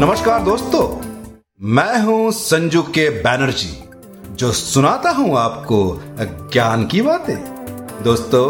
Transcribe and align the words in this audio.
नमस्कार 0.00 0.42
दोस्तों, 0.42 0.82
मैं 1.60 2.00
हूँ 2.02 2.30
संजू 2.32 2.82
के 2.82 3.08
बैनर्जी 3.10 3.72
जो 4.34 4.52
सुनाता 4.52 5.10
हूँ 5.10 5.36
आपको 5.38 5.80
ज्ञान 6.52 6.86
की 6.86 7.02
बातें। 7.02 7.36
दोस्तों, 8.02 8.44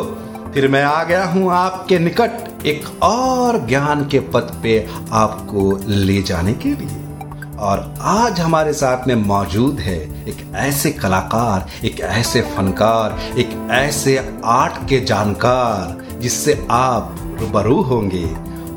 फिर 0.53 0.69
मैं 0.69 0.83
आ 0.83 1.03
गया 1.05 1.25
हूँ 1.25 1.51
आपके 1.53 1.99
निकट 1.99 2.67
एक 2.67 3.03
और 3.03 3.59
ज्ञान 3.67 4.07
के 4.09 4.21
पथ 4.21 4.53
पे 4.63 4.89
आपको 5.13 5.81
ले 5.87 6.23
जाने 6.23 6.53
के 6.55 6.69
लिए। 6.69 7.57
और 7.59 7.95
आज 8.01 8.41
हमारे 8.41 8.73
साथ 8.73 9.07
में 9.09 9.15
मौजूद 9.15 9.81
है 9.81 9.99
एक 10.29 10.47
ऐसे 10.57 10.91
कलाकार, 10.91 11.67
एक 11.85 12.01
ऐसे 12.01 12.43
फनकार, 12.57 13.19
एक 13.39 13.69
ऐसे 13.71 14.17
आर्ट 14.45 14.89
के 14.89 15.01
जानकार, 15.01 16.21
जिससे 16.21 16.67
आप 16.71 17.17
रूबरू 17.41 17.81
होंगे। 17.83 18.25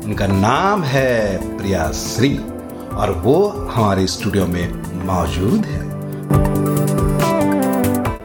उनका 0.04 0.26
नाम 0.26 0.82
है 0.82 1.38
प्रिया 1.58 1.90
श्री। 1.92 2.38
और 2.94 3.10
वो 3.10 3.48
हमारे 3.48 4.06
स्टूडियो 4.06 4.46
में 4.46 5.04
मौजूद 5.06 5.64
है। 5.64 5.82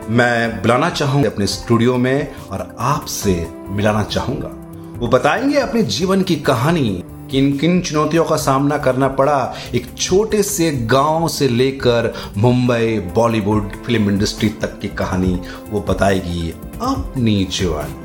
मैं 0.10 0.62
बुलाना 0.62 0.90
चाहूँगा 0.90 1.30
अपने 1.30 1.48
स्टूडियो 1.48 1.98
में 1.98 2.36
और 2.52 2.76
आपसे 2.80 3.48
मिलाना 3.70 4.04
चाहूँगा। 4.04 4.52
वो 5.00 5.08
बताएँगे 5.08 5.58
अपने 5.58 5.82
जीवन 5.84 6.22
की 6.22 6.36
कहानी 6.36 7.04
किन 7.32 7.58
किन 7.58 7.82
चुनौतियों 7.82 8.26
का 8.26 8.36
सामना 8.36 8.78
करना 8.78 9.08
पड़ा 9.08 9.56
एक 9.76 9.88
छोटे 9.98 10.44
से 10.44 10.72
गाँव 10.72 11.28
से 11.28 11.48
लेकर 11.48 12.14
मुंबई, 12.38 13.00
बॉलीवुड 13.16 13.72
फ़िल्म 13.86 14.10
इंडस्ट्री 14.10 14.50
तक 14.50 14.80
की 14.80 14.88
कहानी, 14.88 15.40
वो 15.70 15.82
बताएगी 15.90 16.54
अपनी 16.82 17.44
जीवन। 17.52 17.96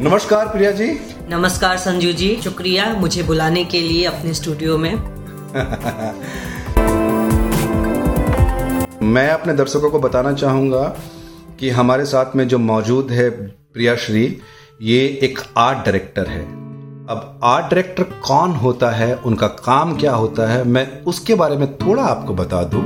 नमस्कार 0.00 0.46
प्रिया 0.46 0.70
जी। 0.70 0.88
नमस्कार 1.32 1.76
संजू 1.76 2.12
जी, 2.12 2.36
शुक्रिया 2.36 2.94
मुझे 2.94 3.22
बुलाने 3.22 3.64
के 3.64 3.80
लिए 3.80 4.04
अपने 4.04 4.34
स्टूडियो 4.34 4.78
में। 4.78 4.94
मैं 9.02 9.30
अपने 9.30 9.54
दर्शकों 9.54 9.90
को 9.90 9.98
बताना 9.98 10.32
चाहूँगा 10.32 10.96
कि 11.60 11.70
हमारे 11.70 12.04
साथ 12.04 12.36
में 12.36 12.48
जो 12.48 12.58
मौजूद 12.58 13.10
है 13.10 13.52
प्रिया 13.72 13.96
श्री, 13.96 14.40
ये 14.82 15.20
एक 15.22 15.38
आर्ट 15.56 15.78
डायरेक्टर 15.78 16.26
है। 16.26 16.42
अब 17.06 17.40
आर्ट 17.44 17.64
डायरेक्टर 17.64 18.02
कौन 18.02 18.50
होता 18.50 18.90
है, 18.90 19.14
उनका 19.14 19.46
काम 19.46 19.96
क्या 19.96 20.12
होता 20.12 20.52
है, 20.52 20.64
मैं 20.64 21.02
उसके 21.02 21.34
बारे 21.34 21.56
में 21.56 21.76
थोड़ा 21.76 22.02
आपको 22.02 22.34
बता 22.34 22.64
दूँ। 22.64 22.82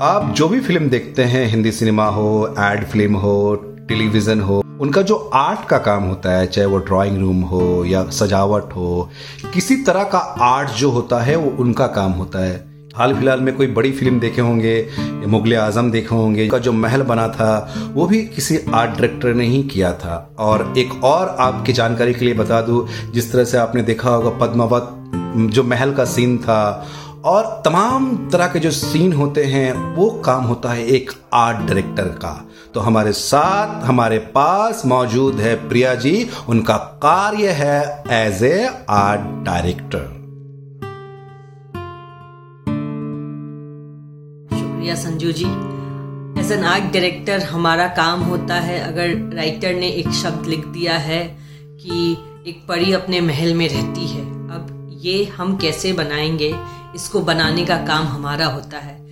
आप 0.00 0.34
जो 0.36 0.48
भी 0.48 0.60
फ़िल्म 0.60 0.88
देखते 0.88 1.24
हैं, 1.24 1.46
हिंदी 1.46 1.72
सिनेमा 1.72 2.06
हो 2.06 2.54
एड 2.58 2.84
फ़िल्म 2.84 3.14
हो 3.14 3.54
टेलीविज़न 3.88 4.40
हो 4.40 4.67
उनका 4.80 5.02
जो 5.02 5.30
आर्ट 5.34 5.68
का 5.68 5.78
काम 5.78 6.02
होता 6.02 6.30
है, 6.30 6.46
चाहे 6.46 6.66
वो 6.66 6.78
ड्राइंग 6.78 7.18
रूम 7.18 7.40
हो 7.40 7.84
या 7.84 8.10
सजावट 8.10 8.72
हो, 8.76 9.10
किसी 9.54 9.76
तरह 9.76 10.04
का 10.04 10.18
आर्ट 10.18 10.70
जो 10.70 10.90
होता 10.90 11.18
है, 11.18 11.36
वो 11.36 11.62
उनका 11.62 11.86
काम 11.86 12.12
होता 12.12 12.38
है। 12.38 12.68
हाल 12.96 13.14
फ़िलहाल 13.14 13.40
में 13.40 13.56
कोई 13.56 13.66
बड़ी 13.66 13.92
फ़िल्म 13.92 14.20
देखे 14.20 14.40
होंगे, 14.40 14.88
मुगल 15.26 15.56
आज़म 15.56 15.90
देखे 15.90 16.14
होंगे 16.14 16.48
का 16.48 16.58
जो 16.58 16.72
महल 16.72 17.02
बना 17.02 17.28
था, 17.28 17.74
वो 17.94 18.06
भी 18.06 18.24
किसी 18.24 18.58
आर्ट 18.74 18.90
डायरेक्टर 18.90 19.34
ने 19.34 19.46
ही 19.46 19.62
किया 19.62 19.92
था। 19.92 20.34
और 20.38 20.74
एक 20.78 21.04
और 21.04 21.36
आपकी 21.40 21.72
जानकारी 21.72 22.14
के 22.14 22.24
लिए 22.24 22.34
बता 22.34 22.60
दूँ, 22.60 22.88
जिस 23.12 23.32
तरह 23.32 23.44
से 23.44 23.58
आपने 23.58 23.82
देखा 23.82 24.10
होगा 24.10 24.46
पद्मावत, 24.46 24.94
जो 25.52 25.64
महल 25.64 25.92
का 25.92 26.04
सीन 26.04 26.38
था, 26.38 26.86
और 27.24 27.62
तमाम 27.64 28.28
तरह 28.32 28.46
के 28.46 28.58
जो 28.58 28.70
सीन 28.70 29.12
होते 29.12 29.44
हैं, 29.44 29.94
वो 29.94 30.10
काम 30.10 30.44
होता 30.44 30.68
है 30.68 30.86
एक 30.86 31.10
आर्ट 31.34 31.58
डायरेक्टर 31.58 32.04
का। 32.04 32.47
तो 32.74 32.80
हमारे 32.80 33.12
साथ, 33.12 33.84
हमारे 33.84 34.18
पास 34.18 34.82
मौजूद 34.86 35.40
है 35.40 35.68
प्रिया 35.68 35.94
जी। 35.94 36.28
उनका 36.48 36.76
कार्य 36.76 37.48
है 37.52 38.04
एज 38.10 38.42
ए 38.44 38.68
आर्ट 38.90 39.20
डायरेक्टर 39.44 40.04
शुक्रिया 44.58 44.94
Sanju 44.94 45.32
ji. 45.32 45.44
As 46.40 46.52
an 46.52 46.64
art 46.64 46.84
director 46.84 47.42
हमारा 47.42 47.86
काम 47.88 48.20
होता 48.20 48.54
है 48.54 48.78
अगर 48.80 49.36
राइटर 49.36 49.74
ने 49.74 49.88
एक 49.88 50.08
शब्द 50.12 50.46
लिख 50.46 50.66
दिया 50.66 50.98
है 50.98 51.24
कि 51.80 52.12
एक 52.46 52.64
परी 52.68 52.92
अपने 52.92 53.20
महल 53.20 53.54
में 53.54 53.68
रहती 53.68 54.06
है, 54.06 54.22
अब 54.50 54.88
ये 55.02 55.24
हम 55.24 55.56
कैसे 55.56 55.92
बनाएँगे? 55.92 56.54
इसको 56.94 57.20
बनाने 57.20 57.64
का 57.64 57.76
काम 57.76 58.06
हमारा 58.06 58.46
होता 58.46 58.78
है। 58.78 59.07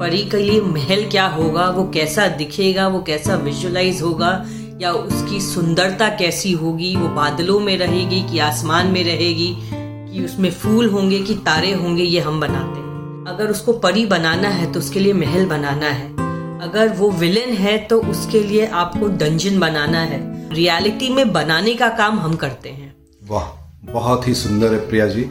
परी 0.00 0.22
के 0.22 0.36
लिए 0.36 0.60
महल 0.60 1.04
क्या 1.10 1.26
होगा? 1.26 1.68
वो 1.70 1.90
कैसा 1.90 2.26
दिखेगा? 2.26 2.88
वो 2.88 3.02
कैसा 3.02 3.34
विजुलाइज 3.34 4.02
होगा? 4.02 4.46
या 4.80 4.92
उसकी 4.92 5.40
सुंदरता 5.40 6.08
कैसी 6.08 6.52
होगी? 6.52 6.96
वो 6.96 7.08
बादलों 7.08 7.60
में 7.60 7.78
रहेगी 7.78 8.22
कि 8.22 8.38
आसमान 8.38 8.86
में 8.86 9.04
रहेगी? 9.04 9.56
कि 9.72 10.24
उसमें 10.24 10.50
फूल 10.50 10.88
होंगे 10.88 11.20
कि 11.20 11.34
तारे 11.34 11.72
होंगे? 11.72 12.02
ये 12.02 12.20
हम 12.20 12.40
बनाते 12.40 12.80
हैं। 12.80 13.24
अगर 13.28 13.50
उसको 13.50 13.72
परी 13.72 14.06
बनाना 14.06 14.48
है 14.48 14.72
तो 14.72 14.78
उसके 14.78 15.00
लिए 15.00 15.12
महल 15.12 15.46
बनाना 15.46 15.86
है। 15.86 16.12
अगर 16.60 16.88
वो 16.88 17.10
विलेन 17.10 17.48
है 17.48 17.78
तो 17.78 18.00
उसके 18.02 18.42
लिए 18.42 18.66
आपको 18.66 19.08
डंजन 19.08 19.60
बनाना 19.60 20.00
है। 20.00 20.54
रियलिटी 20.54 21.08
में 21.08 21.32
बनाने 21.32 21.74
का 21.74 21.88
काम 21.88 22.18
हम 22.18 22.36
करते 22.36 22.68
हैं। 22.68 22.94
वाह, 23.28 23.46
बहुत 23.92 24.28
ही 24.28 24.34
सुंदर 24.34 24.72
है 24.72 24.88
प्रिया 24.88 25.06
जी। 25.06 25.22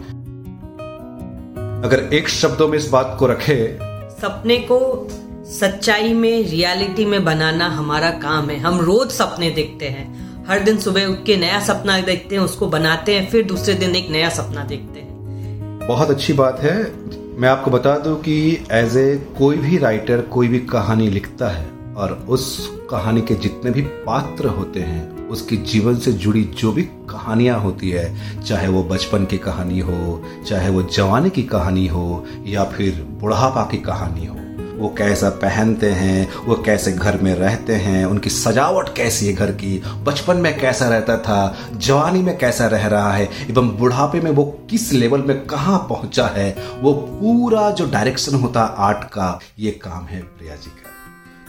अगर 1.86 2.10
एक 2.14 2.30
शब्दों 2.30 2.68
में 2.68 2.78
इस 2.78 2.90
बात 2.90 3.16
को 3.20 3.28
रखे 3.28 3.78
सपने 4.26 4.58
को 4.58 5.08
सच्चाई 5.46 6.14
में 6.14 6.50
रियलिटी 6.50 7.06
में 7.06 7.26
बनाना 7.26 7.68
हमारा 7.68 8.10
काम 8.10 8.50
है। 8.50 8.58
हम 8.58 8.80
रोज 8.80 9.10
सपने 9.10 9.50
देखते 9.50 9.88
हैं। 9.88 10.46
हर 10.48 10.60
दिन 10.60 10.78
सुबह 10.78 11.06
उठ 11.06 11.18
के 11.26 11.38
नया 11.38 11.60
सपना 11.60 12.00
देखते 12.02 12.36
हैं, 12.36 12.42
उसको 12.42 12.68
बनाते 12.68 13.16
हैं, 13.16 13.30
फिर 13.30 13.44
दूसरे 13.44 13.74
दिन 13.74 13.96
एक 13.96 14.10
नया 14.10 14.30
सपना 14.30 14.64
देखते 14.64 15.00
हैं। 15.00 15.88
बहुत 15.88 16.10
अच्छी 16.10 16.34
बात 16.34 16.60
है। 16.60 16.94
मैं 17.38 17.50
आपको 17.50 17.72
बता 17.72 17.98
दूँ 17.98 18.16
कि 18.22 18.66
एज 18.72 18.98
ए 18.98 19.26
कोई 19.38 19.58
भी 19.58 19.78
राइटर 19.78 20.22
कोई 20.22 20.48
भी 20.48 20.60
कहानी 20.60 21.10
लिखता 21.10 21.50
है 21.50 21.68
और 21.98 22.26
उस 22.30 22.72
कहानी 22.90 23.22
के 23.22 23.36
जितने 23.36 23.72
भी 23.72 23.82
पात्र 23.82 24.48
होते 24.48 24.80
हैं 24.80 25.15
उसके 25.30 25.56
जीवन 25.56 25.96
से 25.96 26.12
जुड़ी 26.12 26.44
जो 26.44 26.72
भी 26.72 26.84
कहानियाँ 26.84 27.60
होती 27.60 27.90
है, 27.90 28.42
चाहे 28.42 28.68
वो 28.68 28.84
बचपन 28.84 29.26
की 29.26 29.38
कहानी 29.38 29.80
हो, 29.80 30.24
चाहे 30.48 30.70
वो 30.70 30.84
जवानी 30.84 31.30
की 31.30 31.44
कहानी 31.44 31.88
हो, 31.88 32.26
या 32.46 32.64
फिर 32.64 33.08
बुढ़ापा 33.22 33.64
की 33.72 33.78
कहानी 33.78 34.26
हो, 34.26 34.36
वो 34.78 34.96
कैसा 34.98 35.30
पहनते 35.30 35.90
हैं, 35.90 36.46
वो 36.46 36.56
कैसे 36.56 36.92
घर 36.92 37.22
में 37.22 37.36
रहते 37.36 37.76
हैं, 37.76 38.06
उनकी 38.06 38.30
सजावट 38.30 38.96
कैसी 38.96 39.28
है 39.28 39.34
घर 39.34 39.52
की, 39.52 39.84
बचपन 40.04 40.38
में 40.38 40.60
कैसा 40.60 40.88
रहता 40.88 41.18
था, 41.18 41.58
जवानी 41.74 42.22
में 42.22 42.38
कैसा 42.38 42.68
रह 42.68 42.88
रहा 42.88 43.14
है, 43.14 43.30
एवं 43.50 43.70
बुढ़ापे 43.70 44.20
में 44.20 44.32
वो 44.32 44.66
किस 44.70 44.94
लेवल 44.94 45.22
में 45.22 45.46
कहाँ 45.46 45.88
पहुँचा 45.90 46.28
है, 46.28 46.58
वो 46.82 46.94
पूरा 46.94 47.72
जो 47.72 47.86
डायरेक्शन 47.86 48.36
होता 48.36 48.62
आर्ट 48.62 48.98
का, 48.98 49.40
ये 49.60 49.72
काम 49.72 50.06
है 50.06 50.22
प्रिया 50.22 50.56
जी 50.56 50.70
का। 50.70 50.90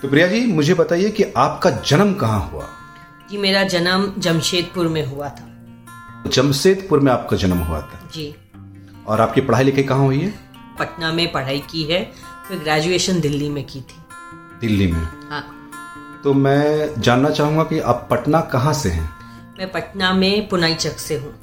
तो 0.02 0.08
प्रिया 0.08 0.26
जी, 0.26 0.52
मुझे 0.52 0.74
बताइए 0.74 1.10
कि 1.10 1.24
आपका 1.36 1.70
जन्म 1.70 2.14
कहाँ 2.14 2.50
हुआ? 2.52 2.64
जी 3.30 3.38
मेरा 3.38 3.64
जन्म 3.64 4.12
जमशेदपुर 4.18 4.88
में 4.88 5.06
हुआ 5.06 5.28
था। 5.28 5.52
जमशेदपुर 6.26 7.00
में 7.00 7.12
आपका 7.12 7.36
जन्म 7.36 7.58
हुआ 7.58 7.80
था? 7.80 8.10
जी। 8.14 8.34
और 9.06 9.20
आपकी 9.20 9.40
पढ़ाई 9.40 9.64
लिखाई 9.64 9.84
कहाँ 9.84 10.04
हुई 10.04 10.20
है? 10.20 10.34
पटना 10.78 11.12
में 11.12 11.32
पढ़ाई 11.32 11.58
की 11.58 11.82
है 11.82 12.12
फिर 12.48 12.58
ग्रेजुएशन 12.58 13.20
दिल्ली 13.20 13.48
में 13.48 13.64
की 13.64 13.80
थी। 13.80 13.96
दिल्ली 14.60 14.92
में? 14.92 15.08
हाँ। 15.30 15.44
तो 16.24 16.34
मैं 16.34 17.00
जानना 17.00 17.30
चाहूँगा 17.30 17.62
कि 17.62 17.80
आप 17.80 18.08
पटना 18.10 18.40
कहाँ 18.40 18.72
से 18.72 18.88
हैं? 18.88 19.10
मैं 19.58 19.72
पटना 19.72 20.12
में 20.12 20.48
पुनाई 20.48 20.74
चक 20.74 20.98
से 20.98 21.16
हूँ। 21.16 21.34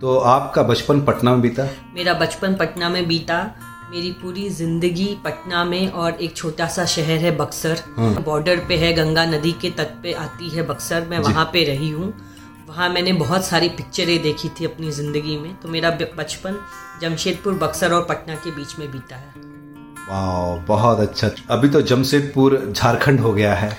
तो 0.00 0.18
आपका 0.18 0.62
बचपन 0.62 1.00
पटना 1.00 1.30
में 1.30 1.40
बीता? 1.40 1.68
मेरा 1.94 2.14
बचपन 2.14 2.54
पटना 2.54 2.88
में 2.88 3.08
बीता। 3.08 3.54
मेरी 3.90 4.10
पूरी 4.12 4.48
ज़िंदगी 4.50 5.16
पटना 5.24 5.64
में 5.64 5.90
और 5.90 6.12
एक 6.12 6.36
छोटा 6.36 6.66
सा 6.66 6.84
शहर 6.84 7.18
है 7.18 7.36
बक्सर। 7.36 7.82
हाँ। 7.96 8.22
बॉर्डर 8.22 8.64
पे 8.68 8.76
है 8.76 8.92
गंगा 8.92 9.24
नदी 9.24 9.52
के 9.52 9.70
तट 9.70 9.90
पे 10.02 10.12
आती 10.12 10.48
है 10.48 10.62
बक्सर। 10.62 11.06
मैं 11.10 11.18
वहाँ 11.18 11.44
पे 11.52 11.64
रही 11.64 11.90
हूँ। 11.90 12.12
वहाँ 12.68 12.88
मैंने 12.88 13.12
बहुत 13.12 13.44
सारी 13.44 13.68
पिक्चरें 13.68 14.22
देखी 14.22 14.48
थी 14.48 14.64
अपनी 14.64 14.90
ज़िंदगी 14.90 15.36
में। 15.36 15.54
तो 15.56 15.68
मेरा 15.68 15.90
बचपन 15.90 16.58
जमशेदपुर 17.00 17.54
बक्सर 17.54 17.92
और 17.92 18.04
पटना 18.04 18.34
के 18.34 18.50
बीच 18.50 18.78
में 18.78 18.90
बीता 18.92 19.16
है। 19.16 19.44
वाह 20.10 20.56
बहुत 20.66 21.00
अच्छा। 21.00 21.30
अभी 21.50 21.68
तो 21.68 21.82
जमशेदपुर 21.82 22.72
झारखंड 22.76 23.20
हो 23.20 23.32
गया 23.32 23.54
है। 23.54 23.70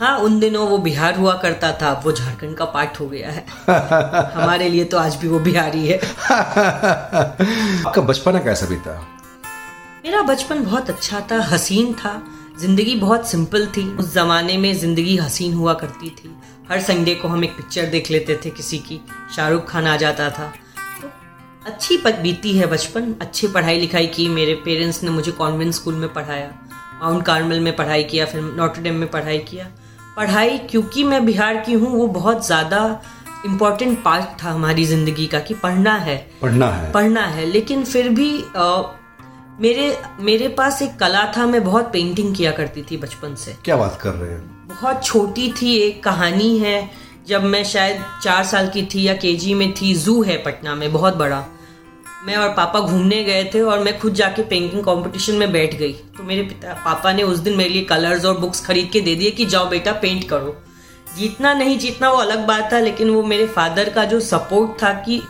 हाँ 0.00 0.18
उन 0.18 0.38
दिनों 0.40 0.68
वो 0.68 0.78
बिहार 0.78 1.16
हुआ 1.16 1.34
करता 1.36 1.72
था। 1.72 1.90
अब 1.90 2.04
वो 2.04 2.12
झारखंड 2.12 2.56
का 2.56 2.64
पार्ट 2.64 3.00
हो 3.00 3.06
गया 3.08 3.30
है। 3.30 3.44
हमारे 4.34 4.68
लिए 4.68 4.84
तो 4.84 4.98
आज 4.98 5.16
भी 5.16 5.28
वो 5.28 5.38
बिहारी 5.38 5.86
है। 5.88 5.98
आपका 7.86 8.02
बचपन 8.02 8.38
कैसा 8.38 8.66
बीता? 8.66 9.11
मेरा 10.04 10.20
बचपन 10.22 10.62
बहुत 10.64 10.88
अच्छा 10.90 11.20
था 11.30 11.40
हसीन 11.42 11.92
था। 11.94 12.22
ज़िंदगी 12.60 12.94
बहुत 12.94 13.28
सिंपल 13.28 13.66
थी। 13.66 13.82
उस 13.96 14.12
जमाने 14.14 14.56
में 14.56 14.72
ज़िंदगी 14.74 15.16
हसीन 15.16 15.52
हुआ 15.54 15.74
करती 15.74 16.08
थी। 16.10 16.30
हर 16.70 16.80
संडे 16.80 17.14
को 17.14 17.28
हम 17.28 17.44
एक 17.44 17.50
पिक्चर 17.50 17.86
देख 17.86 18.10
लेते 18.10 18.38
थे 18.44 18.50
किसी 18.50 18.78
की। 18.78 19.00
शाहरुख 19.36 19.68
खान 19.68 19.86
आ 19.86 19.96
जाता 19.96 20.30
था। 20.30 20.52
तो 21.02 21.10
अच्छी 21.66 21.96
बीती 21.96 22.56
है 22.58 22.66
बचपन। 22.66 23.14
अच्छी 23.20 23.46
पढ़ाई 23.46 23.78
लिखाई 23.80 24.06
की। 24.06 24.28
मेरे 24.28 24.54
पेरेंट्स 24.54 25.02
ने 25.02 25.10
मुझे 25.10 25.32
कॉन्वेंट 25.32 25.72
स्कूल 25.74 25.94
में 25.94 26.12
पढ़ाया। 26.12 26.50
माउंट 27.02 27.24
कार्मल 27.24 27.60
में 27.60 27.74
पढ़ाई 27.76 28.04
किया 28.04 28.24
फिर 28.26 28.40
नोटरडेम 28.40 28.94
में 28.94 29.10
पढ़ाई 29.10 29.38
किया। 29.38 29.68
पढ़ाई 30.16 30.58
क्योंकि 30.70 31.04
मैं 31.04 31.24
बिहार 31.26 31.56
की 31.56 31.72
हूँ 31.72 31.90
वो 31.90 32.06
बहुत 32.08 32.46
ज़्यादा 32.46 33.02
इम्पोर्टेंट 33.46 34.02
पार्ट 34.04 34.42
था 34.42 34.50
हमारी 34.50 34.84
ज़िंदगी 34.84 35.26
का 35.26 35.40
कि 35.40 35.54
पढ़ना 35.54 35.94
है। 35.98 36.16
पढ़ना 36.42 36.66
है। 36.66 36.92
पढ़ना 36.92 37.24
है। 37.26 37.46
लेकिन 37.46 37.84
फिर 37.84 38.08
भी 38.08 38.30
आ, 38.56 38.82
मेरे 39.60 39.98
मेरे 40.20 40.48
पास 40.48 40.82
एक 40.82 40.96
कला 40.96 41.32
था 41.36 41.46
मैं 41.46 41.64
बहुत 41.64 41.92
पेंटिंग 41.92 42.34
किया 42.36 42.50
करती 42.50 42.82
थी 42.82 42.96
बचपन 42.96 43.34
से। 43.34 43.56
क्या 43.64 43.76
बात 43.76 43.98
कर 44.02 44.10
रहे 44.10 44.30
हैं? 44.30 44.68
बहुत 44.68 45.04
छोटी 45.04 45.52
थी 45.52 45.74
एक 45.76 46.02
कहानी 46.04 46.58
है। 46.58 46.90
जब 47.28 47.42
मैं 47.42 47.64
शायद 47.64 48.04
चार 48.22 48.44
साल 48.44 48.68
की 48.68 48.82
थी 48.82 49.02
या 49.02 49.14
केजी 49.14 49.54
में 49.54 49.72
थी 49.72 49.94
जू 49.94 50.22
है 50.22 50.36
पटना 50.36 50.74
में 50.74 50.92
बहुत 50.92 51.16
बड़ा। 51.16 51.44
मैं 52.26 52.36
और 52.36 52.48
पापा 52.48 52.80
घूमने 52.80 53.24
गए 53.24 53.44
थे 53.54 53.60
और 53.60 53.78
मैं 53.78 53.98
खुद 53.98 54.14
जाके 54.14 54.42
पेंटिंग 54.42 54.82
कंपटीशन 54.82 55.34
में 55.34 55.52
बैठ 55.52 55.74
गई। 55.74 55.92
तो 55.92 56.22
मेरे 56.22 56.42
पिता 56.42 56.72
पापा 56.72 57.12
ने 57.12 57.22
उस 57.22 57.38
दिन 57.38 57.56
मेरे 57.56 57.70
लिए 57.70 57.84
कलर्स 57.84 58.24
और 58.24 58.38
बुक्स 58.38 58.66
खरीद 58.66 58.90
के 58.92 59.00
दे 59.00 59.14
दिए 59.14 59.30
कि 59.30 59.46
जाओ 59.46 59.68
बेटा 59.68 59.92
पेंट 59.92 60.28
करो। 60.28 60.56
जीतना 61.18 61.54
नहीं 61.54 61.78
जीतना 61.78 62.10
वो 62.10 62.18
अलग 62.18 62.46
बात 62.46 62.72
था 62.72 62.78
लेकिन 62.78 63.10
वो 63.10 63.22
मेरे 63.22 63.46
फादर 63.46 63.88
का 63.88 64.04
जो 64.04 64.20
सपोर्ट 64.20 64.82
था 64.82 64.92
कि 64.92 65.22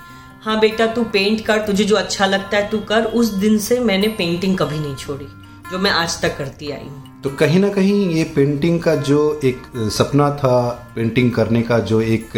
हाँ 0.43 0.59
बेटा 0.61 0.87
तू 0.87 1.03
पेंट 1.13 1.41
कर 1.47 1.59
तुझे 1.67 1.85
जो 1.85 1.97
अच्छा 1.97 2.27
लगता 2.27 2.57
है 2.57 2.69
तू 2.71 2.79
कर। 2.79 3.05
उस 3.15 3.29
दिन 3.41 3.59
से 3.59 3.79
मैंने 3.81 4.09
पेंटिंग 4.19 4.57
कभी 4.59 4.79
नहीं 4.79 4.95
छोड़ी 4.97 5.27
जो 5.71 5.79
मैं 5.79 5.91
आज 5.91 6.21
तक 6.23 6.37
करती 6.39 6.71
आई 6.71 6.81
हूँ। 6.81 7.21
तो 7.23 7.31
कहीं 7.31 7.61
ना 7.61 7.69
कहीं 7.69 8.09
ये 8.11 8.25
पेंटिंग 8.35 8.81
का 8.83 8.95
जो 9.03 9.21
एक 9.45 9.63
सपना 9.93 10.31
था 10.37 10.71
पेंटिंग 10.95 11.31
करने 11.33 11.63
का 11.63 11.79
जो 11.81 12.01
एक 12.01 12.37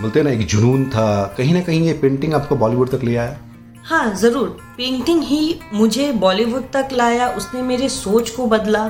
बोलते 0.00 0.22
ना 0.22 0.30
एक 0.30 0.46
जुनून 0.46 0.84
था 0.90 1.34
कहीं 1.38 1.54
ना 1.54 1.60
कहीं 1.62 1.82
ये 1.86 1.92
पेंटिंग 1.94 2.34
आपको 2.34 2.56
बॉलीवुड 2.56 2.90
तक 2.90 3.04
ले 3.04 3.16
आया? 3.16 3.36
हाँ 3.84 4.14
ज़रूर। 4.16 4.48
पेंटिंग 4.76 5.22
ही 5.22 5.60
मुझे 5.72 6.10
बॉलीवुड 6.20 6.70
तक 6.72 6.88
लाया 6.92 7.28
उसने 7.32 7.62
मेरे 7.62 7.88
सोच 7.88 8.30
को 8.30 8.46
बदला। 8.46 8.86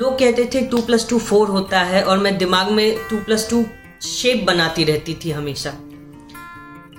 लोग 0.00 0.18
कहते 0.18 0.50
थे 0.54 0.66
टू 0.66 0.82
प्लस 0.82 1.08
टू 1.10 1.18
फोर 1.20 1.48
होता 1.48 1.80
है 1.84 2.02
और 2.02 2.18
मैं 2.18 2.36
दिमाग 2.38 2.70
में 2.70 2.96
टू 3.10 3.16
प्लस 3.20 3.48
टू 3.50 3.64
शेप 4.02 4.44
बनाती 4.46 4.84
रहती 4.84 5.18
थी 5.24 5.30
हमेशा। 5.30 5.70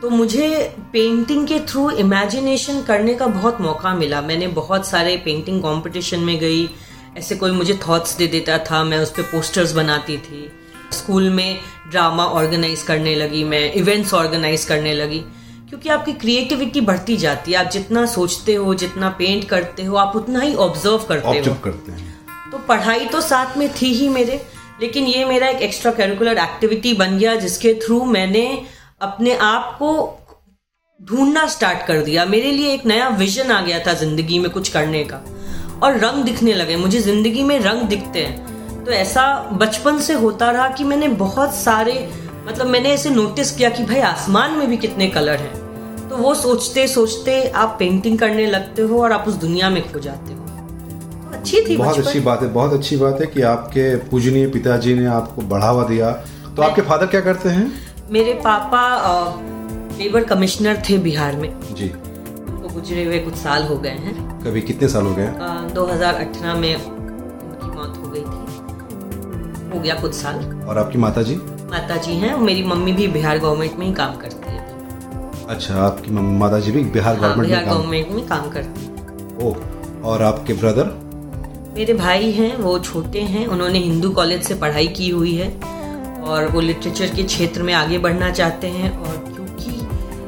तो 0.04 0.10
मुझे 0.10 0.76
पेंटिंग 0.94 1.48
के 1.48 1.60
थ्रू 1.60 1.90
इमेजिनेशन 1.90 2.82
करने 2.82 3.14
का 3.14 3.26
बहुत 3.26 3.62
मौका 3.62 3.94
मिला। 3.94 4.22
मैंने 4.22 4.48
बहुत 4.48 4.88
सारे 4.88 5.16
पेंटिंग 5.18 5.62
कंपटीशन 5.62 6.20
में 6.20 6.40
गई। 6.40 6.70
ऐसे 7.18 7.36
कोई 7.36 7.52
मुझे 7.52 7.80
थॉट्स 7.88 8.16
दे 8.18 8.28
देता 8.28 8.58
था 8.58 8.84
मैं 8.84 8.98
उस 8.98 9.12
पर 9.12 9.22
पोस्टर्स 9.22 9.72
बनाती 9.72 10.18
थी। 10.18 10.52
स्कूल 10.92 11.30
में 11.30 11.60
ड्रामा 11.92 12.26
ऑर्गेनाइज 12.26 12.82
करने 12.82 13.16
लगी 13.16 13.44
मैं 13.44 13.74
इवेंट्स 13.74 14.14
ऑर्गेनाइज 14.14 14.66
करने 14.66 14.94
लगी। 14.94 15.20
क्योंकि 15.70 15.90
आपकी 15.90 16.14
क्रिएटिविटी 16.14 16.82
बढ़ती 16.82 17.18
जाती 17.18 17.52
है। 17.52 17.58
आप 17.58 17.72
जितना 17.72 18.06
सोचते 18.06 18.54
हो 18.56 18.74
जितना 18.74 19.10
पेंट 19.10 19.48
करते 19.50 19.84
हो 19.84 19.96
आप 19.96 20.16
उतना 20.16 20.40
ही 20.40 20.54
ऑब्ज़र्व 20.56 20.98
करते 20.98 21.40
हो। 21.40 21.56
करते 21.64 21.92
हैं। 21.92 22.52
तो 22.52 22.58
पढ़ाई 22.58 23.06
तो 23.06 23.22
साथ 23.22 23.58
में 23.58 23.70
थी 23.74 23.94
ही 23.94 24.10
मेरे 24.10 24.42
लेकिन 24.82 25.06
ये 25.06 25.26
मेरा 25.26 25.48
एक 25.48 25.62
एक्स्ट्रा 25.62 25.92
करिकुलर 25.92 26.38
एक्टिविटी 26.38 26.94
बन 26.94 27.18
गया 27.18 27.36
जिसके 27.36 27.74
थ्रू 27.74 28.06
मैंने 28.06 28.46
अपने 29.02 29.36
आप 29.36 29.76
को 29.80 30.20
ढूंढना 31.02 31.46
स्टार्ट 31.48 31.86
कर 31.88 32.02
दिया। 32.02 32.26
मेरे 32.26 32.52
लिए 32.52 32.74
एक 32.74 32.86
नया 32.86 33.08
विजन 33.10 33.52
आ 33.52 33.62
गया 33.62 33.80
था 33.80 33.94
ज़िंदगी 33.94 34.40
में 34.40 34.50
कुछ 34.52 34.70
करने 34.70 35.04
का। 35.04 35.22
और 35.84 35.98
रंग 35.98 36.24
दिखने 36.24 36.54
लगे। 36.54 36.76
मुझे 36.76 37.00
ज़िंदगी 37.00 37.44
में 37.44 37.60
रंग 37.60 37.82
दिखते 37.82 38.26
हैं। 38.26 38.84
तो 38.86 38.92
ऐसा 38.92 39.26
बचपन 39.54 39.98
से 39.98 40.14
होता 40.14 40.50
रहा 40.52 40.68
कि 40.70 40.84
मैंने 40.84 41.08
बहुत 41.08 41.54
सारे 41.56 41.94
मतलब 42.48 42.68
मैंने 42.68 42.90
ऐसे 42.90 43.10
नोटिस 43.10 43.52
किया 43.52 43.70
कि 43.70 43.84
भाई 43.84 44.00
आसमान 44.00 44.52
में 44.52 44.68
भी 44.70 44.78
कितने 44.78 45.08
कलर 45.08 45.40
हैं। 45.40 46.10
तो 46.10 46.18
वो 46.18 46.34
सोचते 46.36 46.88
सोचते 46.88 47.44
आप 47.48 47.76
पेंटिंग 47.80 48.20
करने 48.20 48.46
लगते 48.46 48.82
हो 48.82 49.02
और 49.04 49.12
आप 49.12 49.28
उस 49.28 49.36
दुनिया 49.36 49.70
में 49.70 49.82
खो 49.92 50.00
जाते 50.00 50.34
हो। 50.34 50.40
अच्छी 51.34 51.62
थी 51.62 51.78
बहुत 51.78 52.00
अच्छी 52.00 52.20
बात 52.20 52.42
है 52.42 52.54
बहुत 52.54 52.74
अच्छी 52.74 52.98
बात 52.98 53.22
है 53.22 53.28
कि 53.28 53.42
आपके 53.42 53.96
पूजनीय 54.10 54.48
पिताजी 54.48 54.94
ने 54.94 55.06
आपको 55.06 55.42
बढ़ावा 55.42 55.84
दिया। 55.84 56.12
तो 56.56 56.62
आपके 56.62 56.82
फादर 56.82 57.06
क्या 57.06 57.22
करते 57.22 57.50
हैं? 57.50 57.72
मेरे 58.14 58.34
पापा 58.44 58.80
लेबर 59.98 60.24
कमिश्नर 60.24 60.82
थे 60.90 60.98
बिहार 60.98 61.36
में। 61.36 61.50
जी। 61.76 61.88
उनको 61.90 62.70
गुजरे 62.70 63.04
हुए 63.06 63.20
कुछ 63.20 63.36
साल 63.36 63.64
हो 63.68 63.78
गए 63.78 63.96
हैं। 64.04 64.14
कभी 64.44 64.62
कितने 64.62 64.88
साल 64.90 65.06
हो 65.06 65.14
गए 65.16 65.30
दो 65.74 65.86
हज़ार 65.86 66.16
अठारह 66.16 66.56
में 66.56 66.76
उनकी 66.76 67.68
मौत 67.68 67.98
हो 67.98 68.12
गई 68.12 68.22
थी। 68.22 69.72
हो 69.72 69.80
गया 69.80 69.96
कुछ 70.02 70.14
साल। 70.14 70.36
और 70.68 70.78
आपकी 70.78 70.98
माता 70.98 71.22
जी 71.22 71.36
माता 71.72 71.98
जी 71.98 72.16
हैं 72.18 72.36
मेरी 72.40 72.64
मम्मी 72.66 72.94
भी 72.94 73.08
बिहार 73.10 73.40
गवर्नमेंट 73.40 73.80
में 73.80 73.86
ही 73.88 73.94
काम 73.94 74.16
करती 74.18 74.52
है। 74.52 74.62
अच्छा 75.48 75.82
आपकी 75.82 76.12
माता 76.12 76.60
जी 76.60 76.72
भी 76.72 76.84
बिहार 76.84 77.16
गवर्नमेंट 77.16 77.52
हाँ, 77.52 77.62
बिहार 77.62 77.76
गवर्नमेंट 77.76 78.12
में 78.12 78.28
काम 78.28 78.50
करती 78.50 78.86
है। 78.86 78.92
ओह 79.42 80.08
और 80.08 80.22
आपके 80.24 80.54
ब्रदर? 80.54 80.98
मेरे 81.76 81.94
भाई 81.96 82.32
हैं 82.32 82.56
वो 82.58 82.80
छोटे 82.82 83.22
हैं 83.34 83.46
उन्होंने 83.48 83.80
हिंदू 83.82 84.10
कॉलेज 84.14 84.44
से 84.44 84.56
पढ़ाई 84.56 84.88
की 84.98 85.10
हुई 85.10 85.36
है। 85.36 85.52
और 86.24 86.48
वो 86.48 86.62
लिटरेचर 86.62 87.16
के 87.16 87.24
क्षेत्र 87.24 87.64
में 87.64 87.74
आगे 87.74 87.98
बढ़ना 87.98 88.30
चाहते 88.32 88.68
हैं 88.68 88.98
और 88.98 89.18
क्योंकि 89.28 89.80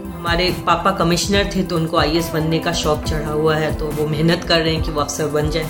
हमारे 0.08 0.50
पापा 0.68 0.92
कमिश्नर 0.92 1.50
थे 1.56 1.64
तो 1.64 1.76
उनको 1.76 1.98
आईएएस 1.98 2.30
बनने 2.34 2.60
का 2.60 2.74
शौक 2.74 3.04
चढ़ा 3.04 3.32
हुआ 3.32 3.56
है 3.56 3.74
तो 3.76 3.88
वो 3.92 4.08
मेहनत 4.08 4.44
कर 4.44 4.62
रहे 4.62 4.74
हैं 4.74 4.84
कि 4.84 4.92
वो 4.92 5.02
अफसर 5.02 5.28
बन 5.28 5.50
जाए। 5.50 5.64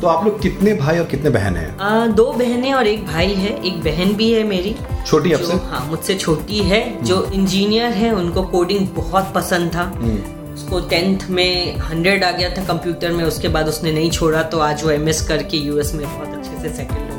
तो 0.00 0.06
आप 0.08 0.24
लोग 0.24 0.40
कितने 0.42 0.74
भाई 0.74 0.98
और 0.98 1.04
कितने 1.06 1.30
बहन 1.30 1.56
हैं? 1.56 1.78
आ, 1.78 2.06
दो 2.06 2.32
बहनें 2.32 2.72
और 2.74 2.86
एक 2.86 3.06
भाई 3.06 3.34
है 3.34 3.52
एक 3.66 3.82
बहन 3.82 4.12
भी 4.16 4.32
है 4.32 4.42
मेरी। 4.44 4.74
छोटी 5.06 5.32
आपसे 5.32 5.54
हाँ 5.66 5.86
मुझसे 5.90 6.14
छोटी 6.14 6.58
है 6.70 6.82
जो 7.04 7.22
इंजीनियर 7.34 7.92
है 7.92 8.12
उनको 8.14 8.42
कोडिंग 8.54 8.88
बहुत 8.96 9.32
पसंद 9.34 9.74
था। 9.74 9.82
हम्म। 9.96 10.52
उसको 10.54 10.80
टेंथ 10.88 11.28
में 11.30 11.78
हंड्रेड 11.80 12.24
आ 12.24 12.30
गया 12.30 12.50
था 12.56 12.64
कंप्यूटर 12.64 13.12
में 13.12 13.24
उसके 13.24 13.48
बाद 13.48 13.68
उसने 13.68 13.92
नहीं 13.92 14.10
छोड़ा 14.10 14.42
तो 14.42 14.58
आज 14.60 14.84
वो 14.84 14.90
एम 14.90 15.06
करके 15.28 15.56
यूएस 15.56 15.94
में 15.94 16.06
बहुत 16.06 16.38
अच्छे 16.38 16.60
से 16.62 16.76
सेटल 16.76 17.11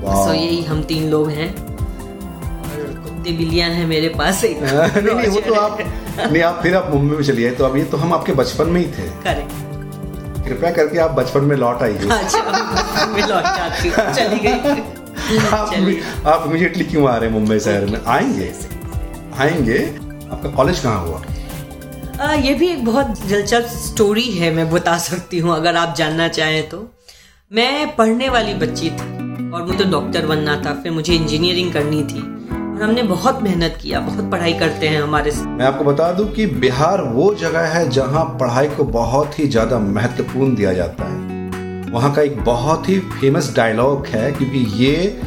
सो 0.00 0.32
यही 0.32 0.62
हम 0.62 0.82
तीन 0.82 1.08
लोग 1.10 1.30
हैं। 1.30 1.54
कुत्ते 3.02 3.32
बिल्लियाँ 3.32 3.70
हैं 3.70 3.86
मेरे 3.86 4.08
पास। 4.08 4.44
एक 4.44 4.62
नहीं 4.62 5.14
नहीं 5.14 5.28
वो 5.28 5.40
तो 5.40 5.54
आप 5.60 5.78
नहीं 6.32 6.42
आप 6.42 6.60
फिर 6.62 6.76
आप 6.76 6.90
मुंबई 6.94 7.16
में 7.16 7.22
चलिए। 7.22 7.50
तो 7.50 7.64
अभी 7.64 7.82
तो 7.84 7.96
हम 7.96 8.12
आपके 8.14 8.32
बचपन 8.32 8.68
में 8.68 8.80
ही 8.80 8.86
थे। 8.86 9.08
करेक्ट 9.24 9.66
कृपया 10.48 10.70
करके 10.70 10.98
आप 10.98 11.10
बचपन 11.10 11.44
में 11.44 11.56
लौट 11.56 11.82
आइए। 11.82 12.08
अच्छा 12.08 12.42
में 13.06 13.22
लौट 13.22 13.42
जाती 13.42 13.90
चली 13.90 14.38
गई। 14.38 14.96
आप 15.52 15.72
आप 16.26 16.44
इमीडिएटली 16.46 16.84
क्यों 16.84 17.08
आ 17.08 17.16
रहे 17.16 17.30
हैं 17.30 17.36
मुंबई 17.38 17.58
शहर 17.58 17.84
में? 17.86 18.04
आएँगे? 18.06 18.52
आएँगे? 19.38 19.78
आपका 20.32 20.50
कॉलेज 20.50 20.80
कहाँ 20.80 21.06
हुआ? 21.06 21.22
आ, 22.20 22.32
ये 22.32 22.54
भी 22.54 22.68
एक 22.68 22.84
बहुत 22.84 23.06
दिलचस्प 23.06 23.76
स्टोरी 23.78 24.30
है 24.32 24.54
मैं 24.54 24.70
बता 24.70 24.98
सकती 24.98 25.38
हूँ 25.38 25.54
अगर 25.56 25.76
आप 25.76 25.94
जानना 25.96 26.28
चाहें 26.28 26.68
तो। 26.68 26.88
मैं 27.52 27.96
पढ़ने 27.96 28.28
वाली 28.28 28.54
बच्ची 28.54 28.90
थी। 28.90 29.17
और 29.54 29.64
मुझे 29.66 29.84
डॉक्टर 29.84 30.26
बनना 30.26 30.56
था 30.56 30.72
फिर 30.74 30.92
मुझे 30.92 31.14
इंजीनियरिंग 31.14 31.72
करनी 31.72 32.02
थी। 32.04 32.20
और 32.20 32.82
हमने 32.82 33.02
बहुत 33.02 33.42
मेहनत 33.42 33.78
किया 33.82 34.00
बहुत 34.00 34.30
पढ़ाई 34.32 34.52
करते 34.52 34.88
हैं 34.88 35.00
हमारे 35.02 35.30
मैं 35.30 35.64
आपको 35.66 35.84
बता 35.84 36.12
दूँ 36.12 36.28
कि 36.32 36.46
बिहार 36.56 37.02
वो 37.04 37.32
जगह 37.34 37.66
है 37.66 37.88
जहाँ 37.90 38.24
पढ़ाई 38.40 38.68
को 38.68 38.84
बहुत 38.84 39.38
ही 39.38 39.46
ज़्यादा 39.46 39.78
महत्वपूर्ण 39.78 40.54
दिया 40.54 40.72
जाता 40.72 41.04
है। 41.04 41.90
वहाँ 41.90 42.12
का 42.14 42.22
एक 42.22 42.38
बहुत 42.44 42.88
ही 42.88 42.98
फ़ेमस 43.00 43.52
डायलॉग 43.56 44.06
है 44.06 44.30
क्योंकि 44.32 44.58
ये 44.84 45.20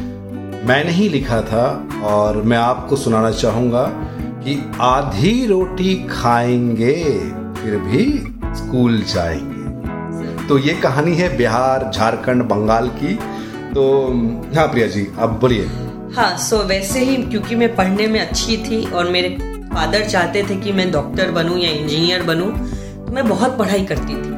मैंने 0.66 0.90
ही 0.90 1.08
लिखा 1.08 1.40
था 1.42 1.64
और 2.04 2.42
मैं 2.42 2.58
आपको 2.58 2.96
सुनाना 2.96 3.30
चाहूँगा 3.30 3.82
कि 4.44 4.58
आधी 4.80 5.46
रोटी 5.46 5.94
खाएँगे 6.10 6.94
फिर 7.54 7.76
भी 7.80 8.04
स्कूल 8.56 9.02
जाएँगे। 9.14 10.46
तो 10.46 10.58
ये 10.58 10.74
कहानी 10.74 11.14
है 11.14 11.36
बिहार 11.36 11.90
झारखंड 11.94 12.42
बंगाल 12.42 12.88
की। 12.94 13.18
तो 13.74 13.82
हाँ 14.54 14.66
प्रिया 14.68 14.86
जी 14.88 15.06
अब 15.18 15.38
बोलिए। 15.40 15.66
हाँ 16.14 16.36
सो 16.38 16.56
वैसे 16.64 17.04
ही 17.04 17.16
क्योंकि 17.22 17.54
मैं 17.54 17.74
पढ़ने 17.76 18.06
में 18.06 18.20
अच्छी 18.20 18.56
थी 18.64 18.84
और 18.86 19.10
मेरे 19.10 19.28
फादर 19.68 20.04
चाहते 20.08 20.42
थे 20.42 20.56
कि 20.56 20.72
मैं 20.72 20.90
डॉक्टर 20.92 21.30
बनूं 21.30 21.56
या 21.58 21.70
इंजीनियर 21.70 22.22
बनूं 22.22 22.50
तो 22.96 23.12
मैं 23.12 23.26
बहुत 23.28 23.56
पढ़ाई 23.58 23.84
करती 23.84 24.14
थी। 24.14 24.30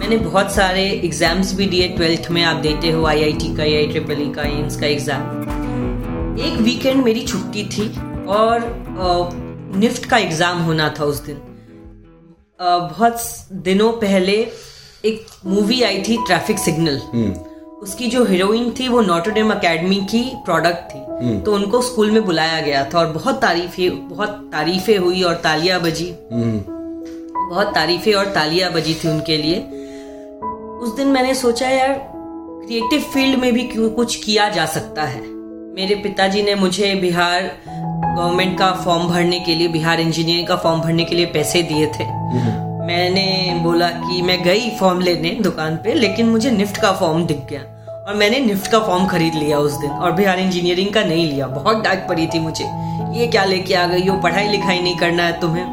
मैंने 0.00 0.16
बहुत 0.18 0.50
सारे 0.52 0.82
एग्ज़ाम्स 1.04 1.52
भी 1.54 1.66
दिए 1.66 1.88
ट्वेल्थ 1.88 2.30
में 2.30 2.42
आप 2.44 2.56
देते 2.62 2.90
हो 2.90 3.04
आईआईटी 3.06 3.54
का 3.56 3.64
या 3.64 3.86
ट्रिपल 3.90 4.22
ई 4.22 4.30
का 4.34 4.42
एम्स 4.48 4.80
का 4.80 4.86
एग्ज़ाम 4.86 6.38
एक 6.40 6.58
वीकेंड 6.60 7.04
मेरी 7.04 7.22
छुट्टी 7.26 7.64
थी 7.74 7.88
और 8.30 8.68
निफ्ट 9.76 10.06
का 10.10 10.18
एग्ज़ाम 10.18 10.62
होना 10.62 10.88
था 10.98 11.04
उस 11.04 11.20
दिन। 11.24 11.36
बहुत 12.60 13.22
दिनों 13.64 13.92
पहले 14.00 14.36
एक 15.04 15.26
मूवी 15.46 15.80
आई 15.82 16.02
थी 16.08 16.16
ट्रैफ़िक 16.26 16.58
सिग्नल 16.58 17.00
हम्म। 17.12 17.32
उसकी 17.82 18.06
जो 18.06 18.24
हीरोइन 18.24 18.70
थी 18.70 18.88
वो 18.88 19.00
नोटरडेम 19.00 19.50
अकेडमी 19.50 19.96
की 19.96 20.32
प्रोडक्ट 20.44 20.94
थी। 20.94 20.98
हम्म। 20.98 21.40
तो 21.40 21.54
उनको 21.54 21.82
स्कूल 21.82 22.10
में 22.10 22.24
बुलाया 22.24 22.60
गया 22.60 22.84
था 22.84 22.98
और 22.98 23.06
बहुत 23.06 23.42
तारीफें 23.42 24.08
बहुत 24.08 24.28
तारीफें 24.28 24.98
हुई 24.98 25.22
और 25.22 25.34
तालियाँ 25.34 25.80
बजी। 25.80 26.14
हम्म। 26.32 26.64
बहुत 27.50 27.74
तारीफें 27.74 28.14
और 28.14 28.26
तालियाँ 28.26 28.72
बजी 28.72 28.94
थी 28.94 29.08
उनके 29.08 29.36
लिए। 29.36 29.58
उस 30.78 30.96
दिन 30.96 31.06
मैंने 31.06 31.34
सोचा 31.34 31.68
यार 31.68 32.12
क्रिएटिव 32.66 33.00
फ़ील्ड 33.00 33.38
में 33.38 33.52
भी 33.52 33.62
क्यों 33.62 33.90
कुछ 33.90 34.16
किया 34.16 34.48
जा 34.48 34.66
सकता 34.66 35.02
है? 35.02 35.20
मेरे 35.74 35.94
पिताजी 35.94 36.42
ने 36.42 36.54
मुझे 36.54 36.94
बिहार 36.94 37.42
गवर्नमेंट 38.18 38.58
का 38.58 38.72
फॉर्म 38.72 39.08
भरने 39.08 39.40
के 39.40 39.54
लिए 39.54 39.68
बिहार 39.68 40.00
इंजीनियरिंग 40.00 40.46
का 40.46 40.56
फॉर्म 40.56 40.80
भरने 40.80 41.04
के 41.04 41.16
लिए 41.16 41.26
पैसे 41.26 41.62
दिए 41.62 41.86
थे। 41.86 42.30
मैंने 42.90 43.60
बोला 43.62 43.88
कि 43.88 44.20
मैं 44.22 44.42
गई 44.42 44.70
फॉर्म 44.78 45.00
लेने 45.00 45.30
दुकान 45.42 45.76
पे 45.84 45.92
लेकिन 45.94 46.28
मुझे 46.28 46.50
निफ्ट 46.50 46.76
का 46.76 46.90
फॉर्म 46.92 47.24
दिख 47.26 47.44
गया। 47.50 47.60
और 48.06 48.14
मैंने 48.14 48.38
निफ्ट 48.40 48.70
का 48.70 48.78
फॉर्म 48.80 49.06
खरीद 49.06 49.34
लिया 49.34 49.58
उस 49.58 49.74
दिन। 49.74 49.90
और 49.90 50.12
बिहार 50.12 50.38
इंजीनियरिंग 50.38 50.92
का 50.94 51.04
नहीं 51.04 51.26
लिया। 51.26 51.46
बहुत 51.48 51.84
डांट 51.84 52.08
पड़ी 52.08 52.26
थी 52.26 52.38
मुझे। 52.38 52.64
ये 53.14 53.26
क्या 53.26 53.44
लेके 53.44 53.74
आ 53.74 53.86
गई 53.86 54.06
हो? 54.06 54.16
पढ़ाई 54.20 54.48
लिखाई 54.48 54.80
नहीं 54.80 54.96
करना 54.98 55.22
है 55.22 55.40
तुम्हें। 55.40 55.64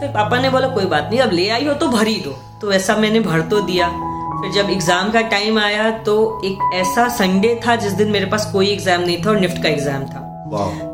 फिर 0.00 0.08
पापा 0.10 0.40
ने 0.40 0.50
बोला 0.50 0.68
कोई 0.68 0.84
बात 0.86 1.08
नहीं 1.10 1.20
अब 1.20 1.32
ले 1.32 1.48
आई 1.50 1.64
हो 1.64 1.74
तो 1.74 1.88
भर 1.88 2.06
ही 2.06 2.20
दो। 2.20 2.36
तो 2.60 2.72
ऐसा 2.72 2.96
मैंने 2.96 3.20
भर 3.22 3.40
तो 3.48 3.60
दिया। 3.62 3.88
फिर 3.88 4.52
जब 4.52 4.70
एग्ज़ाम 4.70 5.10
का 5.12 5.20
टाइम 5.30 5.58
आया 5.58 5.90
तो 6.06 6.16
एक 6.44 6.70
ऐसा 6.76 7.08
संडे 7.16 7.58
था 7.66 7.76
जिस 7.76 7.92
दिन 7.94 8.10
मेरे 8.10 8.26
पास 8.26 8.50
कोई 8.52 8.72
एग्ज़ाम 8.72 9.00
नहीं 9.00 9.22
था 9.24 9.30
और 9.30 9.40
निफ्ट 9.40 9.62
का 9.62 9.68
एग्ज़ाम 9.68 10.04
था। 10.04 10.20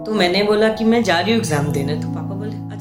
तो 0.06 0.14
मैंने 0.14 0.42
बोला 0.44 0.68
कि 0.70 0.84
मैं 0.84 1.02
जा 1.02 1.18
रही 1.20 1.32
हूँ 1.32 1.40
एग्ज़ाम 1.40 1.72
देने। 1.72 1.96
तो 1.96 2.08
पापा 2.08 2.29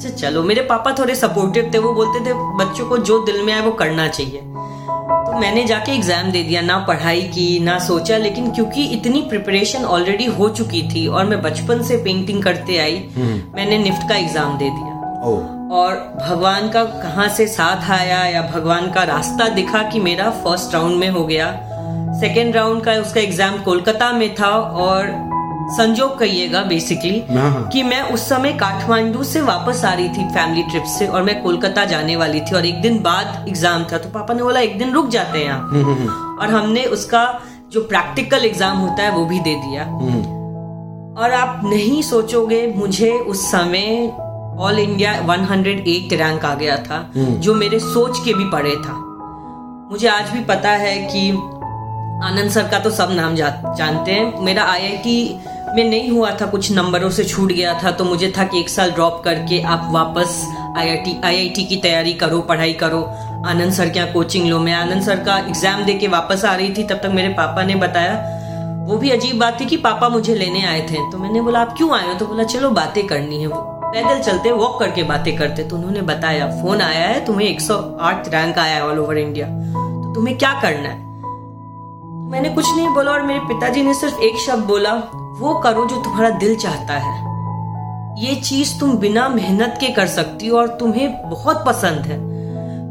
अच्छा 0.00 0.10
चलो 0.10 0.42
मेरे 0.42 0.60
पापा 0.62 0.92
थोड़े 0.98 1.14
सपोर्टिव 1.14 1.70
थे 1.74 1.78
वो 1.78 1.92
बोलते 1.94 2.20
थे 2.26 2.34
बच्चों 2.58 2.86
को 2.88 2.98
जो 3.08 3.18
दिल 3.24 3.42
में 3.44 3.52
आए 3.52 3.60
वो 3.62 3.72
करना 3.80 4.06
चाहिए। 4.08 4.40
तो 4.40 5.38
मैंने 5.40 5.64
जाके 5.64 5.92
एग्ज़ाम 5.92 6.30
दे 6.32 6.42
दिया 6.42 6.60
ना 6.62 6.78
पढ़ाई 6.88 7.22
की 7.34 7.58
ना 7.60 7.78
सोचा 7.78 8.16
लेकिन 8.18 8.50
क्योंकि 8.50 8.84
इतनी 8.94 9.20
प्रिपरेशन 9.28 9.84
ऑलरेडी 9.86 10.26
हो 10.38 10.48
चुकी 10.50 10.82
थी 10.90 11.06
और 11.08 11.26
मैं 11.26 11.40
बचपन 11.42 11.82
से 11.82 11.96
पेंटिंग 12.04 12.42
करते 12.42 12.78
आई 12.78 12.96
हम्म। 13.16 13.40
मैंने 13.56 13.78
निफ्ट 13.78 14.08
का 14.08 14.16
एग्ज़ाम 14.16 14.56
दे 14.58 14.70
दिया। 14.70 14.96
और 15.76 15.94
भगवान 16.20 16.70
का 16.70 16.84
कहा 16.84 17.28
से 17.30 17.46
साथ 17.48 17.90
आया 17.90 18.24
या 18.26 18.42
भगवान 18.54 18.90
का 18.92 19.02
रास्ता 19.06 19.48
दिखा 19.54 19.82
कि 19.82 20.00
मेरा 20.00 20.30
फ़र्स्ट 20.44 20.74
राउंड 20.74 20.98
में 20.98 21.08
हो 21.10 21.26
गया। 21.26 21.52
सेकेंड 22.20 22.56
राउंड 22.56 22.82
का 22.84 22.92
उसका 23.00 23.20
एग्ज़ाम 23.20 23.62
कोलकाता 23.62 24.12
में 24.12 24.34
था 24.34 24.50
और 24.80 25.28
संजोग 25.70 26.18
कहिएगा 26.18 26.62
बेसिकली 26.62 27.18
हाँ, 27.28 27.50
हाँ। 27.50 27.68
कि 27.68 27.82
मैं 27.82 28.02
उस 28.12 28.28
समय 28.28 28.52
काठमांडू 28.52 29.22
से 29.24 29.40
वापस 29.40 29.84
आ 29.84 29.92
रही 29.92 30.08
थी 30.08 30.28
फैमिली 30.28 30.62
ट्रिप 30.62 30.84
से 30.98 31.06
और 31.06 31.22
मैं 31.22 31.42
कोलकाता 31.42 31.84
जाने 31.84 32.16
वाली 32.16 32.40
थी 32.40 32.54
और 32.56 32.66
एक 32.66 32.80
दिन 32.82 32.98
बाद 33.02 33.48
एग्ज़ाम 33.48 33.84
था। 33.84 33.98
तो 33.98 34.08
पापा 34.08 34.34
ने 34.34 34.42
बोला 34.42 34.60
एक 34.60 34.78
दिन 34.78 34.92
रुक 34.92 35.08
जाते 35.08 35.38
हैं 35.38 35.44
यहाँ 35.44 35.60
हम्म, 35.60 35.84
हम्म, 35.84 36.08
हम्म। 36.08 36.38
और 36.38 36.50
हमने 36.50 36.84
उसका 36.96 37.22
जो 37.72 37.80
प्रैक्टिकल 37.80 38.44
एग्ज़ाम 38.44 38.78
होता 38.78 39.02
है 39.02 39.10
वो 39.10 39.24
भी 39.24 39.38
दे 39.40 39.54
दिया। 39.56 39.84
और 41.22 41.32
आप 41.32 41.60
नहीं 41.64 42.00
सोचोगे 42.02 42.66
मुझे 42.76 43.10
उस 43.10 43.50
समय 43.50 44.12
ऑल 44.60 44.78
इंडिया 44.78 45.12
108 45.26 46.12
रैंक 46.12 46.44
आ 46.44 46.54
गया 46.54 46.76
था 46.76 47.10
जो 47.16 47.54
मेरे 47.54 47.78
सोच 47.78 48.18
के 48.24 48.34
भी 48.34 48.50
पड़े 48.50 48.74
था। 48.76 48.92
मुझे 49.90 50.08
आज 50.08 50.30
भी 50.30 50.44
पता 50.44 50.70
है 50.70 50.96
कि 51.06 51.30
आनंद 52.22 52.50
सर 52.50 52.68
का 52.68 52.78
तो 52.78 52.90
सब 52.90 53.10
नाम 53.12 53.34
जा, 53.34 53.48
जानते 53.78 54.12
हैं। 54.12 54.40
मेरा 54.44 54.62
आईआईटी 54.64 55.40
में 55.76 55.84
नहीं 55.84 56.10
हुआ 56.10 56.30
था 56.40 56.46
कुछ 56.46 56.70
नंबरों 56.72 57.10
से 57.10 57.24
छूट 57.24 57.52
गया 57.52 57.72
था 57.82 57.90
तो 57.90 58.04
मुझे 58.04 58.32
था 58.38 58.44
कि 58.44 58.60
एक 58.60 58.68
साल 58.68 58.90
ड्रॉप 58.90 59.20
करके 59.24 59.60
आप 59.64 59.88
वापस 59.92 60.42
आईआईटी 60.78 61.16
आईआईटी 61.24 61.64
की 61.64 61.76
तैयारी 61.78 62.12
करो 62.14 62.40
पढ़ाई 62.50 62.72
करो। 62.82 63.02
आनंद 63.46 63.72
सर 63.72 63.88
के 63.88 63.98
यहाँ 63.98 64.12
कोचिंग 64.12 64.48
लो? 64.48 64.58
मैं 64.58 64.72
आनंद 64.74 65.02
सर 65.02 65.24
का 65.24 65.38
एग्ज़ाम 65.38 65.84
दे 65.84 65.94
के 65.94 66.08
वापस 66.08 66.44
आ 66.44 66.54
रही 66.54 66.72
थी 66.74 66.84
तब 66.84 67.00
तक 67.02 67.10
मेरे 67.14 67.28
पापा 67.34 67.64
ने 67.64 67.74
बताया। 67.76 68.14
वो 68.86 68.96
भी 68.98 69.10
अजीब 69.10 69.38
बात 69.40 69.60
थी 69.60 69.66
कि 69.66 69.76
पापा 69.80 70.08
मुझे 70.08 70.34
लेने 70.34 70.64
आए 70.66 70.80
थे 70.82 71.10
तो 71.10 71.18
मैंने 71.18 71.40
बोला 71.40 71.60
आप 71.60 71.74
क्यों 71.76 71.92
आए 71.98 72.06
हो? 72.06 72.14
तो 72.14 72.26
बोला 72.26 72.44
चलो 72.46 72.70
बातें 72.72 73.06
करनी 73.06 73.42
है 73.42 73.48
पैदल 73.50 74.22
चलते 74.22 74.50
वॉक 74.52 74.78
करके 74.80 75.02
बातें 75.04 75.36
करते 75.36 75.64
तो 75.64 75.76
उन्होंने 75.76 76.02
बताया 76.08 76.46
फ़ोन 76.62 76.80
आया 76.82 77.06
है 77.08 77.24
तुम्हें 77.26 77.48
108 77.48 78.28
रैंक 78.28 78.58
आया 78.58 78.74
है 78.74 78.88
ऑल 78.88 78.98
ओवर 78.98 79.18
इंडिया 79.18 79.46
तो 79.46 80.14
तुम्हें 80.14 80.36
क्या 80.38 80.52
करना 80.62 80.88
है? 80.88 81.09
मैंने 82.30 82.48
कुछ 82.48 82.64
नहीं 82.76 82.88
बोला 82.88 83.12
और 83.12 83.22
मेरे 83.22 83.40
पिताजी 83.40 83.82
ने 83.82 83.94
सिर्फ़ 83.94 84.20
एक 84.20 84.36
शब्द 84.36 84.64
बोला 84.64 84.92
वो 85.38 85.54
करो 85.54 85.86
जो 85.86 85.96
तुम्हारा 86.02 86.30
दिल 86.30 86.56
चाहता 86.56 86.94
है। 86.94 87.14
ये 88.18 88.34
चीज़ 88.34 88.80
तुम 88.80 88.96
बिना 88.96 89.28
मेहनत 89.28 89.78
के 89.80 89.88
कर 89.88 90.06
सकती 90.06 90.46
हो 90.46 90.58
और 90.58 90.68
तुम्हें 90.68 91.30
बहुत 91.30 91.64
पसंद 91.66 92.06
है। 92.06 92.18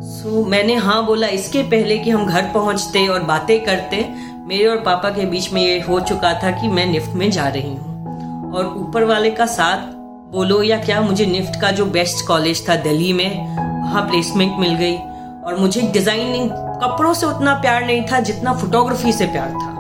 सो 0.02 0.42
so, 0.42 0.48
मैंने 0.48 0.76
हाँ 0.76 1.06
बोला 1.06 1.28
इसके 1.28 1.64
पहले 1.64 1.98
कि 1.98 2.10
हम 2.10 2.26
घर 2.26 2.42
पहुँचते 2.54 3.08
और 3.08 3.24
बातें 3.24 3.66
करते। 3.66 4.06
मेरे 4.48 4.68
और 4.68 4.78
पापा 4.78 5.10
के 5.10 5.26
बीच 5.26 5.52
में 5.54 5.62
ये 5.62 5.80
हो 5.80 6.00
चुका 6.00 6.34
था 6.34 6.52
कि 6.52 6.68
मैं 6.68 6.86
निफ्ट 6.86 7.12
में 7.12 7.32
जा 7.32 7.48
रही 7.48 7.76
हूँ। 7.76 8.54
और 8.54 8.74
ऊपर 8.78 9.04
वाले 9.04 9.32
का 9.32 9.46
साथ 9.46 9.78
बोलो 10.32 10.64
या 10.64 10.78
क्या 10.78 11.02
मुझे 11.02 11.26
निफ्ट 11.26 11.62
का 11.62 11.72
जो 11.72 11.86
बेस्ट 11.86 12.28
कॉलेज 12.28 12.70
था 12.70 12.76
दिल्ली 12.76 13.14
में 13.14 13.56
वहाँ 13.84 14.02
प्लेसमेंट 14.02 14.60
मिल 14.60 14.74
गई। 14.74 14.98
और 15.46 15.58
मुझे 15.60 15.82
डिज़ाइनिंग 15.94 16.50
कपड़ों 16.82 17.14
से 17.14 17.26
उतना 17.26 17.54
प्यार 17.62 17.86
नहीं 17.86 18.02
था 18.12 18.20
जितना 18.22 18.54
फोटोग्राफी 18.54 19.12
से 19.14 19.26
प्यार 19.28 19.52
था। 19.54 19.78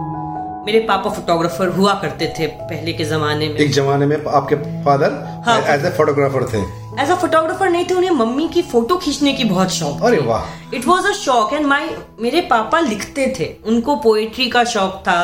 मेरे 0.66 0.80
पापा 0.88 1.10
फोटोग्राफर 1.10 1.68
हुआ 1.70 1.94
करते 2.01 2.34
थे 2.39 2.48
पहले 2.48 2.94
के 2.94 3.06
जमाने 3.06 3.48
में। 3.50 3.56
एक 3.56 3.72
जमाने 3.74 4.06
में 4.06 4.16
आपके 4.18 4.56
फादर 4.84 5.12
हाँ, 5.46 5.60
एज 5.75 5.86
ए 5.86 5.89
फोटोग्राफर 5.98 6.46
थे। 6.54 6.62
एज 7.04 7.10
अ 7.10 7.16
फोटोग्राफर 7.16 7.70
नहीं 7.70 7.86
थे 7.86 7.94
उन्हें 7.94 8.12
मम्मी 8.13 8.48
की 8.48 8.62
फ़ोटो 8.63 8.98
खींचने 8.98 9.34
की 9.34 9.44
बहुत 9.44 9.72
शौक 9.72 10.04
अरे 10.04 10.18
वाह। 10.24 10.75
इट 10.75 10.86
वॉज़ 10.88 11.08
अ 11.08 11.12
शौक 11.16 11.54
एंड 11.54 11.66
माई 11.66 11.89
मेरे 12.20 12.42
पापा 12.50 12.80
लिखते 12.80 13.34
थे। 13.39 13.54
उनको 13.68 13.96
पोएट्री 14.04 14.50
का 14.50 14.63
शौक 14.74 15.01
था। 15.08 15.22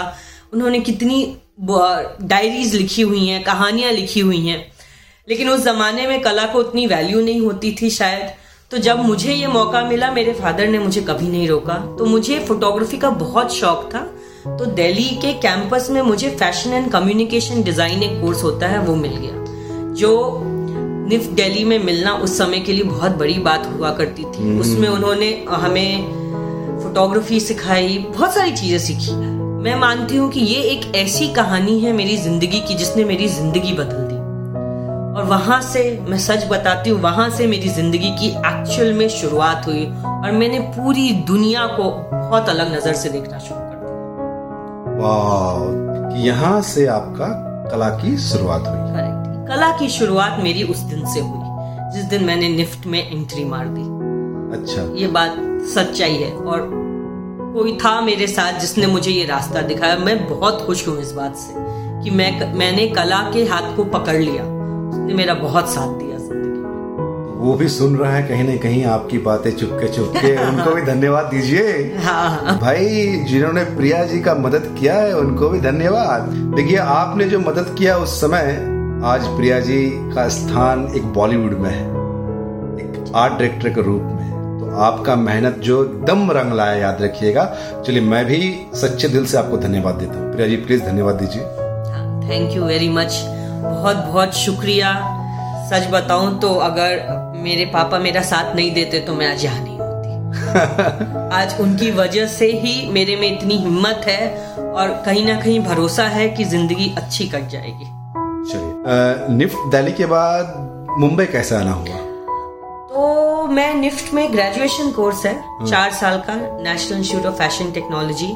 उन्होंने 0.53 0.79
कितनी 0.79 1.25
डायरीज 1.59 2.75
लिखी 2.75 3.01
हुई 3.01 3.25
हैं 3.27 3.43
कहानियाँ 3.43 3.91
लिखी 3.91 4.19
हुई 4.19 4.45
हैं। 4.47 4.59
लेकिन 5.27 5.49
उस 5.49 5.63
जमाने 5.63 6.07
में 6.07 6.21
कला 6.21 6.45
को 6.45 6.59
उतनी 6.59 6.85
वैल्यू 6.87 7.21
नहीं 7.21 7.41
होती 7.41 7.75
थी 7.81 7.89
शायद। 7.89 8.31
तो 8.71 8.77
जब 8.77 8.99
मुझे 8.99 9.33
ये 9.33 9.47
मौका 9.47 9.81
मिला 9.83 10.09
मेरे 10.11 10.31
फादर 10.33 10.67
ने 10.67 10.79
मुझे 10.79 11.01
कभी 11.01 11.27
नहीं 11.27 11.47
रोका। 11.47 11.73
तो 11.97 12.05
मुझे 12.05 12.39
फोटोग्राफी 12.39 12.97
का 12.97 13.09
बहुत 13.09 13.53
शौक 13.53 13.89
था। 13.93 13.99
तो 14.57 14.65
दिल्ली 14.65 15.09
के 15.21 15.33
कैंपस 15.33 15.89
में 15.89 16.01
मुझे 16.01 16.29
फ़ैशन 16.29 16.73
एंड 16.73 16.91
कम्युनिकेशन 16.91 17.63
डिज़ाइन 17.63 18.03
एक 18.03 18.19
कोर्स 18.21 18.43
होता 18.43 18.67
है 18.67 18.79
वो 18.79 18.95
मिल 18.95 19.15
गया। 19.15 19.93
जो 19.93 20.41
निफ 21.09 21.27
दिल्ली 21.31 21.63
में 21.63 21.77
मिलना 21.79 22.13
उस 22.15 22.37
समय 22.37 22.59
के 22.59 22.73
लिए 22.73 22.83
बहुत 22.83 23.11
बड़ी 23.11 23.37
बात 23.39 23.65
हुआ 23.67 23.91
करती 23.91 24.23
थी। 24.23 24.43
हम्म। 24.43 24.59
उसमें 24.59 24.87
उन्होंने 24.89 25.29
हमें 25.49 26.79
फोटोग्राफी 26.83 27.39
सिखाई 27.39 27.97
बहुत 28.09 28.33
सारी 28.33 28.51
चीज़ें 28.51 28.79
सीखी। 28.79 29.15
मैं 29.63 29.75
मानती 29.79 30.17
हूँ 30.17 30.31
कि 30.31 30.39
ये 30.39 30.61
एक 30.71 30.95
ऐसी 30.95 31.27
कहानी 31.33 31.79
है 31.79 31.93
मेरी 31.93 32.17
ज़िंदगी 32.17 32.59
की 32.59 32.75
जिसने 32.75 33.03
मेरी 33.05 33.27
ज़िंदगी 33.27 33.73
बदल 33.73 34.03
दी। 34.03 34.14
और 35.15 35.23
वहाँ 35.25 35.59
से 35.61 35.81
मैं 36.09 36.17
सच 36.19 36.45
बताती 36.49 36.89
हूँ 36.89 36.99
वहाँ 37.01 37.29
से 37.29 37.45
मेरी 37.47 37.69
ज़िंदगी 37.69 38.09
की 38.19 38.27
एक्चुअल 38.29 38.93
में 38.93 39.07
शुरुआत 39.09 39.67
हुई 39.67 39.85
और 40.05 40.31
मैंने 40.31 40.59
पूरी 40.75 41.11
दुनिया 41.27 41.65
को 41.67 41.83
बहुत 42.11 42.49
अलग 42.49 42.73
नज़र 42.73 42.93
से 42.93 43.09
देखना 43.09 43.37
शुरू 43.39 43.59
कर 43.59 43.75
दिया। 44.95 46.23
यहाँ 46.23 46.61
से 46.61 46.85
आपका 46.87 47.27
कला 47.71 47.89
की 47.97 48.17
शुरुआत 48.21 48.67
हुई। 48.67 48.79
करेक्ट 48.91 49.47
कला 49.49 49.71
की 49.79 49.87
शुरुआत 49.89 50.39
मेरी 50.43 50.63
उस 50.65 50.79
दिन 50.89 51.05
से 51.13 51.19
हुई 51.19 51.93
जिस 51.93 52.05
दिन 52.05 52.23
मैंने 52.23 52.49
निफ्ट 52.49 52.87
में 52.87 52.99
एंट्री 53.01 53.45
मार 53.45 53.67
दी। 53.67 53.85
अच्छा। 54.57 54.81
ये 54.95 55.07
बात 55.09 55.35
सच्चाई 55.75 56.15
है 56.15 56.31
और 56.31 56.67
कोई 57.53 57.77
था 57.77 57.99
मेरे 58.01 58.27
साथ 58.27 58.59
जिसने 58.59 58.87
मुझे 58.87 59.11
ये 59.11 59.25
रास्ता 59.25 59.61
दिखाया। 59.61 59.97
मैं 59.99 60.17
बहुत 60.29 60.65
खुश 60.65 60.87
हूँ 60.87 60.97
इस 61.01 61.11
बात 61.11 61.35
से 61.35 61.53
कि 62.03 62.09
मैं 62.11 62.53
मैंने 62.53 62.87
कला 62.89 63.21
के 63.33 63.43
हाथ 63.45 63.75
को 63.75 63.83
पकड़ 63.93 64.17
लिया। 64.17 64.43
ने 65.05 65.13
मेरा 65.13 65.33
बहुत 65.33 65.69
साथ 65.69 65.87
दिया 65.97 66.17
ज़िंदगी 66.17 66.59
में। 66.59 67.33
वो 67.39 67.53
भी 67.53 67.67
सुन 67.67 67.95
रहा 67.97 68.11
है 68.11 68.21
कहीं 68.27 68.43
ना 68.43 68.55
कहीं 68.61 68.83
आपकी 68.85 69.17
बातें 69.17 69.51
चुपके 69.51 69.87
चुपके 69.87 70.35
उनको 70.47 70.71
भी 70.75 70.81
धन्यवाद 70.81 71.25
दीजिए। 71.25 71.73
हाँ। 72.03 72.57
भाई 72.59 72.85
जिन्होंने 73.29 73.63
प्रिया 73.75 74.03
जी 74.05 74.19
का 74.19 74.35
मदद 74.35 74.75
किया 74.79 74.95
है 74.95 75.13
उनको 75.17 75.49
भी 75.49 75.59
धन्यवाद। 75.61 76.29
देखिए 76.55 76.77
आपने 76.77 77.25
जो 77.25 77.39
मदद 77.39 77.75
किया 77.77 77.97
उस 77.97 78.19
समय 78.21 78.51
आज 79.05 79.27
प्रिया 79.27 79.59
जी 79.59 79.81
का 80.15 80.27
स्थान 80.29 80.87
एक 80.95 81.05
बॉलीवुड 81.13 81.57
में 81.59 81.69
है 81.69 81.83
एक 82.85 83.11
आर्ट 83.15 83.33
डायरेक्टर 83.33 83.69
के 83.69 83.81
रूप 83.81 84.01
में 84.01 84.59
तो 84.59 84.75
आपका 84.81 85.15
मेहनत 85.15 85.59
जो 85.63 85.83
दम 86.07 86.31
रंग 86.31 86.53
लाया 86.53 86.75
याद 86.75 87.01
रखिएगा। 87.01 87.43
चलिए 87.87 88.01
मैं 88.01 88.25
भी 88.25 88.39
सच्चे 88.75 89.07
दिल 89.07 89.25
से 89.25 89.37
आपको 89.37 89.57
धन्यवाद 89.57 89.95
देता 89.95 90.19
हूँ। 90.19 90.31
प्रिया 90.33 90.47
जी 90.47 90.55
प्लीज़ 90.55 90.83
धन्यवाद 90.83 91.15
दीजिए। 91.15 91.43
थैंक 92.29 92.55
यू 92.55 92.63
वेरी 92.63 92.89
मच 92.89 93.23
बहुत 93.65 93.97
बहुत 93.97 94.35
शुक्रिया। 94.35 94.93
सच 95.69 95.89
बताऊँ 95.91 96.37
तो 96.39 96.53
अगर 96.61 97.33
मेरे 97.43 97.65
पापा 97.73 97.99
मेरा 97.99 98.21
साथ 98.23 98.55
नहीं 98.55 98.73
देते 98.73 98.99
तो 98.99 99.13
मैं 99.13 99.27
आज 99.27 99.43
यहाँ 99.45 99.63
नहीं 99.63 99.77
होती। 99.79 99.93
आज 101.35 101.59
उनकी 101.61 101.91
वजह 101.91 102.27
से 102.27 102.51
ही 102.53 102.75
मेरे 102.91 103.15
में 103.15 103.27
इतनी 103.27 103.57
हिम्मत 103.57 104.05
है 104.07 104.29
और 104.59 104.89
कहीं 105.05 105.25
ना 105.25 105.39
कहीं 105.41 105.59
भरोसा 105.63 106.07
है 106.09 106.27
कि 106.29 106.43
ज़िंदगी 106.45 106.93
अच्छी 106.97 107.27
कट 107.29 107.47
जाएगी। 107.49 107.85
चलिए 108.45 109.35
निफ्ट 109.35 109.69
दिल्ली 109.71 109.91
के 109.91 110.05
बाद 110.05 110.95
मुंबई 110.99 111.25
कैसे 111.25 111.55
आना 111.55 111.71
हुआ? 111.71 111.97
तो 112.89 113.47
मैं 113.47 113.73
निफ्ट 113.75 114.13
में 114.13 114.31
ग्रेजुएशन 114.33 114.91
कोर्स 114.91 115.25
है 115.25 115.33
हाँ। 115.33 115.67
चार 115.67 115.91
साल 115.93 116.17
का 116.27 116.35
National 116.63 116.97
Institute 116.97 117.25
of 117.25 117.37
Fashion 117.37 117.71
Technology 117.71 118.27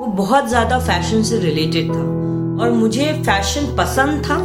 वो 0.00 0.06
बहुत 0.16 0.48
ज़्यादा 0.48 0.78
फ़ैशन 0.78 1.22
से 1.22 1.38
रिलेटेड 1.40 1.90
था 1.90 2.00
और 2.62 2.70
मुझे 2.72 3.12
फ़ैशन 3.22 3.74
पसंद 3.76 4.24
था 4.24 4.36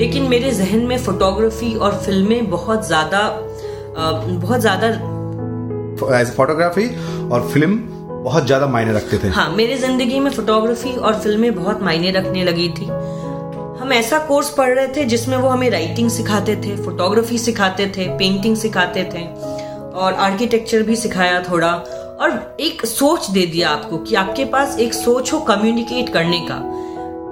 लेकिन 0.00 0.28
मेरे 0.28 0.50
जहन 0.50 0.86
में 0.86 0.96
फोटोग्राफी 0.98 1.74
और 1.76 1.94
फ़िल्में 2.04 2.50
बहुत 2.50 2.86
ज़्यादा 2.86 3.22
बहुत 3.96 4.60
ज़्यादा 4.60 4.90
फोटोग्राफी 6.36 6.86
और 7.28 7.48
फ़िल्म 7.48 7.76
बहुत 8.24 8.46
ज़्यादा 8.46 8.66
मायने 8.66 8.92
रखते 8.92 9.18
थे। 9.18 9.28
हाँ 9.28 9.48
मेरे 9.50 9.76
ज़िंदगी 9.78 10.18
में 10.20 10.30
फोटोग्राफी 10.30 10.92
और 10.92 11.20
फ़िल्में 11.20 11.54
बहुत 11.54 11.82
मायने 11.82 12.10
रखने 12.10 12.44
लगी 12.44 12.68
थी। 12.70 12.86
हम 13.80 13.92
ऐसा 13.92 14.18
कोर्स 14.26 14.50
पढ़ 14.54 14.74
रहे 14.74 14.88
थे 14.96 15.04
जिसमें 15.04 15.36
वो 15.36 15.48
हमें 15.48 15.68
राइटिंग 15.70 16.10
सिखाते 16.10 16.56
थे 16.56 16.76
फोटोग्राफी 16.76 17.38
सिखाते 17.38 17.86
थे 17.96 18.08
पेंटिंग 18.18 18.56
सिखाते 18.56 19.04
थे 19.14 19.24
और 19.94 20.14
आर्किटेक्चर 20.20 20.82
भी 20.82 20.96
सिखाया 20.96 21.42
थोड़ा। 21.42 21.72
और 22.20 22.56
एक 22.60 22.84
सोच 22.86 23.30
दे 23.30 23.46
दिया 23.46 23.68
आपको 23.70 23.98
कि 23.98 24.14
आपके 24.14 24.44
पास 24.44 24.78
एक 24.78 24.94
सोच 24.94 25.32
हो 25.32 25.38
कम्युनिकेट 25.46 26.12
करने 26.12 26.40
का। 26.50 26.58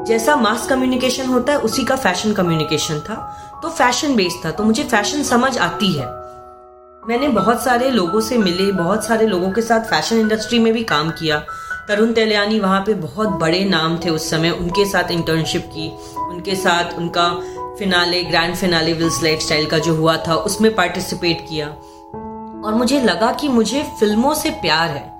जैसा 0.08 0.36
मास 0.36 0.66
कम्युनिकेशन 0.66 1.26
होता 1.26 1.52
है, 1.52 1.58
उसी 1.58 1.84
का 1.84 1.96
फ़ैशन 1.96 2.32
कम्युनिकेशन 2.32 3.00
था। 3.00 3.14
तो 3.62 3.68
फ़ैशन 3.68 4.16
बेस्ड 4.16 4.44
था 4.44 4.50
तो 4.50 4.64
मुझे 4.64 4.84
फ़ैशन 4.84 5.22
समझ 5.22 5.58
आती 5.58 5.92
है। 5.92 6.06
मैंने 7.08 7.28
बहुत 7.28 7.62
सारे 7.64 7.90
लोगों 7.90 8.20
से 8.20 8.38
मिले, 8.38 8.72
बहुत 8.72 9.04
सारे 9.04 9.26
लोगों 9.26 9.50
के 9.50 9.62
साथ 9.62 9.80
फ़ैशन 9.80 10.16
इंडस्ट्री 10.16 10.58
में 10.58 10.72
भी 10.72 10.84
काम 10.84 11.10
किया। 11.10 11.46
तरुण 11.88 12.12
तेलियानी 12.12 12.60
वहाँ 12.60 12.80
पे 12.80 12.94
बहुत 12.94 13.28
बड़े 13.28 13.64
नाम 13.64 13.98
थे 13.98 14.10
उस 14.10 14.30
समय, 14.30 14.50
उनके 14.50 14.84
साथ 14.84 15.10
इंटर्नशिप 15.10 15.66
की, 15.66 15.96
उनके 16.16 16.54
साथ 16.54 16.98
उनका 16.98 17.28
finale 17.78 18.24
grand 18.24 18.54
finale 18.54 18.92
Wills 18.92 19.22
Lifestyle 19.40 19.66
का 19.66 19.78
जो 19.78 19.94
हुआ 19.94 20.16
था, 20.16 20.34
उसमें 20.34 20.74
पार्टिसिपेट 20.74 21.46
किया। 21.48 21.66
और 22.64 22.74
मुझे 22.74 23.00
लगा 23.00 23.32
कि 23.32 23.48
मुझे 23.48 23.82
फ़िल्मों 24.00 24.34
से 24.34 24.50
प्यार 24.50 24.88
है। 24.90 25.17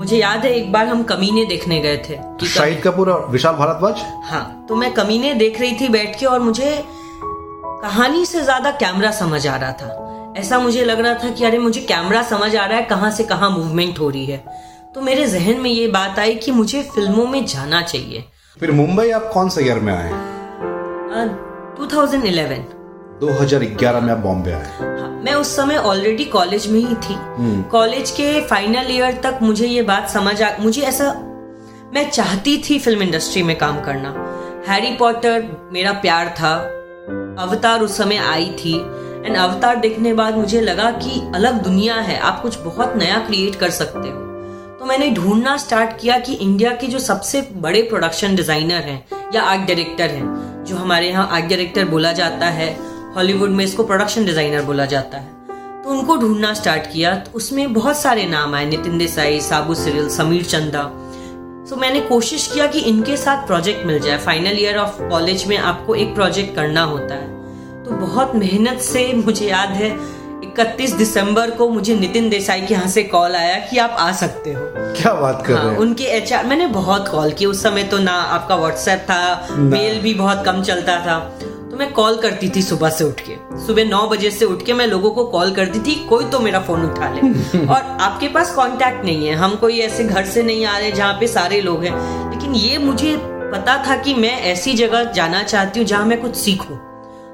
मुझे 0.00 0.16
याद 0.16 0.44
है 0.44 0.52
एक 0.52 0.70
बार 0.72 0.86
हम 0.86 1.02
कमीने 1.02 1.44
देखने 1.44 1.78
गए 1.80 1.96
थे 2.08 2.16
कि 2.40 2.46
शाहिद 2.46 2.80
कपूर 2.84 3.10
और 3.10 3.26
विशाल 3.30 3.54
भारद्वाज? 3.54 4.02
हाँ 4.24 4.66
तो 4.68 4.76
मैं 4.76 4.92
कमीने 4.94 5.32
देख 5.34 5.60
रही 5.60 5.72
थी 5.80 5.88
बैठ 5.88 6.18
के 6.20 6.26
और 6.26 6.40
मुझे 6.40 6.70
कहानी 7.82 8.24
से 8.26 8.42
ज़्यादा 8.42 8.70
कैमरा 8.80 9.10
समझ 9.10 9.46
आ 9.46 9.56
रहा 9.56 9.72
था। 9.72 10.32
ऐसा 10.38 10.58
मुझे 10.58 10.84
लग 10.84 11.00
रहा 11.00 11.14
था 11.14 11.30
कि 11.30 11.44
अरे 11.44 11.58
मुझे 11.58 11.80
कैमरा 11.82 12.22
समझ 12.22 12.54
आ 12.56 12.64
रहा 12.64 12.78
है 12.78 12.84
कहाँ 12.84 13.10
से 13.10 13.24
कहाँ 13.24 13.50
मूवमेंट 13.50 13.98
हो 14.00 14.08
रही 14.10 14.24
है। 14.26 14.44
तो 14.94 15.00
मेरे 15.00 15.26
जहन 15.26 15.60
में 15.60 15.70
ये 15.70 15.86
बात 15.88 16.18
आई 16.18 16.34
कि 16.34 16.52
मुझे 16.52 16.82
फ़िल्मों 16.94 17.26
में 17.26 17.44
जाना 17.46 17.82
चाहिए। 17.82 18.24
फिर 18.60 18.70
मुंबई 18.72 19.10
आप 19.10 19.30
कौन 19.34 19.48
से 19.48 19.64
ईयर 19.64 19.78
में 19.78 19.92
आए? 19.92 20.10
टू 21.76 21.86
थाउज़ेंड 21.86 22.24
इलेवन 22.24 22.64
2011 23.20 24.00
में 24.00 24.12
आप 24.12 24.18
बॉम्बे 24.18 24.52
आए। 24.52 24.68
हाँ, 24.76 25.08
मैं 25.24 25.32
उस 25.34 25.54
समय 25.56 25.76
ऑलरेडी 25.76 26.24
कॉलेज 26.24 26.66
में 26.66 26.78
ही 26.80 26.94
थी। 26.94 27.16
College 27.70 28.10
hmm. 28.10 28.16
के 28.16 28.40
फाइनल 28.40 28.90
ईयर 28.90 29.20
तक 29.24 29.38
मुझे 29.42 29.66
ये 29.66 29.82
बात 29.82 30.08
समझ 30.08 30.42
आ 30.42 30.50
मुझे 30.60 30.82
ऐसा 30.82 31.12
मैं 31.94 32.08
चाहती 32.10 32.56
थी 32.58 32.78
फ़िल्म 32.78 33.02
इंडस्ट्री 33.02 33.42
में 33.42 33.56
काम 33.58 33.80
करना। 33.80 34.14
हैरी 34.68 34.96
पॉटर 34.96 35.46
मेरा 35.72 35.92
प्यार 35.92 36.34
था। 36.40 36.54
अवतार 37.42 37.80
उस 37.80 37.96
समय 37.96 38.16
आई 38.16 38.50
थी। 38.58 38.74
एंड 39.26 39.36
अवतार 39.36 39.76
देखने 39.76 40.12
बाद 40.14 40.36
मुझे 40.36 40.60
लगा 40.60 40.90
कि 40.90 41.20
अलग 41.34 41.62
दुनिया 41.62 41.94
है। 41.94 42.18
आप 42.18 42.42
कुछ 42.42 42.58
बहुत 42.58 42.96
नया 42.96 43.18
क्रिएट 43.26 43.56
कर 43.56 43.70
सकते 43.70 44.08
हो। 44.08 44.18
तो 44.78 44.86
मैंने 44.86 45.10
ढूंढना 45.10 45.56
स्टार्ट 45.56 46.00
किया 46.00 46.18
कि 46.18 46.34
इंडिया 46.34 46.70
के 46.70 46.86
जो 46.86 46.98
सबसे 46.98 47.48
बड़े 47.56 47.82
प्रोडक्शन 47.82 48.36
डिज़ाइनर 48.36 48.82
हैं 48.82 49.02
या 49.34 49.42
आर्ट 49.42 49.66
डायरेक्टर 49.66 50.10
हैं 50.10 50.64
जो 50.64 50.76
हमारे 50.76 51.08
यहाँ 51.08 51.28
आर्ट 51.32 51.44
डायरेक्टर 51.44 51.84
बोला 51.84 52.12
जाता 52.12 52.46
है 52.46 52.89
हॉलीवुड 53.16 53.50
में 53.50 53.64
इसको 53.64 53.84
प्रोडक्शन 53.84 54.24
डिज़ाइनर 54.24 54.62
बोला 54.62 54.84
जाता 54.86 55.18
है। 55.18 55.38
तो 55.82 55.90
उनको 55.90 56.16
ढूंढना 56.16 56.52
स्टार्ट 56.54 56.82
किया 56.92 57.14
तो 57.16 57.30
उसमें 57.34 57.72
बहुत 57.74 57.96
सारे 57.96 58.26
नाम 58.26 58.54
आए 58.54 58.66
नितिन 58.66 58.98
देसाई 58.98 59.40
साबू 59.40 59.74
सिरिल 59.74 60.08
समीर 60.08 60.44
चंदा। 60.44 60.82
तो 61.70 61.76
मैंने 61.76 62.00
कोशिश 62.02 62.46
किया 62.52 62.66
कि 62.66 62.78
इनके 62.90 63.16
साथ 63.16 63.46
प्रोजेक्ट 63.46 63.86
मिल 63.86 63.98
जाए। 64.00 64.18
फाइनल 64.18 64.58
ईयर 64.58 64.76
ऑफ़ 64.78 65.02
कॉलेज 65.10 65.46
में 65.46 65.56
आपको 65.58 65.94
एक 65.94 66.14
प्रोजेक्ट 66.14 66.54
करना 66.54 66.82
होता 66.84 67.14
है। 67.14 67.84
तो 67.84 67.96
बहुत 67.96 68.34
मेहनत 68.34 68.80
से 68.82 69.12
मुझे 69.16 69.46
याद 69.46 69.68
है 69.72 69.90
इकतीस 70.44 70.92
दिसंबर 70.92 71.50
को 71.50 71.68
मुझे 71.68 71.94
नितिन 71.96 72.28
देसाई 72.30 72.60
के 72.60 72.74
यहाँ 72.74 72.88
से 72.88 73.02
कॉल 73.04 73.34
आया 73.36 73.58
कि 73.60 73.78
आप 73.78 73.96
आ 73.98 74.10
सकते 74.12 74.52
हो। 74.52 74.62
क्या 74.96 75.12
बात 75.14 75.44
कर 75.46 75.52
हाँ, 75.52 75.62
रहे 75.62 75.72
हैं? 75.72 75.78
उनके 75.78 76.04
एचआर 76.16 76.46
मैंने 76.46 76.66
बहुत 76.68 77.08
कॉल 77.08 77.32
किए। 77.32 77.48
उस 77.48 77.62
समय 77.62 77.84
तो 77.84 77.98
ना 77.98 78.12
आपका 78.12 78.56
व्हाट्सएप 78.56 79.04
था 79.10 79.48
मेल 79.50 80.00
भी 80.00 80.14
बहुत 80.14 80.44
कम 80.46 80.62
चलता 80.62 80.98
था। 81.06 81.18
मैं 81.80 81.92
कॉल 81.92 82.16
करती 82.16 82.48
थी 82.48 82.62
सुबह 82.62 82.90
से 82.90 83.04
उठ 83.04 83.20
के। 83.20 83.34
सुबह 83.66 83.84
नौ 83.84 84.06
बजे 84.08 84.30
से 84.30 84.44
उठ 84.44 84.64
के 84.66 84.72
मैं 84.72 84.86
लोगों 84.86 85.10
को 85.10 85.24
कॉल 85.24 85.54
करती 85.54 85.78
थी 85.80 85.94
कोई 86.08 86.24
तो 86.24 86.40
मेरा 86.40 86.60
फ़ोन 86.60 86.82
उठा 86.84 87.08
ले। 87.14 87.20
और 87.66 87.82
आपके 88.00 88.28
पास 88.28 88.54
कांटेक्ट 88.56 89.04
नहीं 89.04 89.26
है। 89.26 89.34
हम 89.34 89.54
कोई 89.56 89.78
ऐसे 89.78 90.04
घर 90.04 90.24
से 90.24 90.42
नहीं 90.42 90.64
आ 90.64 90.76
रहे 90.78 90.90
जहाँ 90.92 91.12
पे 91.20 91.26
सारे 91.26 91.60
लोग 91.60 91.84
हैं। 91.84 92.30
लेकिन 92.30 92.54
ये 92.54 92.78
मुझे 92.78 93.16
पता 93.52 93.76
था 93.86 93.96
कि 93.96 94.14
मैं 94.14 94.36
ऐसी 94.52 94.74
जगह 94.74 95.04
जाना 95.12 95.42
चाहती 95.42 95.80
हूँ 95.80 95.86
जहाँ 95.86 96.06
मैं 96.06 96.20
कुछ 96.20 96.36
सीखूं। 96.36 96.76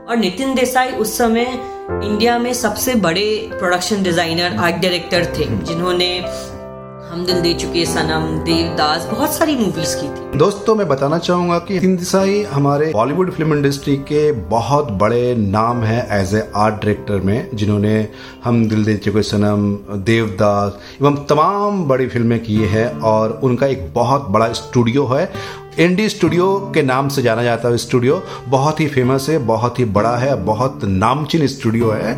और 0.07 0.17
नितिन 0.17 0.55
देसाई 0.55 0.91
उस 0.95 1.17
समय 1.19 1.47
इंडिया 2.05 2.39
में 2.39 2.53
सबसे 2.55 2.95
बड़े 3.01 3.27
प्रोडक्शन 3.53 4.03
डिज़ाइनर 4.03 4.57
आर्ट 4.57 4.77
डायरेक्टर 4.77 5.25
थे 5.39 5.45
जिन्होंने 5.65 6.09
हम 7.17 7.25
दिल 7.25 7.41
दे 7.41 7.53
चुके 7.55 7.85
सनम, 7.87 8.25
देवदास, 8.45 9.07
बहुत 9.11 9.35
सारी 9.35 9.55
मूवीज़ 9.57 9.95
की 9.97 10.09
थी। 10.09 10.39
दोस्तों, 10.39 10.75
मैं 10.75 10.87
बताना 10.89 11.19
चाहूँगा 11.19 11.59
कि 11.59 11.79
देसाई 11.81 12.43
हमारे 12.45 12.91
बॉलीवुड 12.93 13.31
फ़िल्म 13.33 13.55
इंडस्ट्री 13.55 13.97
के 14.11 14.33
बहुत 14.51 14.91
बड़े 14.93 15.35
नाम 15.37 15.83
है 15.83 15.99
एज 16.21 16.35
ए 16.35 16.43
आर्ट 16.57 16.75
डायरेक्टर 16.75 17.21
में, 17.21 17.49
जिन्होंने 17.55 17.97
हम 18.45 18.69
दिल 18.69 18.85
दे 18.85 18.97
चुके 18.97 19.23
सनम, 19.23 19.73
देवदास, 20.05 20.79
एवं 21.01 21.17
तमाम 21.25 21.85
बड़ी 21.89 22.07
फ़िल्में 22.07 22.39
की 22.45 22.57
है 22.67 22.89
और 23.05 23.41
उनका 23.45 23.67
एक 23.67 23.93
बहुत 23.95 24.29
बड़ा 24.29 24.53
स्टूडियो 24.53 25.07
है। 25.07 25.31
इंडी 25.79 26.09
स्टूडियो 26.09 26.55
के 26.75 26.83
नाम 26.83 27.09
से 27.09 27.23
जाना 27.23 27.43
जाता 27.43 27.69
है 27.69 27.77
स्टूडियो 27.79 28.23
बहुत 28.49 28.81
ही 28.81 28.87
फ़ेमस 28.89 29.29
है, 29.31 29.39
बहुत 29.47 29.79
ही 29.79 29.85
बड़ा 29.87 30.17
है, 30.17 30.35
बहुत 30.45 30.85
नामचीन 30.85 31.47
स्टूडियो 31.47 31.91
है। 31.93 32.15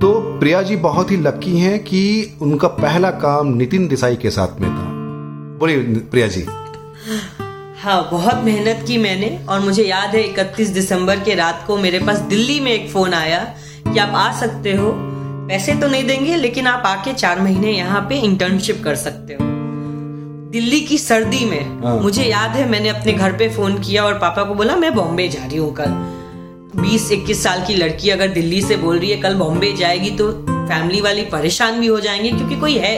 तो 0.00 0.38
प्रिया 0.40 0.62
जी 0.62 0.76
बहुत 0.76 1.10
ही 1.10 1.16
लकी 1.16 1.58
हैं 1.58 1.78
कि 1.84 2.00
उनका 2.42 2.68
पहला 2.68 3.10
काम 3.10 3.54
नितिन 3.56 3.86
देसाई 3.88 4.16
के 4.16 4.30
साथ 4.30 4.60
में 4.60 4.68
था। 4.70 4.88
बोलिए 5.58 5.78
प्रिया 6.10 6.26
जी। 6.26 6.44
हाँ 7.82 8.08
बहुत 8.10 8.42
मेहनत 8.44 8.84
की 8.86 8.98
मैंने 8.98 9.38
और 9.48 9.60
मुझे 9.60 9.84
याद 9.84 10.14
है 10.16 10.22
इकतीस 10.22 10.68
दिसंबर 10.68 11.20
के 11.20 11.34
रात 11.34 11.64
को 11.66 11.76
मेरे 11.76 11.98
पास 11.98 12.18
दिल्ली 12.28 12.58
में 12.60 12.70
एक 12.72 12.90
फ़ोन 12.90 13.14
आया 13.14 13.38
कि 13.86 13.98
आप 13.98 14.14
आ 14.14 14.30
सकते 14.40 14.74
हो। 14.76 14.92
पैसे 15.48 15.74
तो 15.74 15.88
नहीं 15.88 16.04
देंगे 16.04 16.36
लेकिन 16.36 16.66
आप 16.66 16.86
आके 16.86 17.12
चार 17.12 17.40
महीने 17.40 17.72
यहाँ 17.72 18.00
पे 18.08 18.18
इंटर्नशिप 18.20 18.82
कर 18.84 18.94
सकते 18.96 19.34
हो। 19.34 19.52
दिल्ली 20.52 20.80
की 20.80 20.98
सर्दी 20.98 21.44
में 21.44 21.82
हाँ। 21.82 21.96
मुझे 22.00 22.24
याद 22.24 22.50
है 22.50 22.68
मैंने 22.70 22.88
अपने 22.88 23.12
घर 23.12 23.32
पे 23.32 23.48
फ़ोन 23.48 23.78
किया 23.78 24.04
और 24.04 24.18
पापा 24.18 24.42
को 24.42 24.54
बोला 24.54 24.76
मैं 24.76 24.94
बॉम्बे 24.94 25.28
जा 25.28 25.44
रही 25.44 25.56
हूँ 25.56 25.72
कल। 25.74 25.96
बीस 26.76 27.10
इक्कीस 27.12 27.42
साल 27.44 27.64
की 27.66 27.74
लड़की 27.74 28.10
अगर 28.10 28.28
दिल्ली 28.28 28.62
से 28.62 28.76
बोल 28.76 28.98
रही 28.98 29.10
है 29.10 29.16
कल 29.16 29.34
बॉम्बे 29.34 29.72
जाएगी 29.72 30.10
तो 30.10 30.30
फैमिली 30.48 31.00
वाली 31.00 31.22
परेशान 31.22 31.80
भी 31.80 31.86
हो 31.86 32.00
जाएँगे 32.00 32.30
क्योंकि 32.30 32.56
कोई 32.60 32.76
है। 32.78 32.96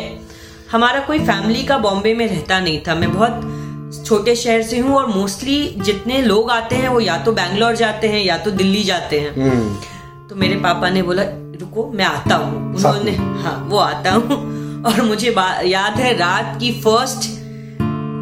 हमारा 0.72 1.00
कोई 1.00 1.18
फैमिली 1.18 1.62
का 1.62 1.78
बॉम्बे 1.78 2.14
में 2.14 2.26
रहता 2.26 2.60
नहीं 2.60 2.80
था। 2.80 2.94
मैं 2.94 3.12
बहुत 3.12 4.04
छोटे 4.06 4.34
शहर 4.36 4.62
से 4.62 4.78
हूँ 4.78 4.96
और 4.96 5.06
मोस्टली 5.06 5.74
जितने 5.78 6.22
लोग 6.22 6.50
आते 6.50 6.76
हैं 6.76 6.88
वो 6.88 7.00
या 7.00 7.16
तो 7.18 7.32
बैंगलोर 7.32 7.76
जाते 7.76 8.08
हैं 8.08 8.24
या 8.24 8.38
तो 8.38 8.50
दिल्ली 8.50 8.82
जाते 8.82 9.20
हैं। 9.20 9.34
हम्म। 9.34 10.26
तो 10.28 10.36
मेरे 10.36 10.56
पापा 10.56 10.90
ने 10.90 11.02
बोला 11.02 11.22
रुको 11.60 11.90
मैं 11.92 12.04
आता 12.04 12.36
हूँ। 12.36 12.74
उन्होंने 12.76 13.12
हाँ 13.12 13.66
वो 13.70 13.78
आता 13.78 14.12
हूँ। 14.12 14.82
और 14.84 15.02
मुझे 15.02 15.34
याद 15.64 16.00
है 16.00 16.16
रात 16.18 16.56
की 16.60 16.72
फ़र्स्ट 16.80 17.35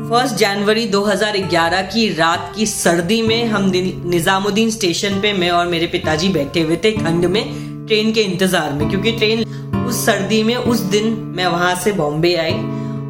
फ़र्स्ट 0.04 0.34
जनवरी 0.34 0.86
2011 0.88 1.82
की 1.82 2.08
रात 2.14 2.52
की 2.56 2.64
सर्दी 2.66 3.20
में 3.22 3.44
हम 3.44 3.70
निजामुद्दीन 4.06 4.70
स्टेशन 4.70 5.20
पे 5.20 5.32
मैं 5.32 5.50
और 5.50 5.66
मेरे 5.66 5.86
पिताजी 5.86 6.28
बैठे 6.28 6.60
हुए 6.60 6.76
थे 6.76 6.90
ठंड 6.92 7.24
में 7.26 7.42
ट्रेन 7.86 8.12
के 8.12 8.20
इंतज़ार 8.20 8.72
में। 8.72 8.88
क्योंकि 8.90 9.12
ट्रेन 9.12 9.44
उस 9.76 10.04
सर्दी 10.06 10.42
में 10.42 10.54
उस 10.56 10.80
दिन 10.90 11.12
मैं 11.36 11.46
वहाँ 11.46 11.74
से 11.74 11.92
बॉम्बे 11.92 12.34
आई 12.34 12.52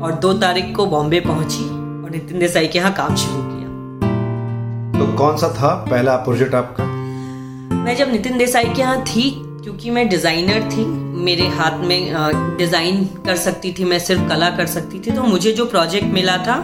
और 0.02 0.18
दो 0.22 0.33
तारीख 0.38 0.74
को 0.76 0.87
बॉम्बे 0.87 1.20
पहुँची 1.20 1.64
और 1.64 2.11
नितिन 2.11 2.38
देसाई 2.38 2.66
के 2.66 2.78
यहाँ 2.78 2.92
काम 2.92 3.16
शुरू 3.16 3.42
किया। 3.42 4.98
तो 4.98 5.12
कौन 5.16 5.37
सा 5.37 5.48
था 5.48 5.74
पहला 5.90 6.16
प्रोजेक्ट 6.16 6.54
आपका? 6.54 6.85
मैं 7.74 7.96
जब 7.96 8.12
नितिन 8.12 8.38
देसाई 8.38 8.64
के 8.64 8.83
यहाँ 8.83 9.04
थी 9.04 9.30
क्योंकि 9.64 9.90
मैं 9.90 10.09
डिज़ाइनर 10.09 10.68
थी 10.70 10.85
मेरे 11.24 11.46
हाथ 11.50 11.85
में 11.85 12.57
डिज़ाइन 12.59 13.05
कर 13.27 13.37
सकती 13.37 13.72
थी 13.72 13.85
मैं 13.85 13.98
सिर्फ़ 13.98 14.29
कला 14.29 14.50
कर 14.57 14.66
सकती 14.66 15.00
थी 15.00 15.11
तो 15.11 15.22
मुझे 15.24 15.53
जो 15.53 15.64
प्रोजेक्ट 15.66 16.07
मिला 16.14 16.37
था 16.38 16.57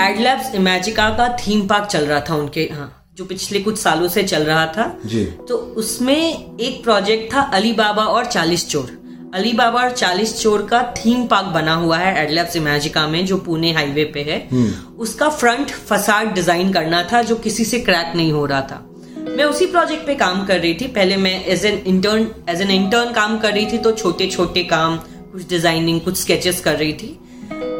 एडलैब्स 0.00 0.54
इमेजिका 0.54 1.08
का 1.16 1.28
थीम 1.38 1.66
पार्क 1.68 1.86
चल 1.86 2.06
रहा 2.06 2.20
था 2.20 2.34
उनके 2.34 2.64
यहाँ 2.64 2.92
जो 3.16 3.24
पिछले 3.24 3.60
कुछ 3.60 3.78
सालों 3.78 4.08
से 4.08 4.22
चल 4.22 4.42
रहा 4.42 4.66
था। 4.66 4.84
जी। 5.06 5.24
तो 5.48 5.56
उसमें 5.78 6.16
एक 6.16 6.82
प्रोजेक्ट 6.82 7.32
था 7.34 7.40
अली 7.54 7.72
बाबा 7.72 8.04
और 8.04 8.26
चालीस 8.26 8.68
चोर। 8.68 8.98
अली 9.34 9.52
बाबा 9.52 9.80
और 9.80 9.90
चालीस 9.90 10.40
चोर 10.40 10.66
का 10.66 10.82
थीम 10.96 11.26
पार्क 11.26 11.46
बना 11.54 11.74
हुआ 11.74 11.98
है 11.98 12.16
एडलैब्स 12.24 12.56
इमेजिका 12.56 13.06
में 13.06 13.24
जो 13.26 13.36
पुणे 13.38 13.72
हाईवे 13.72 14.04
पे 14.14 14.22
है। 14.22 14.38
हम्म। 14.52 14.96
उसका 14.98 15.28
फ्रंट 15.28 15.70
फसाड 15.88 16.32
डिज़ाइन 16.34 16.72
करना 16.72 17.02
था 17.12 17.22
जो 17.22 17.36
किसी 17.38 17.64
से 17.64 17.80
क्रैक 17.80 18.16
नहीं 18.16 18.32
हो 18.32 18.46
रहा 18.46 18.60
था। 18.60 18.86
मैं 19.30 19.44
उसी 19.44 19.66
प्रोजेक्ट 19.66 20.06
पे 20.06 20.14
काम 20.14 20.44
कर 20.46 20.58
रही 20.60 20.74
थी। 20.74 20.86
पहले 20.88 21.16
मैं 21.16 21.44
as 21.46 21.64
an 21.66 21.82
intern 21.86 22.26
as 22.50 22.60
an 22.60 22.70
intern 22.70 23.12
काम 23.12 23.38
कर 23.38 23.52
रही 23.52 23.66
थी 23.66 23.78
तो 23.78 23.92
छोटे 23.92 24.26
छोटे 24.28 24.62
काम, 24.64 24.96
कुछ 25.32 25.48
डिज़ाइनिंग 25.48 26.00
कुछ 26.00 26.16
स्केचेस 26.16 26.60
कर 26.60 26.76
रही 26.76 26.92
थी। 26.92 27.18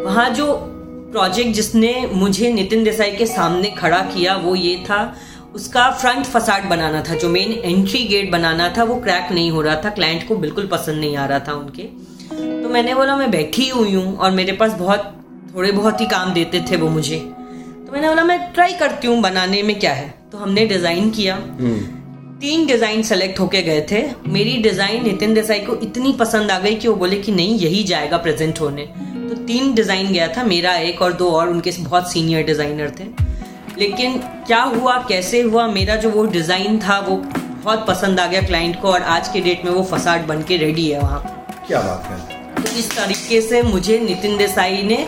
वहाँ 0.05 0.29
जो 0.31 0.53
प्रोजेक्ट 1.13 1.51
जिसने 1.51 1.95
मुझे 2.13 2.53
नितिन 2.53 2.85
देसाई 2.85 3.11
के 3.13 3.27
सामने 3.27 3.71
खड़ा 3.71 4.01
किया, 4.05 4.37
वो 4.37 4.55
ये 4.57 4.77
था, 4.85 5.17
उसका 5.55 5.91
फ्रंट 5.91 6.27
फसाड 6.27 6.69
बनाना 6.71 7.03
था, 7.03 7.15
जो 7.15 7.29
मेन 7.29 7.53
एंट्री 7.55 8.03
गेट 8.05 8.31
बनाना 8.31 8.69
था, 8.77 8.85
वो 8.85 8.97
क्रैक 9.01 9.33
नहीं 9.33 9.51
हो 9.51 9.63
रहा 9.63 9.75
था 9.85 9.91
क्लाइंट 9.91 10.27
को 10.29 10.37
बिल्कुल 10.37 10.67
पसंद 10.67 11.01
नहीं 11.01 11.17
आ 11.17 11.25
रहा 11.27 11.39
था 11.49 11.55
उनके। 11.55 11.83
तो 12.63 12.69
मैंने 12.69 12.95
बोला, 12.95 13.17
मैं 13.17 13.31
बैठी 13.31 13.69
हुई 13.69 13.95
हूँ 13.95 14.17
और 14.17 14.31
मेरे 14.31 14.53
पास 14.53 14.73
बहुत, 14.75 15.13
थोड़े 15.55 15.73
बहुत 15.73 16.01
ही 16.01 16.07
काम 16.07 16.33
देते 16.33 16.61
थे 16.71 16.77
वो 16.77 16.89
मुझे। 16.89 17.19
तो 17.19 17.93
मैंने 17.93 18.09
बोला, 18.09 18.25
मैं 18.25 18.39
ट्राई 18.53 18.73
करती 18.75 19.09
हूँ, 19.09 19.21
बनाने 19.21 19.63
में 19.63 19.79
क्या 19.81 19.93
है? 19.93 20.20
तो 20.33 20.39
हमने 20.39 20.65
डिज़ाइन 20.67 21.11
किया। 21.11 21.35
हम्म। 21.35 21.79
तीन 22.41 22.67
डिज़ाइन 22.67 23.03
सेलेक्ट 23.03 23.41
होके 23.41 23.63
गए 23.63 23.81
थे। 23.91 24.03
मेरी 24.29 24.57
डिज़ाइन 24.63 25.03
नितिन 25.05 25.35
देसाई 25.35 25.61
को 25.61 25.75
इतनी 25.83 26.13
पसंद 26.13 26.51
आ 26.51 26.59
गई 26.59 26.75
कि 26.75 26.89
वो 26.89 26.95
बोले 26.97 27.17
कि 27.17 27.33
नहीं 27.33 27.59
यही 27.59 27.83
जाएगा 27.85 28.17
प्रेजेंट 28.19 28.61
होने। 28.61 28.85
तो 29.29 29.35
तीन 29.45 29.73
डिज़ाइन 29.75 30.13
गया 30.13 30.29
था 30.29 30.45
मेरा 30.45 30.75
एक 30.75 31.03
और 31.03 31.13
दो 31.13 31.31
और 31.31 31.49
उनके 31.49 31.71
बहुत 31.81 32.13
सीनियर 32.13 32.45
डिज़ाइनर 32.47 32.91
थे। 33.01 33.05
लेकिन 33.79 34.17
क्या 34.47 34.63
हुआ 34.63 34.97
कैसे 35.09 35.41
हुआ 35.43 35.67
मेरा 35.69 35.97
जो 35.97 36.11
वो 36.11 36.25
डिज़ाइन 36.29 36.79
था 36.79 36.99
वो 37.01 37.17
बहुत 37.17 37.87
पसंद 37.89 38.21
आ 38.21 38.27
गया 38.27 38.43
क्लाइंट 38.43 38.81
को 38.83 38.89
और 38.89 39.03
आज 39.09 39.29
के 39.29 39.41
डेट 39.41 39.65
में 39.65 39.73
वो 39.73 39.83
फसाड 39.93 40.27
बन 40.27 40.43
के 40.43 40.57
रेडी 40.57 40.89
है 40.91 41.01
वहाँ। 41.01 41.21
क्या 41.67 41.81
बात 41.81 42.05
है? 42.05 42.19
तो 42.55 42.79
इस 42.79 42.91
तरीके 42.97 43.41
से 43.41 43.63
मुझे 43.63 43.99
नितिन 43.99 44.37
देसाई 44.37 44.83
ने 44.83 45.07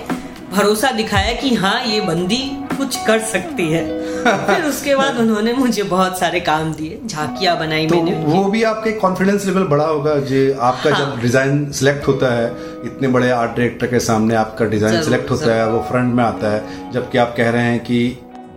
भरोसा 0.52 0.90
दिखाया 0.90 1.32
कि 1.32 1.54
हाँ 1.54 1.82
ये 1.85 2.00
बंदी 2.00 2.42
कुछ 2.76 2.96
कर 3.06 3.20
सकती 3.26 3.70
है। 3.70 4.01
फिर 4.22 4.64
उसके 4.64 4.94
बाद 4.96 5.16
उन्होंने 5.18 5.52
मुझे 5.54 5.82
बहुत 5.85 6.18
सारे 6.18 6.40
काम 6.42 6.72
दिए 6.74 6.98
झाकियाँ 7.06 7.58
बनाई 7.58 7.87
तो 7.87 7.96
मैंने। 7.96 8.24
वो 8.26 8.44
भी 8.50 8.62
आपके 8.64 8.92
कॉन्फिडेंस 8.98 9.46
लेवल 9.46 9.64
बड़ा 9.68 9.87
होगा 9.87 10.14
जो 10.30 10.42
आपका 10.61 10.90
हाँ। 10.90 10.98
जब 11.00 11.20
डिज़ाइन 11.22 11.70
सिलेक्ट 11.72 12.06
होता 12.08 12.32
है 12.35 12.46
इतने 12.87 13.08
बड़े 13.08 13.30
आर्ट 13.32 13.50
डायरेक्टर 13.50 13.87
के 13.87 14.00
सामने 14.00 14.35
आपका 14.37 14.64
डिज़ाइन 14.66 15.02
सिलेक्ट 15.02 15.30
होता 15.30 15.54
है 15.54 15.68
वो 15.70 15.85
फ्रंट 15.88 16.14
में 16.14 16.24
आता 16.24 16.52
है 16.52 16.90
जबकि 16.92 17.18
आप 17.18 17.35
कह 17.37 17.50
रहे 17.50 17.62
हैं 17.64 17.78
कि 17.80 18.06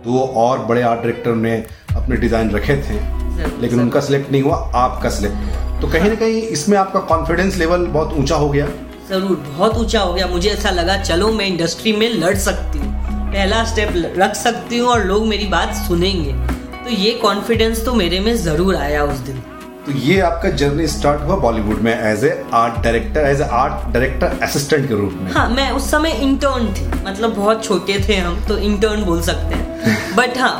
दो 0.06 0.18
और 0.36 0.58
बड़े 0.66 0.82
आर्ट 0.84 1.00
डायरेक्टर 1.00 1.34
ने 1.36 1.56
अपने 1.96 2.16
डिज़ाइन 2.16 2.50
रखे 2.50 2.76
थे 2.78 2.98
लेकिन 3.60 3.80
उनका 3.80 4.00
सिलेक्ट 4.00 4.30
नहीं 4.32 4.42
हुआ 4.42 4.56
आपका 4.76 5.10
सिलेक्ट 5.10 5.36
हुआ। 5.36 5.80
तो 5.80 5.88
कहीं 5.88 6.08
ना 6.08 6.14
कहीं 6.16 6.42
इसमें 6.50 6.76
आपका 6.78 7.00
कॉन्फिडेंस 7.08 7.56
लेवल 7.56 7.86
बहुत 7.88 8.12
ऊँचा 8.18 8.36
हो 8.36 8.48
गया। 8.48 8.66
ज़रूर 9.08 9.36
बहुत 9.48 9.76
ऊँचा 9.78 10.00
हो 10.00 10.12
गया। 10.12 10.26
मुझे 10.26 10.48
ऐसा 10.50 10.70
लगा 10.70 10.96
चलो 11.02 11.32
मैं 11.32 11.46
इंडस्ट्री 11.46 11.92
में 11.92 12.08
लड़ 12.10 12.34
सकती 12.38 12.78
हूँ। 12.78 12.85
पहला 13.36 13.64
स्टेप 13.64 13.92
रख 14.18 14.34
सकती 14.34 14.78
हूँ 14.78 14.88
और 14.88 15.04
लोग 15.04 15.26
मेरी 15.26 15.46
बात 15.46 15.74
सुनेंगे। 15.78 16.32
तो 16.84 16.90
ये 16.92 17.10
कॉन्फिडेंस 17.22 17.84
तो 17.84 17.94
मेरे 17.94 18.20
में 18.20 18.36
ज़रूर 18.36 18.76
आया 18.76 19.02
उस 19.04 19.18
दिन। 19.26 19.40
तो 19.86 19.92
ये 19.92 20.18
आपका 20.20 20.50
जर्नी 20.52 20.86
स्टार्ट 20.86 21.20
हुआ 21.22 21.36
बॉलीवुड 21.36 21.80
में 21.80 21.92
as 21.92 22.24
a 22.24 22.30
art 22.54 22.82
director 22.84 23.26
as 23.26 23.40
a 23.40 23.48
art 23.54 23.92
director 23.92 24.38
assistant 24.42 24.88
के 24.88 24.94
रूप 24.94 25.12
में? 25.12 25.30
हाँ 25.32 25.48
मैं 25.50 25.70
उस 25.70 25.90
समय 25.90 26.12
इंटर्न 26.22 26.72
थी। 26.74 26.86
मतलब 27.06 27.34
बहुत 27.34 27.64
छोटे 27.64 27.98
थे 28.08 28.16
हम 28.16 28.40
तो 28.48 28.58
इंटर्न 28.60 29.04
बोल 29.04 29.20
सकते 29.22 29.54
हैं। 29.54 30.14
बट 30.16 30.38
हाँ 30.38 30.56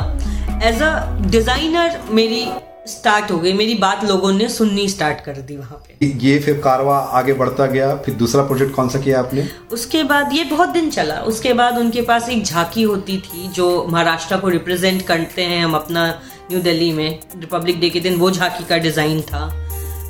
एज 0.63 0.81
अ 0.81 0.93
डिज़ाइनर 1.21 1.99
मेरी 2.11 2.45
स्टार्ट 2.87 3.31
हो 3.31 3.37
गई। 3.39 3.53
मेरी 3.53 3.73
बात 3.75 4.03
लोगों 4.03 4.31
ने 4.33 4.47
सुननी 4.49 4.87
स्टार्ट 4.89 5.19
कर 5.21 5.37
दी 5.37 5.55
वहाँ 5.57 5.81
पे। 5.87 6.07
ये 6.19 6.37
फिर 6.39 6.59
कारवा 6.61 6.97
आगे 7.19 7.33
बढ़ता 7.33 7.65
गया 7.65 7.95
फिर 7.97 8.15
दूसरा 8.15 8.43
प्रोजेक्ट 8.43 8.73
कौन 8.75 8.89
सा 8.89 8.99
किया 8.99 9.19
आपने? 9.19 9.47
उसके 9.71 10.03
बाद 10.05 10.33
ये 10.33 10.43
बहुत 10.45 10.69
दिन 10.69 10.89
चला। 10.89 11.15
उसके 11.25 11.53
बाद 11.53 11.77
उनके 11.77 12.01
पास 12.03 12.29
एक 12.29 12.43
झांकी 12.43 12.83
होती 12.83 13.17
थी 13.19 13.47
जो 13.55 13.85
महाराष्ट्र 13.89 14.37
को 14.37 14.49
रिप्रेजेंट 14.49 15.01
करते 15.07 15.43
हैं 15.43 15.63
हम 15.63 15.73
अपना 15.75 16.07
न्यू 16.51 16.59
दिल्ली 16.61 16.91
में। 16.91 17.19
रिपब्लिक 17.35 17.79
डे 17.79 17.89
के 17.89 17.99
दिन 17.99 18.15
वो 18.15 18.31
झांकी 18.31 18.63
का 18.65 18.77
डिज़ाइन 18.79 19.21
था। 19.23 19.47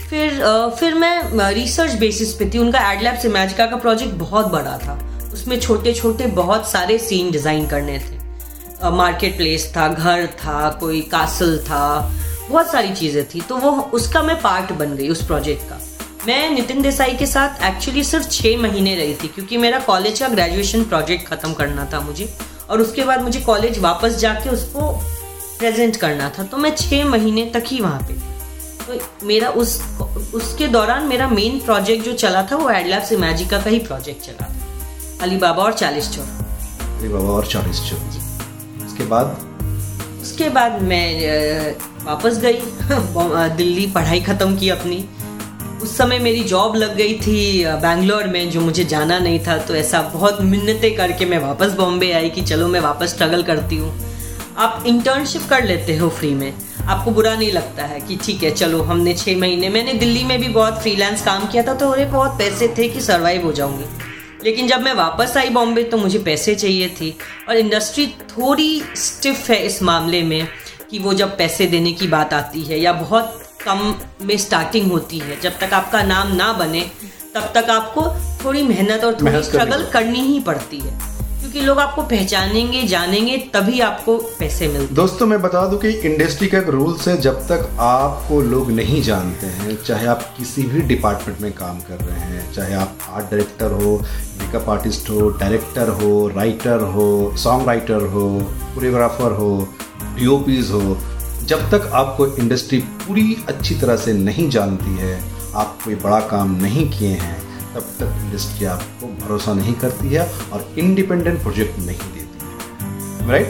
फिर 0.10 0.40
फिर 0.80 0.94
मैं 0.96 1.52
रिसर्च 1.54 1.94
बेसिस 2.00 2.34
पे 2.34 2.50
थी। 2.50 2.58
उनका 2.58 2.92
एडलैब 2.92 3.18
से 3.20 3.30
मैजिका 3.30 3.66
का 3.66 3.78
प्रोजेक्ट 3.78 4.14
बहुत 4.16 4.52
बड़ा 4.52 4.78
था। 4.78 5.00
उसमें 5.34 5.60
छोटे 5.60 5.94
छोटे 5.94 6.28
बहुत 6.36 6.68
सारे 6.68 6.98
सीन 7.00 7.32
डिज़ाइन 7.32 7.68
करने 7.68 7.98
थे। 8.00 8.16
मार्केट 8.92 9.36
प्लेस 9.38 9.72
था 9.76 9.88
घर 9.88 10.26
था 10.36 10.70
कोई 10.80 11.02
कासल 11.12 11.58
था। 11.60 11.86
बहुत 12.50 12.72
सारी 12.72 12.94
चीज़ें 12.94 13.24
थी 13.26 13.42
तो 13.42 13.58
वो 13.58 13.72
उसका 13.94 14.22
मैं 14.24 14.40
पार्ट 14.42 14.72
बन 14.74 14.96
गई 14.96 15.10
उस 15.10 15.26
प्रोजेक्ट 15.28 15.70
का। 15.70 15.80
मैं 16.28 16.50
नितिन 16.50 16.82
देसाई 16.82 17.14
के 17.16 17.26
साथ 17.26 17.64
एक्चुअली 17.64 18.04
सिर्फ़ 18.04 18.28
छः 18.30 18.58
महीने 18.62 18.96
रही 18.96 19.14
थी 19.16 19.28
क्योंकि 19.28 19.58
मेरा 19.58 19.80
कॉलेज 19.82 20.20
का 20.20 20.28
ग्रेजुएशन 20.28 20.84
प्रोजेक्ट 20.86 21.28
ख़त्म 21.28 21.54
करना 21.54 21.86
था 21.94 22.00
मुझे 22.02 22.30
और 22.70 22.82
उसके 22.82 23.04
बाद 23.04 23.22
मुझे 23.22 23.40
कॉलेज 23.42 23.80
वापस 23.80 24.18
जाके 24.20 24.50
उसको 24.50 24.92
प्रेजेंट 25.60 25.96
करना 25.98 26.30
था 26.30 26.44
तो 26.44 26.58
मैं 26.58 26.76
छः 26.76 27.06
महीने 27.06 27.46
तक 27.54 27.64
ही 27.68 27.80
वहाँ 27.82 28.02
पे 28.08 28.14
तो 28.80 29.28
मेरा 29.28 29.50
उस 29.62 29.80
उसके 30.36 30.68
दौरान 30.68 31.08
मेरा 31.08 31.28
मेन 31.30 31.60
प्रोजेक्ट 31.60 32.06
जो 32.06 32.14
चला 32.16 32.44
था 32.52 32.56
वो 32.56 32.70
एडलैब 32.70 33.04
से 33.04 33.18
मैजिका 33.18 33.62
का 33.62 33.70
ही 33.70 33.80
प्रोजेक्ट 33.80 34.26
चला 34.26 34.46
था। 34.46 35.24
अली 35.24 35.38
बाबा 35.38 35.64
और 35.64 35.74
चालीस 35.74 36.10
चौक 36.12 36.98
अली 37.00 37.10
बाबा 37.10 37.30
और 37.30 37.46
चालीस 37.48 37.82
चौक 37.90 38.10
जी। 38.12 38.86
उसके 38.86 39.06
बाद? 39.06 39.38
उसके 40.22 40.50
बाद 40.50 40.82
मैं 40.82 41.76
वापस 42.08 42.38
गई 42.40 42.60
दिल्ली 43.58 43.86
पढ़ाई 43.92 44.20
ख़त्म 44.22 44.56
की 44.58 44.70
अपनी। 44.70 45.04
उस 45.84 45.96
समय 45.98 46.20
मेरी 46.20 46.44
जॉब 46.44 46.76
लग 46.76 46.96
गई 46.96 47.14
थी 47.16 47.66
बैंगलोर 47.82 48.28
में, 48.28 48.50
जो 48.50 48.62
मुझे 48.62 48.84
जाना 48.86 49.18
नहीं 49.20 49.40
था। 49.40 49.58
तो 49.58 49.76
ऐसा 49.76 50.02
बहुत 50.14 50.42
मिन्नतें 50.44 50.96
करके 50.96 51.26
मैं 51.26 51.40
वापस 51.40 51.74
बॉम्बे 51.74 52.12
आई 52.12 52.30
कि 52.30 52.42
चलो 52.44 52.68
मैं 52.68 52.80
वापस 52.80 53.10
स्ट्रगल 53.10 53.44
करती 53.44 53.78
हूँ। 53.78 53.92
आप 54.58 54.84
इंटर्नशिप 54.88 55.42
कर 55.50 55.64
लेते 55.64 55.96
हो 55.98 56.10
फ्री 56.10 56.34
में। 56.34 56.54
आपको 56.82 57.12
बुरा 57.12 57.36
नहीं 57.36 57.52
लगता 57.52 57.86
है 57.86 58.00
कि 58.00 58.16
ठीक 58.16 58.44
है, 58.44 58.52
चलो 58.52 58.82
हमने 58.84 59.14
छः 59.14 59.38
महीने, 59.38 59.70
मैंने 59.70 59.94
दिल्ली 59.96 60.24
में 60.24 60.40
भी 60.42 60.48
बहुत 60.50 60.82
फ्रीलांस 60.82 61.26
काम 61.26 61.46
किया 61.48 61.64
था 61.64 61.74
तो 61.74 61.90
मेरे 61.92 62.06
बहुत 62.06 62.38
पैसे 62.40 62.68
थे 62.78 62.88
कि 62.88 63.02
सर्वाइव 63.02 63.46
हो 63.46 63.52
जाऊँगी। 63.52 63.86
लेकिन 64.44 64.68
जब 64.68 64.82
मैं 64.82 64.94
वापस 64.96 65.36
आई 65.38 65.50
बॉम्बे 65.50 65.84
तो 65.84 65.98
मुझे 65.98 66.20
पैसे 66.20 66.56
चाहिए 66.56 66.88
थी। 66.92 67.14
और 67.50 67.58
इंडस्ट्री 67.58 68.08
थोड़ी 68.30 68.82
स्टिफ 68.96 69.50
है 69.50 69.58
इस 69.66 69.82
मामले 69.84 70.22
में। 70.24 70.48
कि 70.92 71.00
वो 71.00 71.14
जब 71.14 71.38
पैसे 71.38 71.66
देने 71.68 71.92
की 71.92 72.08
बात 72.08 72.34
आती 72.34 72.62
है 72.62 72.80
या 72.80 72.94
बहुत 72.94 73.44
कम 73.66 73.94
में 74.22 74.38
स्टार्टिंग 74.38 74.92
होती 74.92 75.20
है 75.20 75.40
जब 75.42 75.60
तक 75.60 75.74
आपका 75.74 76.04
नाम 76.04 76.36
ना 76.36 76.52
बने 76.54 76.82
तब 77.36 77.52
तक 77.56 77.70
आपको 77.70 78.06
थोड़ी 78.46 78.64
मेहनत 78.64 79.04
और 79.04 79.18
थोड़ी 79.22 79.44
स्ट्रगल 79.44 79.86
करनी 79.94 80.20
ही। 80.20 80.40
पड़ती 80.40 80.80
है। 80.80 81.00
क्योंकि 81.40 81.62
लोग 81.62 81.80
आपको 81.80 82.02
पहचानेंगे 82.02 82.82
जानेंगे 82.84 83.38
तभी 83.54 83.80
आपको 83.80 84.18
पैसे 84.40 84.68
मिलते 84.68 84.96
दोस्तों 84.96 85.26
मैं 85.28 85.42
बता 85.42 85.66
दूँ 85.68 85.80
कि 85.80 85.90
इंडस्ट्री 86.10 86.48
का 86.48 86.58
एक 86.58 86.70
रूल्स 86.70 87.08
है 87.08 87.18
जब 87.22 87.40
तक 87.48 87.68
आपको 87.80 88.42
लोग 88.42 88.72
नहीं 88.72 89.02
जानते 89.02 89.48
हैं 89.48 89.78
चाहे 89.84 90.08
आप 90.08 90.24
किसी 90.38 90.64
भी 90.64 90.82
डिपार्टमेंट 90.82 91.42
में 91.42 91.52
काम 91.54 91.80
कर 91.80 92.04
रहे 92.06 92.20
हैं 92.20 92.52
चाहे 92.54 92.74
आप 92.74 92.98
आर्ट 93.10 93.26
डायरेक्टर 93.26 93.72
हो 93.84 93.96
मेकअप 94.42 94.70
आर्टिस्ट 94.70 95.10
हो 95.10 95.30
डायरेक्टर 95.30 95.90
हो 96.02 96.28
राइटर 96.36 96.82
हो 96.96 97.08
सॉन्ग 97.38 97.68
राइटर 97.68 98.08
हो 98.16 98.28
कोरियोग्राफर 98.76 99.32
हो 99.32 99.52
डीओपीज 100.20 100.72
हो, 100.72 100.98
जब 101.44 101.70
तक 101.72 101.90
आपको 101.94 102.28
इंडस्ट्री 102.28 102.80
पूरी 102.80 103.36
अच्छी 103.48 103.76
तरह 103.76 103.96
से 103.98 104.14
नहीं 104.14 104.50
जानती 104.50 104.96
है, 104.98 105.20
आप 105.56 105.78
कोई 105.84 105.96
बड़ा 105.96 106.20
काम 106.30 106.56
नहीं 106.62 106.90
किए 106.90 107.14
हैं, 107.16 107.38
तब 107.74 107.94
तक 108.00 108.20
इंडस्ट्री 108.24 108.66
आपको 108.66 109.08
भरोसा 109.18 109.54
नहीं 109.54 109.74
करती 109.76 110.14
है 110.14 110.28
और 110.54 110.74
इंडिपेंडेंट 110.78 111.42
प्रोजेक्ट 111.42 111.80
नहीं 111.80 112.12
देती 112.14 112.46
है। 112.46 113.28
राइट 113.30 113.48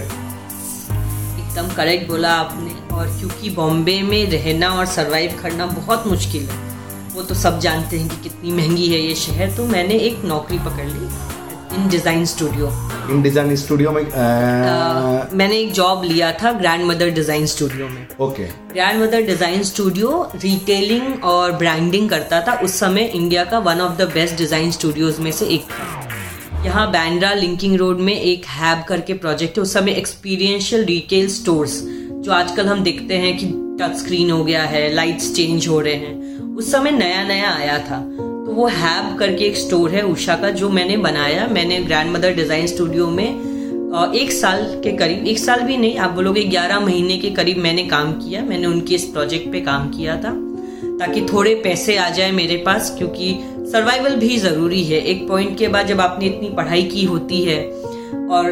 एकदम 1.39 1.73
करेक्ट 1.75 2.07
बोला 2.07 2.33
आपने। 2.35 2.75
और 2.95 3.07
क्योंकि 3.09 3.49
बॉम्बे 3.49 4.01
में 4.01 4.29
रहना 4.31 4.69
और 4.69 4.85
सरवाइव 4.85 5.39
करना 5.41 5.65
बहुत 5.65 6.07
मुश्किल 6.07 6.43
है, 6.43 6.57
वो 7.15 7.23
तो 7.23 7.35
सब 7.35 7.59
जानते 7.59 7.99
हैं 7.99 8.09
कि 8.09 8.17
कितनी 8.23 8.51
महँगी 8.51 8.87
है 8.87 8.99
ये 8.99 9.15
शहर 9.15 9.51
तो 9.51 9.65
मैंने 9.65 9.93
एक 10.01 10.23
नौकरी 10.25 10.59
पकड़ 10.59 10.87
ली। 10.87 11.07
In 11.77 11.87
design 11.89 12.25
studio 12.25 12.71
in 13.11 13.21
design 13.21 13.55
studio 13.55 13.91
में 13.91 14.01
आ... 14.01 15.27
मैंने 15.33 15.57
एक 15.59 15.71
जॉब 15.73 16.03
लिया 16.03 16.31
था 16.41 16.51
ग्रैंड 16.59 16.85
मदर 16.85 17.09
डिज़ाइन 17.11 17.45
स्टूडियो 17.45 17.87
में. 17.87 18.07
Okay 18.19 18.45
grand 18.73 19.01
mother 19.01 19.21
design 19.25 19.63
studio 19.63 20.09
retailing 20.35 21.23
और 21.25 21.51
ब्रांडिंग 21.57 22.09
करता 22.09 22.41
था 22.47 22.53
उस 22.63 22.79
समय 22.79 23.11
इंडिया 23.15 23.43
का 23.45 23.59
one 23.69 23.81
of 23.81 23.97
the 23.97 24.09
best 24.13 24.37
design 24.37 24.71
studios 24.71 25.19
में 25.19 25.31
से 25.31 25.45
एक 25.45 25.63
था. 25.71 25.93
यहाँ 26.65 26.89
बैंड्रा 26.91 27.33
लिंकिंग 27.33 27.75
रोड 27.77 27.99
में 27.99 28.13
एक 28.13 28.45
हैब 28.49 28.83
करके 28.87 29.13
प्रोजेक्ट 29.15 29.57
है 29.57 29.63
उस 29.63 29.73
समय 29.73 29.91
एक्सपीरियंशियल 29.93 30.85
रिटेल 30.85 31.27
स्टोर्स 31.29 31.81
जो 31.83 32.31
आजकल 32.33 32.67
हम 32.67 32.83
देखते 32.83 33.17
हैं 33.17 33.37
कि 33.37 33.45
टच 33.81 33.97
स्क्रीन 33.97 34.31
हो 34.31 34.43
गया 34.43 34.63
है 34.65 34.93
लाइट्स 34.93 35.33
चेंज 35.35 35.67
हो 35.67 35.79
रहे 35.79 35.93
हैं. 35.95 36.55
उस 36.55 36.71
समय 36.71 36.91
नया 36.91 37.23
नया 37.23 37.49
आया 37.51 37.77
था. 37.79 37.97
वो 38.57 38.67
हैब 38.67 39.17
करके 39.17 39.43
एक 39.45 39.57
स्टोर 39.57 39.91
है 39.91 40.01
उषा 40.03 40.35
का 40.35 40.49
जो 40.51 40.69
मैंने 40.69 40.95
बनाया। 40.99 41.45
मैंने 41.47 41.79
ग्रैंड 41.81 42.11
मदर 42.11 42.33
डिज़ाइन 42.35 42.67
स्टूडियो 42.67 43.09
में 43.09 43.27
एक 44.15 44.31
साल 44.33 44.63
के 44.83 44.91
करीब 44.97 45.27
एक 45.27 45.39
साल 45.39 45.61
भी 45.63 45.77
नहीं 45.77 45.97
आप 45.97 46.11
बोलोगे 46.11 46.43
ग्यारह 46.45 46.79
महीने 46.79 47.17
के 47.17 47.29
करीब 47.31 47.57
मैंने 47.57 47.83
काम 47.87 48.11
किया। 48.13 48.41
मैंने 48.43 48.67
उनके 48.67 48.95
इस 48.95 49.03
प्रोजेक्ट 49.07 49.51
पे 49.51 49.61
काम 49.61 49.89
किया 49.89 50.15
था 50.23 50.31
ताकि 50.99 51.21
थोड़े 51.33 51.53
पैसे 51.63 51.97
आ 51.97 52.09
जाए 52.09 52.31
मेरे 52.31 52.57
पास 52.65 52.93
क्योंकि 52.97 53.33
सर्वाइवल 53.71 54.15
भी 54.17 54.37
ज़रूरी 54.39 54.83
है। 54.83 55.01
एक 55.05 55.27
पॉइंट 55.27 55.57
के 55.57 55.67
बाद 55.67 55.87
जब 55.87 56.01
आपने 56.01 56.25
इतनी 56.25 56.49
पढ़ाई 56.57 56.83
की 56.85 57.05
होती 57.05 57.41
है 57.43 57.61
और 58.31 58.51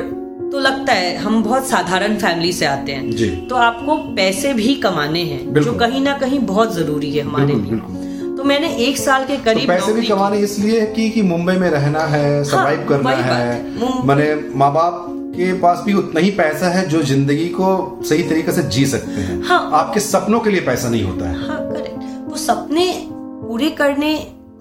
तो 0.52 0.60
लगता 0.60 0.94
है 0.94 1.16
हम 1.18 1.44
बहुत 1.44 1.68
साधारण 1.68 2.16
फैमिली 2.18 2.52
से 2.54 2.66
आते 2.68 2.92
हैं। 2.92 3.12
जी। 3.12 3.30
तो 3.50 3.56
आपको 3.58 3.96
पैसे 4.16 4.54
भी 4.54 4.76
कमाने 4.82 5.24
हैं 5.26 5.62
जो 5.62 5.74
कहीं 5.76 6.02
ना 6.02 6.18
कहीं 6.20 6.40
बहुत 6.48 6.76
ज़रूरी 6.76 7.12
है 7.12 7.24
हमारे 7.24 7.54
लिए। 7.56 8.05
मैंने 8.46 8.68
एक 8.86 8.98
साल 8.98 9.24
के 9.26 9.38
करीब 9.44 9.62
तो 9.62 9.68
पैसे 9.68 9.94
भी 9.94 10.06
कमाने 10.08 10.40
इसलिए 10.40 10.86
की 10.96 11.10
कि 11.10 11.22
मुंबई 11.24 11.54
में 11.58 11.70
रहना 11.70 12.00
है 12.08 12.44
सरवाइव 12.44 12.80
हाँ, 12.80 12.88
करना 12.88 13.12
है। 13.12 14.06
मैंने 14.08 14.34
माँ 14.58 14.72
बाप 14.74 15.06
के 15.36 15.52
पास 15.60 15.82
भी 15.86 15.94
उतना 15.94 16.20
ही 16.22 16.30
पैसा 16.32 16.68
है 16.70 16.88
जो 16.90 17.02
ज़िंदगी 17.04 17.48
को 17.50 17.70
सही 18.10 18.24
तरीके 18.24 18.52
से 18.52 18.64
जी 18.76 18.86
सकते 18.86 19.22
हैं। 19.22 19.42
हाँ, 19.44 19.70
आपके 19.74 20.00
सपनों 20.00 20.40
के 20.40 20.50
लिए 20.50 20.62
पैसा 20.62 20.90
नहीं 20.90 21.04
होता 21.04 21.30
है। 21.30 21.48
हाँ, 21.48 21.60
करेक्ट 21.72 22.30
वो 22.30 22.38
सपने 22.38 22.92
पूरे 23.10 23.70
करने 23.82 24.14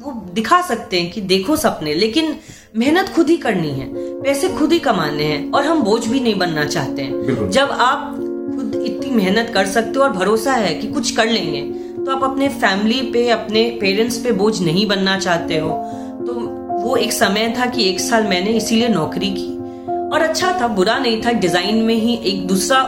वो 0.03 0.13
दिखा 0.35 0.61
सकते 0.63 1.01
हैं 1.01 1.11
कि 1.11 1.21
देखो 1.29 1.57
सपने 1.57 1.95
लेकिन 1.95 2.35
मेहनत 2.77 3.13
खुद 3.17 3.29
ही 3.31 3.37
करनी 3.37 3.71
है। 3.71 3.87
पैसे 4.23 4.49
खुद 4.49 4.73
ही 4.73 4.79
कमाने 4.81 5.25
हैं 5.25 5.51
और 5.53 5.67
हम 5.67 5.83
बोझ 5.83 6.07
भी 6.07 6.21
नहीं 6.21 6.39
बनना 6.39 6.65
चाहते 6.67 7.03
हैं। 7.03 7.51
जब 7.51 7.71
आप 7.71 8.11
खुद 8.57 8.75
इतनी 8.87 9.11
मेहनत 9.11 9.51
कर 9.55 9.67
सकते 9.67 9.99
हो 9.99 10.05
और 10.05 10.13
भरोसा 10.13 10.53
है 10.55 10.75
कि 10.75 10.87
कुछ 10.89 11.11
कर 11.17 11.27
लेंगे 11.27 11.63
तो 12.05 12.11
आप 12.11 12.25
अपने 12.25 12.49
फैमिली 12.51 13.01
पे 13.13 13.29
अपने 13.31 13.63
पेरेंट्स 13.81 14.17
पे 14.19 14.33
बोझ 14.33 14.61
नहीं 14.61 14.87
बनना 14.87 15.19
चाहते 15.19 15.59
हो। 15.59 15.69
तो 16.27 16.33
वो 16.81 16.97
एक 16.97 17.13
समय 17.13 17.55
था 17.59 17.67
कि 17.67 17.89
एक 17.91 18.01
साल 18.01 18.25
मैंने 18.25 18.51
इसीलिए 18.51 18.89
नौकरी 18.89 19.31
की। 19.31 19.53
और 20.09 20.23
अच्छा 20.23 20.51
था 20.61 20.69
बुरा 20.71 20.99
नहीं 20.99 21.21
था 21.23 21.33
डिज़ाइन 21.35 21.77
में 21.83 21.95
ही 21.95 22.15
एक 22.25 22.47
दूसरा 22.47 22.81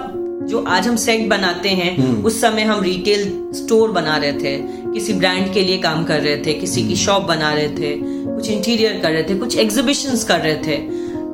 जो 0.42 0.62
आज 0.68 0.88
हम 0.88 0.96
सेट 0.96 1.28
बनाते 1.28 1.68
हैं 1.70 1.96
हम्म। 1.96 2.24
उस 2.24 2.40
समय 2.40 2.62
हम 2.62 2.82
रिटेल 2.82 3.24
स्टोर 3.54 3.90
बना 3.92 4.16
रहे 4.16 4.32
थे। 4.32 4.56
किसी 4.92 5.12
ब्रांड 5.12 5.52
के 5.54 5.62
लिए 5.62 5.78
काम 5.78 6.04
कर 6.04 6.20
रहे 6.20 6.36
थे 6.36 6.52
किसी 6.54 6.82
की 6.88 6.96
शॉप 6.96 7.22
बना 7.22 7.52
रहे 7.54 7.68
थे 7.68 7.96
कुछ 8.26 8.50
इंटीरियर 8.50 9.00
कर 9.02 9.10
रहे 9.10 9.22
थे 9.22 9.34
कुछ 9.34 9.56
एग्जीबिशंस 9.58 10.24
कर 10.24 10.40
रहे 10.40 10.56
थे। 10.66 10.76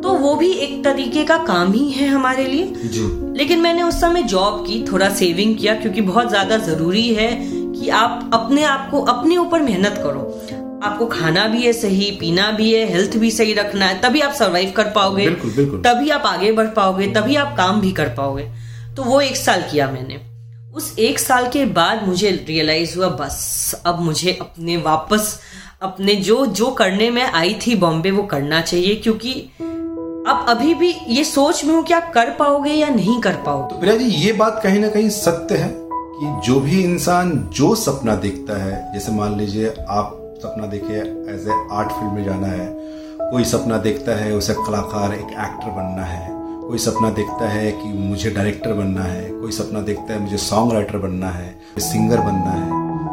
तो 0.02 0.12
वो 0.18 0.34
भी 0.34 0.50
एक 0.52 0.82
तरीके 0.84 1.24
का 1.24 1.36
काम 1.44 1.72
ही 1.72 1.88
है 1.90 2.06
हमारे 2.08 2.44
लिए। 2.46 2.64
लेकिन 3.36 3.60
मैंने 3.60 3.82
उस 3.82 4.00
समय 4.00 4.22
जॉब 4.22 4.64
की 4.66 4.82
थोड़ा 4.92 5.08
सेविंग 5.14 5.56
किया 5.56 5.74
क्योंकि 5.74 6.00
बहुत 6.02 6.28
ज़्यादा 6.28 6.56
ज़रूरी 6.58 7.08
है 7.14 7.30
कि 7.82 7.88
आप 7.88 8.30
अपने 8.34 8.64
आप 8.64 8.90
को 8.90 9.00
अपने 9.02 9.36
ऊपर 9.36 9.62
मेहनत 9.62 9.94
करो। 9.98 10.20
आपको 10.82 11.06
खाना 11.06 11.46
भी 11.46 11.62
है 11.62 11.72
सही 11.72 12.10
पीना 12.10 12.50
भी 12.50 12.74
है 12.74 12.86
हेल्थ 12.86 13.16
भी 13.16 13.30
सही 13.30 13.54
रखना 13.54 13.86
है 13.86 14.00
तभी 14.00 14.20
आप 14.20 14.32
सरवाइव 14.32 14.72
कर 14.76 14.84
पाओगे। 14.84 15.24
बिल्कुल, 15.24 15.50
बिल्कुल। 15.50 15.82
तभी 15.82 16.10
आप 16.10 16.22
आगे 16.26 16.52
बढ़ 16.52 16.66
पाओगे 16.66 17.06
तभी 17.06 17.36
आप 17.36 17.56
काम 17.56 17.80
भी 17.80 17.92
कर 17.92 18.08
पाओगे। 18.08 18.50
तो 18.96 19.02
वो 19.02 19.20
एक 19.20 19.36
साल 19.36 19.62
किया 19.62 19.90
मैंने। 19.90 20.20
उस 20.74 20.94
एक 20.98 21.18
साल 21.18 21.48
के 21.48 21.64
बाद 21.64 22.08
मुझे 22.08 22.30
रियलाइज़ 22.48 22.96
हुआ 22.98 23.08
बस 23.08 23.82
अब 23.86 24.00
मुझे 24.00 24.38
अपने 24.40 24.76
वापस 24.76 25.40
अपने 25.82 26.14
जो 26.14 26.46
जो 26.46 26.70
करने 26.70 27.10
में 27.10 27.22
आई 27.22 27.58
थी 27.66 27.74
बॉम्बे 27.74 28.10
वो 28.10 28.22
करना 28.22 28.60
चाहिए 28.60 28.94
क्योंकि 28.94 29.32
अब 30.28 30.46
अभी 30.48 30.74
भी 30.74 30.94
ये 31.08 31.24
सोच 31.24 31.64
में 31.64 31.74
हूँ 31.74 31.84
कि 31.84 31.94
आप 31.94 32.12
कर 32.12 32.30
पाओगे 32.30 32.70
या 32.70 32.88
नहीं 32.88 33.20
कर 33.20 33.34
पाओगे। 33.46 33.74
तो 33.74 33.80
प्रिया 33.80 33.96
जी 33.96 34.04
ये 34.04 34.32
बात 34.32 34.60
कहीं 34.62 34.80
ना 34.80 34.88
कहीं 34.88 35.08
सत्य 35.10 35.56
है। 35.56 35.81
कि 36.22 36.40
जो 36.46 36.60
भी 36.60 36.82
इंसान 36.84 37.30
जो 37.52 37.74
सपना 37.74 38.14
देखता 38.14 38.62
है, 38.62 38.92
जैसे 38.92 39.12
मान 39.12 39.34
लीजिए 39.36 39.74
आप 39.88 40.38
सपना 40.42 40.66
देखे 40.66 40.98
एज 41.34 41.48
ए 41.48 41.68
आर्ट 41.72 41.88
फ़ील्ड 41.88 42.12
में 42.12 42.24
जाना 42.24 42.46
है, 42.46 42.66
कोई 43.30 43.44
सपना 43.44 43.78
देखता 43.78 44.12
है, 44.12 44.32
उसे 44.32 44.54
कलाकार 44.54 45.14
एक 45.14 45.20
एक्टर 45.20 45.70
बनना 45.70 46.04
है, 46.04 46.28
कोई 46.68 46.78
सपना 46.78 47.10
देखता 47.10 47.48
है 47.48 47.72
कि 47.72 47.88
मुझे 47.88 48.30
डायरेक्टर 48.30 48.72
बनना 48.72 49.02
है, 49.02 49.30
कोई 49.30 49.52
सपना 49.52 49.80
देखता 49.80 50.12
है 50.12 50.20
मुझे 50.20 50.36
सॉन्ग 50.36 50.72
राइटर 50.72 50.98
बनना 50.98 51.30
है 51.30 51.54
सिंगर 51.78 52.20
बनना 52.20 52.50
है। 52.50 52.70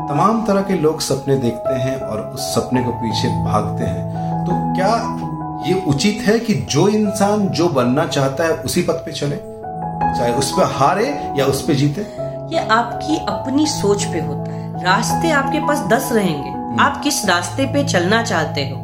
तमाम 0.08 0.46
तरह 0.46 0.62
के 0.62 0.74
लोग 0.74 1.02
सपने 1.02 1.38
देखते 1.38 1.74
हैं 1.74 2.00
और 2.02 2.22
उस 2.22 2.56
सपने 2.56 2.84
को 2.84 2.92
पीछे 2.92 3.28
भागते 3.28 3.84
हैं। 3.84 4.08
तो 4.46 4.52
क्या 4.76 4.94
ये 5.68 5.84
उचित 5.88 6.22
है 6.22 6.40
कि 6.40 6.54
जो 6.54 6.88
इंसान 6.88 7.48
जो 7.48 7.70
बनना 7.70 8.08
चाहता 8.08 8.44
है 8.44 8.56
उसी 8.56 8.82
पथ 8.82 9.06
पे 9.06 9.12
चले? 9.12 9.36
चाहे 10.18 10.34
उस 10.34 10.52
पर 10.52 10.64
हारे 10.64 11.08
या 11.38 11.46
उस 11.46 11.62
पर 11.62 11.74
जीते? 11.74 12.29
ये 12.50 12.60
आपकी 12.72 13.18
अपनी 13.30 13.66
सोच 13.68 14.04
पे 14.04 14.20
होता 14.20 14.52
है। 14.52 14.84
रास्ते 14.84 15.32
आपके 15.32 15.60
पास 15.68 15.80
दस 15.88 16.10
रहेंगे। 16.12 16.50
हम्म। 16.50 16.80
आप 16.80 17.02
किस 17.04 17.26
रास्ते 17.26 17.66
पे 17.66 17.84
चलना 17.84 18.22
चाहते 18.24 18.62
हो 18.70 18.78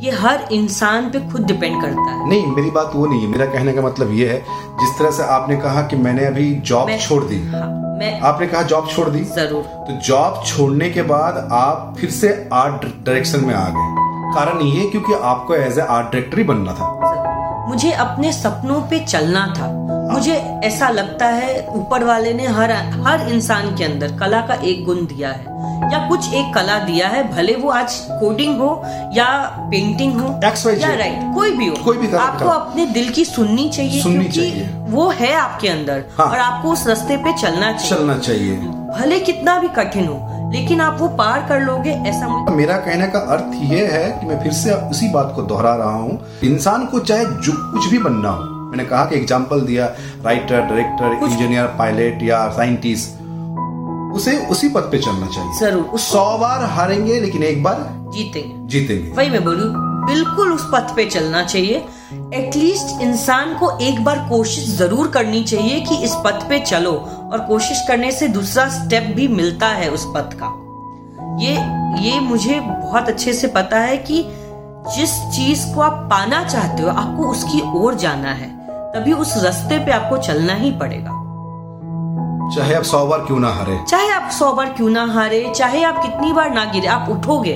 ये 0.00 0.10
हर 0.10 0.46
इंसान 0.52 1.10
पे 1.10 1.20
खुद 1.30 1.44
डिपेंड 1.46 1.80
करता 1.82 2.10
है। 2.10 2.28
नहीं 2.28 2.46
मेरी 2.46 2.70
बात 2.70 2.92
वो 2.94 3.06
नहीं 3.06 3.20
है। 3.22 3.26
मेरा 3.28 3.46
कहने 3.46 3.72
का 3.72 3.82
मतलब 3.82 4.12
ये 4.12 4.28
है 4.28 4.38
जिस 4.80 4.98
तरह 4.98 5.10
से 5.10 5.22
आपने 5.22 5.56
कहा 5.56 5.82
कि 5.82 5.96
मैंने 5.96 6.24
अभी 6.24 6.52
जॉब 6.66 6.90
छोड़ 7.00 7.22
दी। 7.24 7.40
हाँ, 7.48 7.66
मैं 7.98 8.20
आपने 8.20 8.46
कहा 8.46 8.62
जॉब 8.62 8.88
छोड़ 8.88 9.08
दी? 9.08 9.24
ज़रूर। 9.34 9.62
तो 9.62 10.00
जॉब 10.00 10.42
छोड़ने 10.46 10.90
के 10.90 11.02
बाद 11.02 11.48
आप 11.52 11.94
फिर 11.98 12.10
से 12.10 12.48
आर्ट 12.52 12.84
डायरेक्शन 13.06 13.44
में 13.44 13.54
आ 13.54 13.68
गए। 13.68 14.08
कारण 14.34 14.60
ये 14.62 14.88
क्योंकि 14.90 15.12
आपको 15.12 15.54
एज 15.54 15.78
ए 15.78 15.82
आर्ट 15.82 16.06
डायरेक्टर 16.06 16.38
ही 16.38 16.44
बनना 16.44 16.72
था। 16.72 17.66
मुझे 17.68 17.92
अपने 17.92 18.32
सपनों 18.32 18.80
पे 18.82 19.04
चलना 19.04 19.46
था। 19.58 19.66
मुझे 20.10 20.34
ऐसा 20.64 20.88
लगता 20.88 21.26
है 21.26 21.66
ऊपर 21.70 22.04
वाले 22.04 22.32
ने 22.34 22.46
हर 22.48 22.72
हर 23.06 23.28
इंसान 23.28 23.74
के 23.76 23.84
अंदर 23.84 24.16
कला 24.18 24.40
का 24.46 24.54
एक 24.64 24.84
गुण 24.84 25.06
दिया 25.06 25.30
है। 25.30 25.58
या 25.92 25.98
कुछ 26.08 26.32
एक 26.34 26.52
कला 26.54 26.78
दिया 26.78 27.08
है 27.08 27.22
भले 27.32 27.54
वो 27.54 27.70
आज 27.70 27.94
कोडिंग 28.10 28.58
हो 28.58 28.70
या 29.14 29.26
पेंटिंग 29.70 30.20
हो 30.20 30.28
या 30.72 30.94
राइट 30.94 31.34
कोई 31.34 31.50
भी 31.50 31.66
हो। 31.66 31.76
कोई 31.84 31.96
भी 31.96 32.16
आपको 32.16 32.48
अपने 32.48 32.86
दिल 32.88 33.08
की 33.10 33.24
सुननी 33.24 33.68
चाहिए 33.68 34.02
सुननी 34.02 34.24
क्योंकि 34.24 34.50
चाहिए। 34.50 34.68
वो 34.88 35.08
है 35.10 35.32
आपके 35.34 35.68
अंदर 35.68 36.04
हाँ। 36.18 36.26
और 36.26 36.38
आपको 36.38 36.72
उस 36.72 36.86
रास्ते 36.86 37.16
पे 37.16 37.32
चलना 37.32 37.72
चाहिए। 37.72 37.90
चलना 37.90 38.18
चाहिए। 38.18 38.56
भले 38.90 39.20
कितना 39.20 39.58
भी 39.58 39.68
कठिन 39.76 40.06
हो 40.06 40.50
लेकिन 40.52 40.80
आप 40.80 40.96
वो 41.00 41.08
पार 41.16 41.46
कर 41.48 41.60
लोगे 41.60 41.90
ऐसा 42.08 42.28
मुझे 42.28 42.54
मेरा 42.56 42.76
कहने 42.76 43.06
का 43.06 43.18
अर्थ 43.32 43.52
ये 43.64 43.86
है 43.86 44.08
कि 44.12 44.26
मैं 44.26 44.42
फिर 44.42 44.52
से 44.52 44.72
उसी 44.90 45.08
बात 45.08 45.32
को 45.36 45.42
दोहरा 45.42 45.74
रहा 45.74 45.96
हूँ। 45.96 46.40
इंसान 46.44 46.86
को 46.86 46.98
चाहे 47.00 47.24
जो 47.24 47.52
कुछ 47.72 47.90
भी 47.90 47.98
बनना 47.98 48.30
हो 48.30 48.49
मैंने 48.70 48.84
कहा 48.84 49.04
कि 49.04 49.16
एग्ज़ाम्पल 49.16 49.60
दिया 49.60 49.86
राइटर 50.24 50.60
डायरेक्टर 50.62 51.24
इंजीनियर 51.24 51.66
पायलट 51.78 52.22
या 52.22 52.48
साइंटिस्ट 52.56 53.18
उसे 54.16 54.36
उसी 54.46 54.68
पद 54.68 54.88
पे 54.92 54.98
चलना 54.98 55.26
चाहिए। 55.26 55.58
ज़रूर 55.58 55.98
सौ 55.98 56.24
बार 56.38 56.64
हारेंगे 56.70 57.20
लेकिन 57.20 57.42
एक 57.42 57.62
बार 57.62 57.86
जीतेंगे। 58.14 58.68
जीतेंगे। 58.68 59.10
वही 59.10 59.30
मैं 59.30 59.44
बोलू 59.44 59.64
बिल्कुल 60.06 60.52
उस 60.52 60.68
पथ 60.72 60.94
पे 60.96 61.04
चलना 61.06 61.42
चाहिए। 61.44 61.84
एटलीस्ट 62.34 63.00
इंसान 63.02 63.54
को 63.58 63.70
एक 63.80 64.02
बार 64.04 64.18
कोशिश 64.28 64.68
ज़रूर 64.76 65.08
करनी 65.08 65.42
चाहिए 65.44 65.80
कि 65.80 65.96
इस 66.04 66.14
पथ 66.24 66.48
पे 66.48 66.58
चलो 66.60 66.92
और 67.32 67.40
कोशिश 67.48 67.84
करने 67.88 68.10
से 68.12 68.28
दूसरा 68.28 68.68
स्टेप 68.68 69.12
भी 69.16 69.28
मिलता 69.28 69.66
है 69.68 69.90
उस 69.90 70.06
पथ 70.16 70.36
का। 70.42 70.56
ये 71.42 71.52
ये 72.02 72.20
मुझे 72.20 72.60
बहुत 72.60 73.08
अच्छे 73.08 73.32
से 73.32 73.48
पता 73.48 73.78
है 73.78 73.96
कि 73.98 74.22
जिस 74.96 75.10
चीज़ 75.36 75.66
को 75.74 75.80
आप 75.80 76.06
पाना 76.10 76.42
चाहते 76.44 76.82
हो 76.82 76.88
आपको 76.90 77.28
उसकी 77.28 77.60
ओर 77.76 77.94
जाना 77.94 78.32
है। 78.32 78.48
तभी 78.94 79.12
उस 79.12 79.36
रास्ते 79.44 79.78
पे 79.78 79.90
आपको 79.92 80.16
चलना 80.18 80.54
ही 80.54 80.70
पड़ेगा। 80.78 81.18
चाहे 82.54 82.74
आप 82.74 82.82
सौ 82.82 83.04
बार 83.06 83.18
क्यों 83.26 83.38
ना 83.40 83.48
हारे। 83.48 83.78
चाहे 83.88 84.08
आप 84.12 84.30
सौ 84.30 84.52
बार 84.52 84.72
क्यों 84.72 84.88
ना 84.90 85.04
हारे 85.12 85.44
चाहे 85.56 85.82
आप 85.84 86.00
कितनी 86.02 86.32
बार 86.32 86.50
ना 86.50 86.64
गिरे 86.72 86.88
आप 86.88 87.10
उठोगे। 87.10 87.54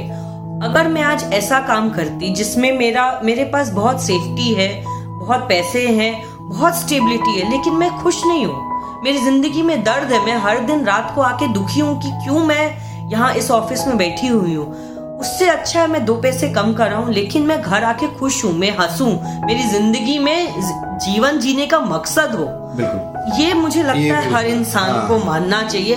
अगर 0.63 0.89
मैं 0.89 1.03
आज 1.03 1.25
ऐसा 1.35 1.59
काम 1.67 1.91
करती 1.91 2.33
जिसमें 2.35 2.71
मेरा 2.79 3.09
मेरे 3.25 3.45
पास 3.45 3.71
बहुत 3.73 4.03
सेफ्टी 4.03 4.53
है 4.55 4.69
बहुत 4.85 5.49
पैसे 5.49 5.87
हैं 5.89 6.13
बहुत 6.41 6.77
स्टेबिलिटी 6.77 7.39
है 7.41 7.51
लेकिन 7.51 7.75
मैं 7.75 7.91
खुश 7.99 8.25
नहीं 8.27 8.47
हूँ 8.47 9.03
मेरी 9.05 9.19
ज़िंदगी 9.19 9.63
में 9.63 9.83
दर्द 9.85 10.13
है 10.13 10.25
मैं 10.27 10.37
हर 10.41 10.61
दिन 10.67 10.85
रात 10.85 11.13
को 11.15 11.21
आके 11.23 11.53
दुखी 11.55 11.81
हूँ 11.81 12.01
कि 12.03 12.11
क्यों 12.25 12.45
मैं 12.47 12.65
यहाँ 13.11 13.35
इस 13.35 13.51
ऑफ़िस 13.51 13.87
में 13.87 13.97
बैठी 13.99 14.27
हुई 14.29 14.55
हूँ। 14.55 14.73
उससे 15.21 15.49
अच्छा 15.49 15.81
है 15.81 15.87
मैं 15.87 16.05
दो 16.05 16.15
पैसे 16.21 16.49
कम 16.49 16.73
कर 16.75 16.91
रहा 16.91 16.99
हूँ 16.99 17.13
लेकिन 17.13 17.43
मैं 17.47 17.61
घर 17.63 17.85
आके 17.85 18.07
खुश 18.19 18.45
हूँ 18.45 18.53
मैं 18.53 18.71
हंसू 18.79 19.07
मेरी 19.47 19.63
ज़िंदगी 19.71 20.19
में 20.19 20.61
जीवन 21.01 21.39
जीने 21.39 21.67
का 21.67 21.81
मकसद 21.81 22.35
हो। 22.35 22.45
बिल्कुल। 22.77 23.41
ये 23.41 23.55
मुझे 23.55 23.83
लगता 23.83 24.17
है 24.17 24.33
हर 24.33 24.47
इंसान 24.47 24.91
हाँ। 24.91 25.07
को 25.09 25.19
मानना 25.25 25.63
चाहिए। 25.63 25.97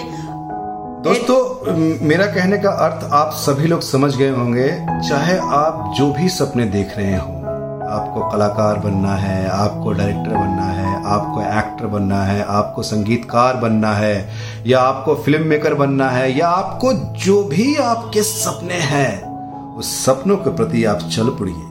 दोस्तों 1.03 1.73
मेरा 2.07 2.25
कहने 2.25 2.57
का 2.57 2.69
अर्थ 2.85 3.09
आप 3.13 3.31
सभी 3.35 3.67
लोग 3.67 3.81
समझ 3.81 4.15
गए 4.15 4.29
होंगे 4.29 4.69
चाहे 5.09 5.37
आप 5.55 5.93
जो 5.97 6.11
भी 6.13 6.29
सपने 6.29 6.65
देख 6.67 6.97
रहे 6.97 7.15
हो। 7.15 7.46
आपको 7.87 8.31
कलाकार 8.31 8.79
बनना 8.79 9.15
है, 9.15 9.49
आपको 9.49 9.91
डायरेक्टर 9.91 10.37
बनना 10.37 10.63
है, 10.63 11.03
आपको 11.05 11.41
एक्टर 11.41 11.87
बनना 11.87 12.23
है, 12.23 12.43
आपको 12.43 12.83
संगीतकार 12.83 13.57
बनना 13.57 13.93
है, 13.93 14.29
या 14.67 14.79
आपको 14.79 15.15
फ़िल्म 15.15 15.47
मेकर 15.47 15.73
बनना 15.73 16.09
है, 16.09 16.37
या 16.37 16.47
आपको 16.47 16.93
जो 16.93 17.43
भी 17.43 17.75
आपके 17.75 18.23
सपने 18.23 18.73
हैं, 18.73 19.37
उस 19.75 20.05
सपनों 20.05 20.37
के 20.37 20.55
प्रति 20.55 20.85
आप 20.85 20.97
चल 20.97 21.29
पड़िए। 21.29 21.63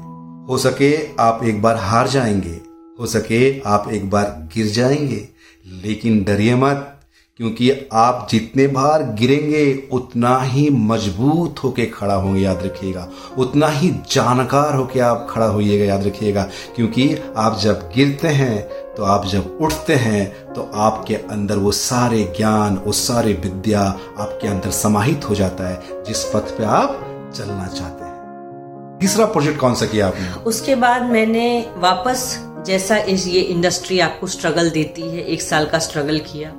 हो 0.49 0.59
सके 0.59 1.17
आप 1.21 1.41
एक 1.45 1.63
बार 1.63 1.77
हार 1.77 2.09
जाएँगे, 2.09 2.61
हो 3.01 3.07
सके 3.07 3.61
आप 3.61 3.89
एक 3.89 4.11
बार 4.11 4.49
गिर 4.55 4.67
जाएँगे, 4.67 5.29
लेकिन 5.67 6.25
डरिए 6.25 6.55
मत। 6.55 6.96
क्योंकि 7.41 7.71
आप 7.93 8.27
जितने 8.31 8.67
बार 8.67 9.03
गिरेंगे, 9.15 9.89
उतना 9.93 10.39
ही 10.39 10.69
मज़बूत 10.71 11.63
होके 11.65 11.87
खड़ा 11.87 12.15
होंगे, 12.15 12.41
याद 12.41 12.63
रखिएगा। 12.63 13.09
उतना 13.39 13.69
ही 13.69 13.91
जानकार 14.11 14.75
होके 14.75 15.01
आप 15.01 15.27
खड़ा 15.31 15.47
होइएगा, 15.47 15.85
याद 15.85 16.07
रखिएगा। 16.07 16.43
क्योंकि 16.77 17.17
आप 17.37 17.59
जब 17.59 17.91
गिरते 17.95 18.29
हैं 18.29 18.63
तो 18.95 19.05
आप 19.05 19.27
जब 19.27 19.59
उठते 19.61 19.95
हैं 19.95 20.55
तो 20.55 20.71
आपके 20.75 21.15
अंदर 21.15 21.57
वो 21.57 21.73
सारे 21.73 22.23
ज्ञान, 22.37 22.77
वो 22.77 22.93
सारे 22.93 23.33
विद्या 23.35 23.81
आपके 23.81 24.49
अंदर 24.49 24.71
समाहित 24.71 25.29
हो 25.29 25.35
जाता 25.35 25.69
है, 25.69 26.05
जिस 26.05 26.25
पथ 26.25 26.59
पे 26.59 26.65
आप 26.65 27.01
चलना 27.37 27.67
चाहते 27.67 28.05
हैं। 28.05 28.99
तीसरा 29.01 29.27
प्रोजेक्ट 29.27 29.61
कौन 29.61 29.75
सा 29.75 29.87
किया 29.87 30.07
आपने? 30.07 30.33
उसके 30.43 30.75
बाद 30.75 31.03
मैंने 31.03 31.67
वापस, 31.77 32.39
जैसा 32.67 32.97
इस 32.97 33.27
ये 33.27 33.41
इंडस्ट्री 33.41 33.99
आपको 34.01 34.27
स्ट्रगल 34.27 34.71
देती 34.71 35.03
है, 35.03 35.25
एक 35.25 35.43
साल 35.43 35.67
का 35.67 35.79
स्ट्रगल 35.79 36.19
किया। 36.19 36.53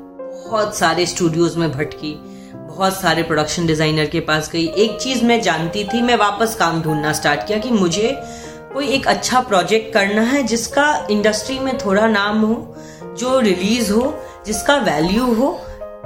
बहुत 0.47 0.75
सारे 0.75 1.05
स्टूडियोज 1.05 1.55
में 1.57 1.71
भटकी, 1.71 2.13
बहुत 2.53 2.93
सारे 2.93 3.23
प्रोडक्शन 3.23 3.65
डिज़ाइनर 3.67 4.05
के 4.05 4.19
पास 4.19 4.49
गई। 4.51 4.65
एक 4.77 4.97
चीज़ 5.01 5.23
मैं 5.25 5.39
जानती 5.41 5.83
थी, 5.83 6.01
मैं 6.01 6.15
वापस 6.15 6.55
काम 6.55 6.81
ढूंढना 6.81 7.11
स्टार्ट 7.13 7.45
किया 7.47 7.57
कि 7.57 7.71
मुझे 7.71 8.15
कोई 8.73 8.87
एक 8.87 9.07
अच्छा 9.07 9.39
प्रोजेक्ट 9.41 9.93
करना 9.93 10.21
है 10.21 10.43
जिसका 10.43 11.07
इंडस्ट्री 11.11 11.59
में 11.59 11.77
थोड़ा 11.77 12.07
नाम 12.07 12.41
हो, 12.41 12.75
जो 13.19 13.39
रिलीज़ 13.39 13.91
हो, 13.91 14.13
जिसका 14.45 14.75
वैल्यू 14.81 15.33
हो, 15.33 15.49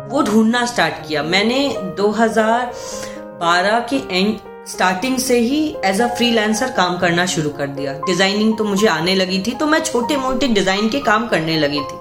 वो 0.10 0.21
ढूंढना 0.23 0.65
स्टार्ट 0.65 1.08
किया। 1.08 1.23
मैंने 1.23 1.67
2012 1.97 3.80
के 3.89 3.97
एंड 4.17 4.38
स्टार्टिंग 4.67 5.17
से 5.19 5.39
ही 5.39 5.63
एज 5.86 6.01
अ 6.01 6.08
फ्रीलांसर 6.15 6.71
काम 6.71 6.97
करना 6.97 7.25
शुरू 7.27 7.49
कर 7.51 7.67
दिया। 7.69 7.93
डिज़ाइनिंग 8.08 8.58
तो 8.58 8.63
मुझे 8.63 8.88
आने 8.88 9.15
लगी 9.15 9.43
थी 9.47 9.51
तो 9.51 9.65
मैं 9.67 9.80
छोटे 9.84 10.17
मोटे 10.17 10.47
डिज़ाइन 10.49 10.89
के 10.89 10.99
काम 11.01 11.27
करने 11.27 11.58
लगी 11.60 11.80
थी। 11.82 11.99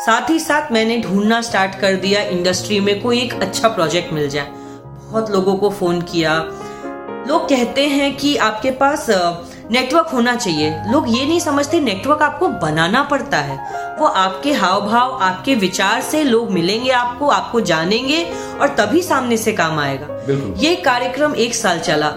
साथ 0.00 0.30
ही 0.30 0.38
साथ 0.38 0.72
मैंने 0.72 0.96
ढूंढना 1.00 1.40
स्टार्ट 1.40 1.74
कर 1.74 1.94
दिया 1.94 2.22
इंडस्ट्री 2.22 2.80
में 2.80 3.02
कोई 3.02 3.20
एक 3.20 3.34
अच्छा 3.42 3.68
प्रोजेक्ट 3.68 4.12
मिल 4.12 4.28
जाए। 4.28 4.46
बहुत 4.46 5.30
लोगों 5.30 5.56
को 5.56 5.70
फ़ोन 5.70 6.00
किया। 6.02 6.34
लोग 7.28 7.48
कहते 7.48 7.86
हैं 7.86 8.16
कि 8.16 8.36
आपके 8.36 8.70
पास 8.70 9.06
नेटवर्क 9.70 10.06
होना 10.06 10.34
चाहिए। 10.36 10.70
लोग 10.90 11.04
ये 11.08 11.26
नहीं 11.26 11.40
समझते 11.40 11.80
नेटवर्क 11.80 12.22
आपको 12.22 12.48
बनाना 12.48 13.02
पड़ता 13.02 13.38
है। 13.38 13.56
वो 13.98 14.06
आपके 14.06 14.52
हाव 14.52 14.80
भाव 14.80 15.18
आपके 15.22 15.54
विचार 15.54 16.00
से 16.00 16.24
लोग 16.24 16.50
मिलेंगे 16.50 16.90
आपको 16.90 17.28
आपको 17.28 17.60
जानेंगे 17.60 18.24
और 18.60 18.68
तभी 18.68 19.02
सामने 19.02 19.36
से 19.36 19.52
काम 19.52 19.78
आएगा। 19.78 20.06
ये 20.58 20.76
कार्यक्रम 20.76 21.34
एक 21.34 21.54
साल 21.54 21.78
चला। 21.78 22.10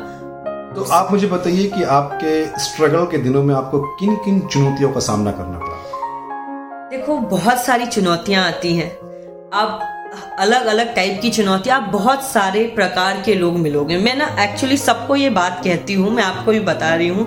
तो 0.75 0.83
आप 0.91 1.11
मुझे 1.11 1.27
बताइए 1.27 1.67
कि 1.67 1.83
आपके 1.83 2.59
स्ट्रगल 2.59 3.05
के 3.05 3.17
दिनों 3.17 3.43
में 3.43 3.55
आपको 3.55 3.81
किन 3.95 4.15
किन 4.15 4.39
चुनौतियों 4.39 4.91
का 4.91 4.99
सामना 4.99 5.31
करना 5.31 5.59
देखो, 6.91 7.17
बहुत 7.17 7.57
सारी 7.57 7.85
चुनौतियाँ 7.85 8.43
आती 8.47 8.73
हैं। 8.75 8.89
आप 9.53 9.79
अलग 10.39 10.65
अलग 10.65 10.93
टाइप 10.95 11.19
की 11.21 11.29
चुनौतियाँ, 11.29 11.81
आप 11.81 11.89
बहुत 11.89 12.23
सारे 12.23 12.63
प्रकार 12.75 13.21
के 13.21 13.33
लोग 13.35 13.57
मिलोगे। 13.57 13.97
मैं 13.97 14.15
ना 14.15 14.25
एक्चुअली 14.43 14.77
सबको 14.77 15.15
ये 15.15 15.29
बात 15.29 15.61
कहती 15.63 15.93
हूँ, 15.93 16.11
मैं 16.11 16.23
आपको 16.23 16.51
भी 16.51 16.59
बता 16.59 16.93
रही 16.95 17.07
हूँ। 17.07 17.25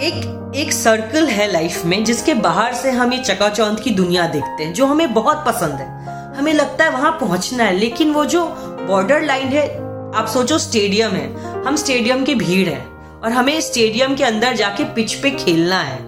एक 0.00 0.52
एक 0.56 0.72
सर्कल 0.72 1.26
है 1.26 1.50
लाइफ 1.52 1.84
में, 1.84 2.04
जिसके 2.04 2.34
बाहर 2.34 2.74
से 2.74 2.90
हम 2.90 3.12
ये 3.12 3.18
चकाचौंध 3.18 3.80
की 3.80 3.90
दुनिया 3.90 4.26
देखते 4.26 4.64
हैं, 4.64 4.72
जो 4.74 4.86
हमें 4.86 5.14
बहुत 5.14 5.44
पसंद 5.46 5.74
है। 5.74 6.34
हमें 6.34 6.52
लगता 6.52 6.84
है 6.84 6.90
वहाँ 6.90 7.12
पहुँचना 7.12 7.64
है, 7.64 7.74
लेकिन 7.74 8.12
वो 8.12 8.24
जो 8.24 8.44
बॉर्डर 8.88 9.22
लाइन 9.22 9.48
है, 9.48 9.66
आप 10.14 10.26
सोचो 10.26 10.58
स्टेडियम 10.58 11.10
है। 11.10 11.64
हम 11.64 11.76
स्टेडियम 11.76 12.24
की 12.24 12.34
भीड़ 12.34 12.68
है, 12.68 12.80
और 13.24 13.32
हमें 13.32 13.60
स्टेडियम 13.60 14.16
के 14.16 14.24
अंदर 14.24 14.56
जाके 14.56 14.84
पिच 14.84 15.14
पे 15.14 15.30
खेलना 15.30 15.80
है। 15.80 15.98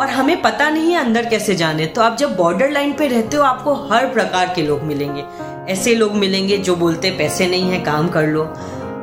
और 0.00 0.08
हमें 0.08 0.42
पता 0.42 0.70
नहीं 0.70 0.92
है 0.92 1.00
अंदर 1.00 1.26
कैसे 1.26 1.54
जाने। 1.54 1.86
तो 1.86 2.00
आप 2.00 2.16
जब 2.16 2.36
बॉर्डर 2.36 2.70
लाइन 2.70 2.92
पे 2.92 3.08
रहते 3.08 3.36
हो 3.36 3.42
आपको 3.42 3.74
हर 3.74 4.06
प्रकार 4.06 4.52
के 4.56 4.62
लोग 4.62 4.82
मिलेंगे। 4.82 5.24
ऐसे 5.72 5.94
लोग 5.94 6.14
मिलेंगे 6.14 6.58
जो 6.58 6.76
बोलते 6.76 7.10
पैसे 7.10 7.46
नहीं 7.46 7.70
है 7.70 7.80
काम 7.80 8.08
कर 8.08 8.26
लो। 8.26 8.42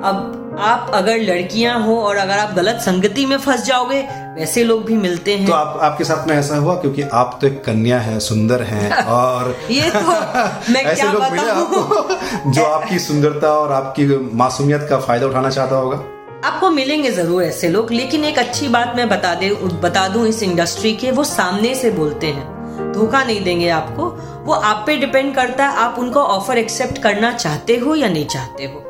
अब 0.03 0.37
आप 0.59 0.91
अगर 0.93 1.17
लड़कियाँ 1.17 1.79
हो 1.83 1.95
और 1.95 2.17
अगर 2.17 2.37
आप 2.37 2.53
गलत 2.53 2.75
संगति 2.75 3.25
में 3.25 3.37
फंस 3.37 3.65
जाओगे 3.65 4.01
वैसे 4.39 4.63
लोग 4.63 4.85
भी 4.85 4.97
मिलते 4.97 5.35
हैं। 5.35 5.47
तो 5.47 5.53
आप 5.53 5.79
आपके 5.81 6.03
साथ 6.03 6.27
में 6.27 6.35
ऐसा 6.35 6.55
हुआ? 6.55 6.75
क्योंकि 6.75 7.01
आप 7.01 7.37
तो 7.41 7.47
एक 7.47 7.63
कन्या 7.65 7.99
है 7.99 8.19
सुंदर 8.19 8.61
हैं 8.61 9.03
और 9.05 9.57
ये 9.71 9.89
तो 9.89 9.99
मैं 10.71 10.83
ऐसे 10.85 11.01
क्या 11.01 11.11
लोग 11.11 11.23
मिले 11.23 11.49
आपको? 11.49 12.51
जो 12.51 12.63
आपकी 12.63 12.99
सुंदरता 12.99 13.53
और 13.53 13.71
आपकी 13.71 14.29
मासूमियत 14.33 14.87
का 14.89 14.99
फ़ायदा 14.99 15.27
उठाना 15.27 15.49
चाहता 15.49 15.75
होगा। 15.75 16.03
आपको 16.45 16.69
मिलेंगे 16.69 17.09
ज़रूर 17.11 17.43
ऐसे 17.43 17.67
लोग 17.69 17.91
लेकिन 17.91 18.23
एक 18.25 18.37
अच्छी 18.39 18.67
बात 18.67 18.93
मैं 18.95 19.07
बता 19.09 19.33
दे 19.35 19.49
बता 19.81 20.07
दूँ 20.07 20.25
इस 20.27 20.41
इंडस्ट्री 20.43 20.93
के 20.95 21.11
वो 21.11 21.23
सामने 21.23 21.73
से 21.75 21.91
बोलते 21.91 22.27
हैं। 22.27 22.93
धोखा 22.93 23.23
नहीं 23.23 23.43
देंगे 23.43 23.67
आपको। 23.69 24.05
वो 24.45 24.53
आप 24.53 24.83
पे 24.87 24.95
डिपेंड 24.97 25.33
करता 25.35 25.67
है 25.67 25.77
आप 25.77 25.99
उनको 25.99 26.19
ऑफ़र 26.19 26.57
एक्सेप्ट 26.57 27.01
करना 27.03 27.31
चाहते 27.33 27.75
हो 27.77 27.95
या 27.95 28.09
नहीं 28.09 28.25
चाहते 28.25 28.65
हो। 28.65 28.83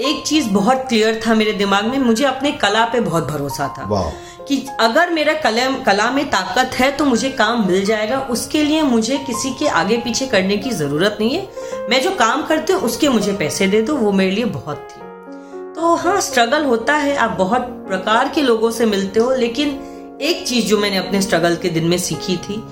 एक 0.00 0.26
चीज़ 0.26 0.48
बहुत 0.50 0.84
क्लियर 0.88 1.20
था 1.26 1.34
मेरे 1.34 1.52
दिमाग 1.52 1.84
में 1.84 1.98
मुझे 1.98 2.24
अपने 2.24 2.52
कला 2.54 2.84
पे 2.84 3.00
बहुत 3.00 3.28
भरोसा 3.28 3.68
था। 3.68 4.12
कि 4.48 4.64
अगर 4.80 5.10
मेरा 5.10 5.32
कला 5.34 5.70
कला 5.82 6.10
में 6.10 6.24
ताकत 6.30 6.74
है 6.74 6.90
तो 6.90 7.04
मुझे 7.04 7.30
काम 7.30 7.66
मिल 7.68 7.84
जाएगा 7.84 8.20
उसके 8.30 8.62
लिए 8.62 8.82
मुझे 8.82 9.16
किसी 9.18 9.54
के 9.54 9.68
आगे 9.76 9.96
पीछे 9.98 10.26
करने 10.26 10.56
की 10.56 10.70
ज़रूरत 10.72 11.16
नहीं 11.20 11.34
है। 11.36 11.88
मैं 11.90 12.02
जो 12.02 12.10
काम 12.16 12.46
करती 12.46 12.72
हूँ 12.72 12.82
उसके 12.82 13.08
मुझे 13.08 13.32
पैसे 13.32 13.66
दे 13.66 13.82
दो 13.82 13.96
वो 13.96 14.12
मेरे 14.12 14.30
लिए 14.30 14.44
बहुत 14.52 14.88
थी। 14.90 15.05
तो 15.76 15.94
हाँ 15.94 16.20
स्ट्रगल 16.20 16.64
होता 16.64 16.94
है। 16.94 17.16
आप 17.16 17.30
बहुत 17.30 17.62
प्रकार 17.88 18.28
के 18.28 18.42
लोगों 18.42 18.70
से 18.70 18.86
मिलते 18.86 19.20
हो 19.20 19.34
लेकिन 19.34 19.68
एक 20.22 20.46
चीज़ 20.48 20.66
जो 20.66 20.78
मैंने 20.78 20.96
अपने 20.96 21.20
स्ट्रगल 21.22 21.56
के 21.56 21.68
दिन 21.68 21.84
में 21.84 21.96
सीखी 21.98 22.36
थी 22.36 22.62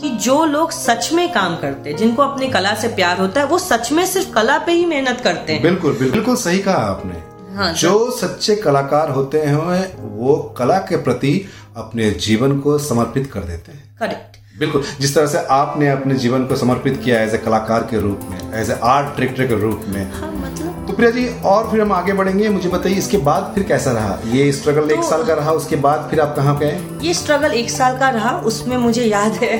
कि 0.00 0.08
जो 0.24 0.44
लोग 0.44 0.70
सच 0.70 1.10
में 1.12 1.28
काम 1.32 1.56
करते 1.56 1.90
हैं 1.90 1.96
जिनको 1.96 2.22
अपनी 2.22 2.48
कला 2.48 2.74
से 2.74 2.88
प्यार 2.88 3.20
होता 3.20 3.40
है 3.40 3.46
वो 3.46 3.58
सच 3.58 3.90
में 3.92 4.04
सिर्फ़ 4.06 4.32
कला 4.32 4.58
पे 4.58 4.72
ही 4.72 4.84
मेहनत 4.86 5.20
करते 5.20 5.52
हैं। 5.52 5.62
बिल्कुल 5.62 5.96
बिल्कुल। 5.98 6.36
सही 6.36 6.58
कहा 6.58 6.76
आपने। 6.86 7.22
हाँ, 7.56 7.72
जो 7.72 8.10
सच्चे 8.10 8.56
कलाकार 8.56 9.10
होते 9.10 9.40
हैं 9.40 10.16
वो 10.16 10.34
कला 10.58 10.78
के 10.88 10.96
प्रति 11.02 11.32
अपने 11.76 12.10
जीवन 12.26 12.58
को 12.60 12.78
समर्पित 12.78 13.30
कर 13.32 13.40
देते 13.40 13.72
हैं। 13.72 13.84
करेक्ट 14.00 14.36
बिल्कुल। 14.58 14.84
जिस 15.00 15.14
तरह 15.14 15.26
से 15.26 15.38
आपने 15.52 15.88
अपने 15.90 16.14
जीवन 16.16 16.44
को 16.46 16.56
समर्पित 16.56 17.00
किया 17.04 17.20
एज 17.22 17.34
ए 17.34 17.38
कलाकार 17.38 17.82
के 17.90 18.00
रूप 18.00 18.20
में 18.30 18.38
एज 18.60 18.70
ए 18.70 18.78
आर्ट 18.84 19.06
डायरेक्टर 19.08 19.46
के 19.46 19.60
रूप 19.62 19.84
में 19.88 20.02
हाँ 20.12 20.32
मतलब 20.32 20.67
तो 20.98 21.02
प्रिया 21.02 21.10
जी 21.12 21.26
और 21.46 21.70
फिर 21.70 21.80
हम 21.80 21.92
आगे 21.92 22.12
बढ़ेंगे। 22.12 22.48
मुझे 22.48 22.68
बताइए 22.68 22.94
इसके 22.98 23.18
बाद 23.26 23.52
फिर 23.54 23.64
कैसा 23.64 23.90
रहा? 23.92 24.18
ये 24.28 24.50
स्ट्रगल 24.52 24.88
तो, 24.88 24.94
एक 24.94 25.02
साल 25.04 25.24
का 25.26 25.34
रहा 25.34 25.52
उसके 25.52 25.76
बाद 25.76 26.08
फिर 26.10 26.20
आप 26.20 26.34
कहाँ 26.36 26.56
गए 26.58 26.80
ये 27.02 27.12
स्ट्रगल 27.14 27.52
एक 27.52 27.70
साल 27.70 27.98
का 27.98 28.08
रहा 28.10 28.30
उसमें 28.42 28.76
मुझे 28.76 29.04
याद 29.04 29.32
है 29.34 29.52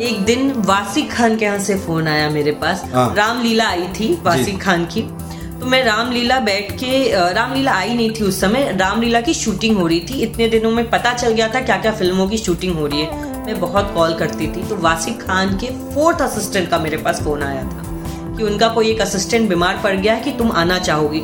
एक 0.00 0.24
दिन 0.24 0.52
वासिक 0.66 1.12
खान 1.12 1.36
के 1.36 1.44
यहाँ 1.44 1.58
से 1.58 1.74
फ़ोन 1.76 2.08
आया 2.08 2.28
मेरे 2.30 2.52
पास। 2.62 2.82
हाँ। 2.94 3.14
रामलीला 3.16 3.66
आई 3.66 3.86
थी 3.98 4.12
वासिक 4.24 4.60
खान 4.62 4.84
की। 4.86 5.02
तो 5.60 5.66
मैं 5.66 5.82
रामलीला 5.84 6.38
बैठ 6.40 6.72
के 6.74 7.32
रामलीला 7.34 7.72
आई 7.72 7.94
नहीं 7.94 8.10
थी 8.10 8.24
उस 8.24 8.40
समय 8.40 8.70
रामलीला 8.76 9.20
की 9.20 9.34
शूटिंग 9.34 9.78
हो 9.78 9.86
रही 9.86 10.00
थी। 10.10 10.20
इतने 10.22 10.48
दिनों 10.48 10.70
में 10.70 10.88
पता 10.90 11.12
चल 11.14 11.32
गया 11.32 11.48
था 11.48 11.60
क्या 11.60 11.76
क्या 11.78 11.92
फ़िल्मों 11.92 12.28
की 12.28 12.38
शूटिंग 12.38 12.78
हो 12.78 12.86
रही 12.86 13.00
है। 13.00 13.44
मैं 13.46 13.58
बहुत 13.60 13.94
कॉल 13.94 14.14
करती 14.14 14.46
थी 14.46 14.68
तो 14.68 14.76
वासिक 14.80 15.22
खान 15.22 15.56
के 15.58 15.70
फोर्थ 15.94 16.22
असिस्टेंट 16.22 16.70
का 16.70 16.78
मेरे 16.80 16.96
पास 16.98 17.22
फ़ोन 17.22 17.42
आया 17.42 17.62
था। 17.64 17.90
कि 18.36 18.42
उनका 18.42 18.68
कोई 18.68 18.90
एक 18.90 19.00
असिस्टेंट 19.00 19.48
बीमार 19.48 19.80
पड़ 19.84 19.94
गया 19.96 20.14
है 20.14 20.20
कि 20.20 20.32
तुम 20.32 20.52
आना 20.52 20.78
चाहोगी। 20.78 21.20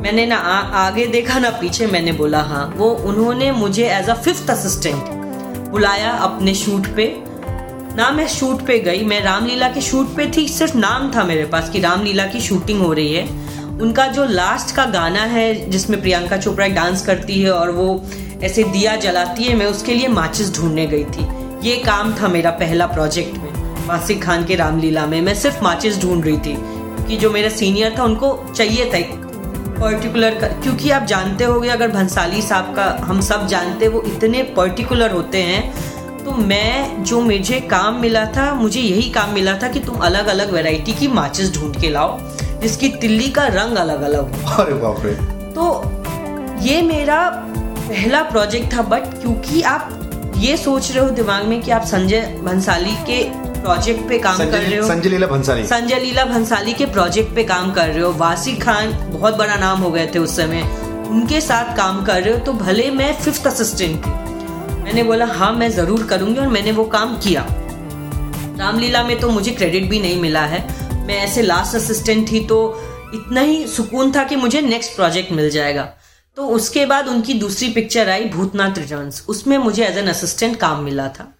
मैंने 0.00 0.26
ना 0.26 0.36
आ, 0.36 0.58
आगे 0.86 1.06
देखा 1.06 1.38
ना 1.38 1.50
पीछे 1.50 1.86
मैंने 1.86 2.12
बोला 2.12 2.40
हाँ 2.42 2.72
वो 2.76 2.88
उन्होंने 3.06 3.50
मुझे 3.52 3.88
एज 3.88 4.08
अ 4.08 4.14
फिफ्थ 4.14 4.50
असिस्टेंट 4.50 5.08
बुलाया 5.70 6.10
अपने 6.20 6.54
शूट 6.54 6.86
पे। 6.96 7.14
ना 7.96 8.10
मैं 8.10 8.26
शूट 8.28 8.64
पे 8.66 8.78
गई 8.78 9.04
मैं 9.04 9.20
रामलीला 9.22 9.68
के 9.68 9.80
शूट 9.80 10.14
पे 10.16 10.30
थी 10.36 10.46
सिर्फ़ 10.48 10.76
नाम 10.76 11.10
था 11.16 11.24
मेरे 11.24 11.44
पास 11.44 11.70
कि 11.70 11.80
रामलीला 11.80 12.26
की 12.26 12.40
शूटिंग 12.40 12.80
हो 12.80 12.92
रही 12.92 13.14
है। 13.14 13.24
उनका 13.82 14.06
जो 14.06 14.24
लास्ट 14.24 14.74
का 14.76 14.84
गाना 14.90 15.22
है 15.26 15.70
जिसमें 15.70 16.00
प्रियंका 16.00 16.36
चोपड़ा 16.36 16.66
डांस 16.68 17.04
करती 17.06 17.40
है 17.42 17.50
और 17.50 17.70
वो 17.70 18.04
ऐसे 18.42 18.64
दिया 18.64 18.96
जलाती 18.96 19.44
है 19.44 19.56
मैं 19.56 19.66
उसके 19.66 19.94
लिए 19.94 20.08
माचिस 20.08 20.54
ढूँढने 20.56 20.86
गई 20.86 21.04
थी। 21.06 21.28
ये 21.68 21.76
काम 21.76 22.14
था 22.14 22.28
मेरा 22.28 22.50
पहला 22.50 22.86
प्रोजेक्ट 22.86 23.38
में। 23.38 23.49
वासिक 23.90 24.22
खान 24.22 24.44
के 24.44 24.54
रामलीला 24.54 25.06
में 25.06 25.20
मैं 25.20 25.34
सिर्फ़ 25.34 25.62
माचिस 25.64 26.00
ढूंढ 26.02 26.24
रही 26.24 26.36
थी 26.38 26.56
कि 27.06 27.16
जो 27.16 27.30
मेरा 27.30 27.48
सीनियर 27.50 27.94
था 27.98 28.04
उनको 28.04 28.28
चाहिए 28.56 28.90
था 28.92 28.96
एक 28.96 29.14
पर्टिकुलर 29.80 30.34
क्योंकि 30.62 30.90
आप 30.90 31.02
जानते 31.04 31.44
होगे 31.44 31.68
अगर 31.68 31.88
भंसाली 31.88 32.42
साहब 32.42 32.74
का 32.76 32.84
हम 33.02 33.20
सब 33.20 33.46
जानते 33.46 33.88
वो 33.88 34.02
इतने 34.06 34.42
पर्टिकुलर 34.56 35.12
होते 35.12 35.42
हैं। 35.42 35.62
तो 36.24 36.32
मैं 36.42 37.02
जो 37.04 37.20
मुझे 37.20 37.60
काम 37.70 38.00
मिला 38.00 38.24
था 38.26 38.52
मुझे 38.54 38.80
यही 38.80 39.08
काम 39.10 39.32
मिला 39.34 39.58
था 39.58 39.68
कि 39.68 39.80
तुम 39.80 39.96
अलग 40.00 40.26
अलग 40.26 40.52
वैरायटी 40.52 40.92
की 40.92 41.08
माचिस 41.08 41.54
ढूंढ 41.54 41.80
के 41.80 41.90
लाओ 41.90 42.18
जिसकी 42.62 42.88
तिल्ली 42.96 43.28
का 43.30 43.46
रंग 43.50 43.76
अलग 43.76 44.02
अलग 44.02 44.20
हो। 44.20 44.54
अरे 44.54 44.74
बाप 44.74 45.04
रे। 45.04 45.14
तो 45.54 45.64
ये 46.62 46.82
मेरा 46.82 47.18
पहला 47.36 48.22
प्रोजेक्ट 48.22 48.72
था 48.74 48.82
बट 48.84 49.14
क्योंकि 49.20 49.62
आप 49.66 49.96
ये 50.36 50.56
सोच 50.56 50.90
रहे 50.92 51.04
हो 51.04 51.10
दिमाग 51.12 51.44
में 51.44 51.60
कि 51.62 51.70
आप 51.70 51.84
संजय 51.86 52.20
भंसाली 52.42 52.96
के 53.06 53.22
प्रोजेक्ट 53.62 54.08
पे 54.08 54.18
काम 54.18 54.38
कर 54.38 54.58
रहे 54.58 54.76
हो। 54.76 54.86
संजय 54.88 55.08
लीला 55.08 55.26
भंसाली। 55.26 55.66
संजय 55.66 55.98
लीला 56.00 56.24
भंसाली 56.24 56.72
के 56.72 56.86
प्रोजेक्ट 56.88 57.34
पे 57.34 57.44
काम 57.44 57.72
कर 57.72 57.88
रहे 57.88 58.02
हो। 58.02 58.12
वासी 58.18 58.56
खान 58.58 58.92
बहुत 59.10 59.36
बड़ा 59.36 59.56
नाम 59.56 59.78
हो 59.78 59.90
गए 59.90 60.06
थे 60.14 60.18
उस 60.18 60.36
समय। 60.36 60.62
उनके 61.10 61.40
साथ 61.40 61.76
काम 61.76 62.04
कर 62.04 62.22
रहे 62.22 62.32
हो 62.34 62.38
तो 62.46 62.52
भले 62.54 62.90
मैं 62.92 63.12
फिफ्थ 63.20 63.46
असिस्टेंट 63.46 63.96
थी। 63.96 64.10
मैंने 64.82 65.02
बोला 65.02 65.26
हाँ 65.28 65.52
मैं 65.52 65.70
ज़रूर 65.70 66.06
करूँगी। 66.06 66.40
और 66.40 66.46
मैंने 66.48 66.72
वो 66.72 66.84
काम 66.92 67.16
किया। 67.18 67.46
रामलीला 68.58 69.02
में 69.02 69.18
तो 69.20 69.30
मुझे 69.30 69.50
क्रेडिट 69.52 69.88
भी 69.90 70.00
नहीं 70.00 70.20
मिला 70.20 70.44
है। 70.44 70.60
मैं 71.06 71.16
ऐसे 71.16 71.42
लास्ट 71.42 71.76
असिस्टेंट 71.76 72.30
थी 72.30 72.44
तो 72.46 72.60
इतना 73.14 73.40
ही 73.40 73.66
सुकून 73.66 74.12
था 74.12 74.24
कि 74.24 74.36
मुझे 74.36 74.60
नेक्स्ट 74.62 74.94
प्रोजेक्ट 74.96 75.32
मिल 75.32 75.50
जाएगा। 75.50 75.82
तो 76.36 76.46
उसके 76.48 76.84
बाद 76.86 77.08
उनकी 77.08 77.34
दूसरी 77.34 77.68
पिक्चर 77.68 78.08
आई 78.10 78.24
भूतनाथ 78.30 78.78
रिटर्न्स 78.78 79.24
उसमें 79.28 79.56
मुझे 79.58 79.84
एज 79.84 79.98
एन 79.98 80.08
असिस्टेंट 80.08 80.56
काम 80.56 80.82
मिला 80.84 81.08
था। 81.08 81.32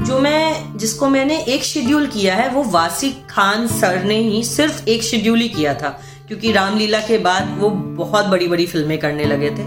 जो 0.00 0.18
मैं 0.18 0.76
जिसको 0.78 1.08
मैंने 1.08 1.38
एक 1.38 1.64
शेड्यूल 1.64 2.06
किया 2.06 2.34
है 2.34 2.50
वो 2.50 2.62
वासी 2.62 3.10
खान 3.30 3.66
सर 3.66 4.04
ने 4.04 4.16
ही 4.16 4.44
सिर्फ़ 4.44 4.88
एक 4.88 5.02
शेड्यूल 5.02 5.38
ही 5.38 5.48
किया 5.48 5.74
था। 5.74 5.88
क्योंकि 6.28 6.52
रामलीला 6.52 7.00
के 7.00 7.18
बाद 7.18 7.56
वो 7.58 7.70
बहुत 7.70 8.26
बड़ी 8.26 8.48
बड़ी 8.48 8.66
फ़िल्में 8.66 8.98
करने 8.98 9.24
लगे 9.24 9.50
थे। 9.50 9.64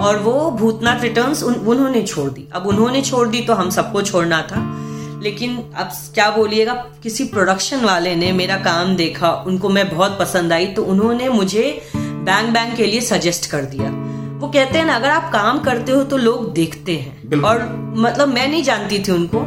और 0.00 0.18
वो 0.18 0.50
भूतनाथ 0.50 1.00
रिटर्न्स 1.00 1.42
उन, 1.42 1.54
उन्होंने 1.54 2.02
छोड़ 2.02 2.30
दी। 2.30 2.48
अब 2.52 2.66
उन्होंने 2.66 3.02
छोड़ 3.02 3.28
दी 3.28 3.40
तो 3.40 3.54
हम 3.54 3.70
सबको 3.70 4.02
छोड़ना 4.02 4.42
था। 4.42 4.82
लेकिन 5.22 5.56
अब 5.76 5.90
क्या 6.14 6.30
बोलिएगा 6.30 6.74
किसी 6.74 7.24
प्रोडक्शन 7.24 7.80
वाले 7.80 8.16
ने 8.16 8.32
मेरा 8.32 8.56
काम 8.56 8.96
देखा 8.96 9.32
उनको 9.32 9.68
मैं 9.68 9.94
बहुत 9.94 10.18
पसंद 10.18 10.52
आई 10.52 10.66
तो 10.66 10.84
उन्होंने 10.84 11.28
मुझे 11.28 11.90
बैंग 11.96 12.48
बैंग 12.48 12.76
के 12.76 12.86
लिए 12.86 13.00
सजेस्ट 13.00 13.50
कर 13.50 13.62
दिया। 13.62 14.15
वो 14.36 14.48
कहते 14.48 14.78
हैं 14.78 14.84
ना 14.84 14.94
अगर 14.94 15.10
आप 15.10 15.30
काम 15.32 15.58
करते 15.58 15.92
हो 15.92 16.02
तो 16.04 16.16
लोग 16.16 16.52
देखते 16.52 16.96
हैं। 16.96 17.42
और 17.42 17.62
मतलब 17.96 18.28
मैं 18.28 18.46
नहीं 18.48 18.62
जानती 18.62 18.98
थी 18.98 19.12
उनको। 19.12 19.40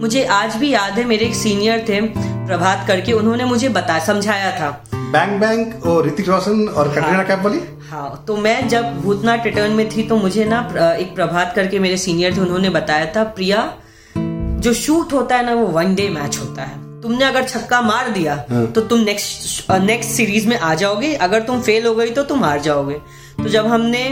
मुझे 0.00 0.24
आज 0.24 0.56
भी 0.56 0.70
याद 0.70 0.98
है 0.98 1.04
मेरे 1.04 1.26
एक 1.26 1.34
सीनियर 1.34 1.84
थे 1.88 2.00
प्रभात 2.16 2.86
करके 2.88 3.12
उन्होंने 3.12 3.44
मुझे 3.44 3.68
बता 3.68 3.98
समझाया 3.98 4.50
था। 4.60 4.70
बैंग 4.94 5.38
बैंग 5.40 5.84
और 5.84 6.06
ऋतिक 6.06 6.28
रोशन 6.28 6.66
और 6.68 6.88
कटरीना 6.88 7.22
कैफ 7.22 7.44
वाली? 7.44 7.60
हाँ 7.90 8.24
तो 8.28 8.36
मैं 8.36 8.68
जब 8.68 9.00
भूतनाथ 9.02 9.44
रिटर्न 9.44 9.72
में 9.72 9.88
थी 9.88 10.02
तो 10.02 10.16
मुझे 10.16 10.44
ना 10.44 10.60
एक 10.94 11.14
प्रभात 11.14 11.52
करके 11.56 11.78
मेरे 11.78 11.96
सीनियर 11.96 12.36
थे 12.36 12.40
उन्होंने 12.40 12.70
बताया 12.70 13.12
था 13.16 13.24
प्रिया 13.24 13.72
जो 14.16 14.72
शूट 14.74 15.12
होता 15.12 15.36
है 15.36 15.46
ना 15.46 15.54
वो 15.54 15.66
वन 15.68 15.94
डे 15.94 16.08
मैच 16.08 16.38
होता 16.38 16.62
है। 16.62 16.91
तुमने 17.02 17.24
अगर 17.24 17.44
छक्का 17.44 17.80
मार 17.82 18.10
दिया 18.10 18.36
तो 18.66 18.80
तुम 18.80 19.00
नेक्स्ट 19.00 19.70
नेक्स्ट 19.70 20.10
सीरीज़ 20.10 20.48
में 20.48 20.58
आ 20.58 20.74
जाओगे। 20.74 21.14
अगर 21.14 21.42
तुम 21.42 21.62
फेल 21.62 21.86
हो 21.86 21.94
गई 21.94 22.10
तो 22.10 22.22
तुम 22.22 22.44
हार 22.44 22.60
जाओगे। 22.60 22.94
तो 23.42 23.48
जब 23.48 23.66
हमने 23.66 24.02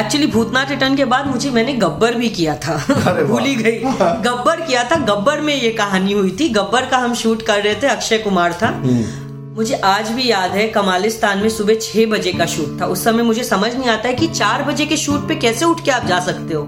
एक्चुअली 0.00 0.26
भूतनाथ 0.26 0.66
रिटर्न 0.70 0.96
के 0.96 1.04
बाद 1.04 1.26
मुझे 1.26 1.50
मैंने 1.50 1.72
गब्बर 1.72 2.14
भी 2.14 2.28
किया 2.28 2.54
था। 2.56 2.76
भूली 3.28 3.54
गई। 3.54 3.78
गब्बर 4.02 4.60
किया 4.60 4.84
था। 4.84 4.96
गब्बर 4.96 5.40
में 5.40 5.54
ये 5.54 5.70
कहानी 5.70 6.12
हुई 6.12 6.36
थी। 6.40 6.48
गब्बर 6.48 6.86
का 6.86 6.98
हम 6.98 7.14
शूट 7.14 7.42
कर 7.42 7.62
रहे 7.62 7.74
थे 7.74 7.86
अक्षय 7.86 8.18
कुमार 8.18 8.52
था। 8.62 8.68
हम्म। 8.68 9.54
मुझे 9.56 9.74
आज 9.74 10.10
भी 10.10 10.30
याद 10.30 10.50
है 10.50 10.68
कमालिस्तान 10.68 11.38
में 11.38 11.48
सुबह 11.48 11.74
छह 11.74 12.06
बजे 12.06 12.32
का 12.32 12.46
शूट 12.46 12.80
था। 12.80 12.86
उस 12.86 13.04
समय 13.04 13.22
मुझे 13.22 13.44
समझ 13.44 13.74
नहीं 13.74 13.88
आता 13.88 14.08
है 14.08 14.14
कि 14.14 14.26
चार 14.26 14.62
बजे 14.62 14.86
के 14.86 14.96
शूट 14.96 15.28
पे 15.28 15.34
कैसे 15.34 15.64
उठ 15.64 15.84
के 15.84 15.90
आप 15.90 16.06
जा 16.06 16.20
सकते 16.20 16.54
हो। 16.54 16.66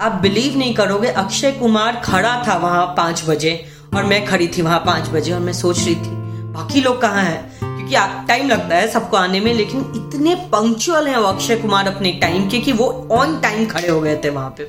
आप 0.00 0.12
बिलीव 0.12 0.56
नहीं 0.58 0.74
करोगे, 0.74 1.08
अक्षय 1.08 1.52
कुमार 1.52 2.00
खड़ा 2.04 2.32
था 2.48 2.56
वहाँ 2.56 2.86
पाँच 2.86 3.22
बजे 3.28 3.52
और 3.94 4.04
मैं 4.04 4.24
खड़ी 4.26 4.48
थी 4.48 4.62
वहाँ 4.62 4.78
पाँच 4.78 5.08
बजे 5.08 5.32
और 5.32 5.40
मैं 5.40 5.52
सोच 5.52 5.78
रही 5.78 5.94
थी, 5.94 6.10
बाकी 6.52 6.80
लोग 6.80 7.00
कहाँ 7.00 7.22
हैं? 7.22 7.58
क्योंकि 7.60 8.26
टाइम 8.28 8.48
लगता 8.48 8.76
है 8.76 8.88
सबको 8.88 9.16
आने 9.16 9.40
में, 9.40 9.52
लेकिन 9.54 9.80
इतने 9.96 10.34
पंक्चुअल 10.52 11.08
हैं 11.08 11.16
वो 11.16 11.26
अक्षय 11.26 11.56
कुमार 11.56 11.88
अपने 11.88 12.12
टाइम 12.12 12.48
के 12.48 12.60
कि 12.60 12.72
वो 12.72 12.88
ऑन 13.12 13.38
टाइम 13.40 13.66
खड़े 13.66 13.88
हो 13.88 14.00
गए 14.00 14.16
थे 14.24 14.30
वहाँ 14.30 14.54
पे। 14.58 14.64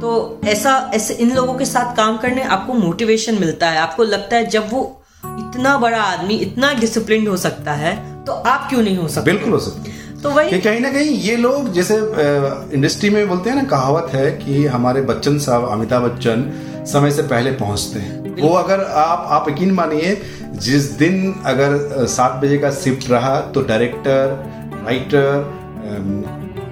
तो 0.00 0.40
ऐसा, 0.44 0.78
ऐसे 0.94 1.14
इन 1.14 1.34
लोगों 1.34 1.54
के 1.54 1.64
साथ 1.64 1.96
काम 1.96 2.16
करने 2.16 2.42
आपको 2.42 2.74
मोटिवेशन 2.74 3.40
मिलता 3.40 3.70
है, 3.70 3.78
आपको 3.78 4.04
लगता 4.04 4.36
है 4.36 4.46
जब 4.46 4.72
वो 4.72 5.02
इतना 5.24 5.76
बड़ा 5.78 6.02
आदमी, 6.02 6.34
इतना 6.36 6.72
डिसिप्लिन 6.74 7.26
हो 7.28 7.36
सकता 7.38 7.72
है 7.74 8.24
तो 8.24 8.32
आप 8.32 8.68
क्यों 8.68 8.82
नहीं 8.82 8.96
हो 8.96 9.08
सकते? 9.08 9.30
बिल्कुल 9.32 9.52
हो 9.52 9.58
सकते 9.58 9.90
तो 10.22 10.30
वही 10.30 10.58
कहीं 10.60 10.80
ना 10.80 10.90
कहीं 10.92 11.10
ये 11.20 11.36
लोग 11.36 11.72
जैसे 11.72 11.96
इंडस्ट्री 12.74 13.10
में 13.10 13.28
बोलते 13.28 13.50
हैं 13.50 13.56
ना 13.56 13.62
कहावत 13.62 14.14
है 14.14 14.30
कि 14.30 14.64
हमारे 14.66 15.00
बच्चन 15.00 15.38
साहब 15.38 15.68
अमिताभ 15.68 16.02
बच्चन 16.02 16.50
समय 16.92 17.10
से 17.10 17.22
पहले 17.22 17.52
पहुँचते 17.52 18.00
हैं। 18.00 18.34
वो 18.42 18.54
अगर 18.54 18.80
आप 18.80 19.26
आप 19.30 19.48
यकीन 19.48 19.70
मानिए 19.70 20.16
जिस 20.62 20.90
दिन 20.98 21.34
अगर 21.46 22.06
सात 22.06 22.40
बजे 22.44 22.58
का 22.58 22.70
शिफ्ट 22.70 23.10
रहा 23.10 23.40
तो 23.54 23.60
डायरेक्टर 23.62 24.34
राइटर 24.86 25.44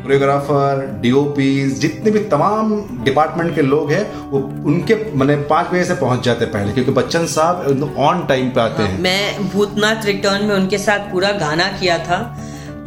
कोरियोग्राफर 0.05 0.86
डीओपी 1.01 1.70
जितने 1.70 2.11
भी 2.11 2.18
तमाम 2.28 2.72
डिपार्टमेंट 3.05 3.55
के 3.55 3.62
लोग 3.62 3.92
हैं 3.92 4.30
वो 4.30 4.38
उनके 4.64 4.95
मैंने 5.14 5.36
पाँच 5.45 5.66
बजे 5.66 5.84
से 5.84 5.95
पहुँच 5.95 6.24
जाते 6.24 6.47
पहले 6.47 6.72
क्योंकि 6.72 6.92
बच्चन 6.92 7.26
साहब 7.26 7.95
ऑन 7.99 8.26
टाइम 8.26 8.51
पे 8.51 8.61
आते 8.61 8.82
हैं 8.82 9.01
मैं 9.01 9.49
भूतनाथ 9.49 10.05
रिटर्न 10.05 10.45
में 10.45 10.55
उनके 10.55 10.78
साथ 10.78 11.12
पूरा 11.12 11.32
गाना 11.38 11.68
किया 11.80 11.99
था। 11.99 12.18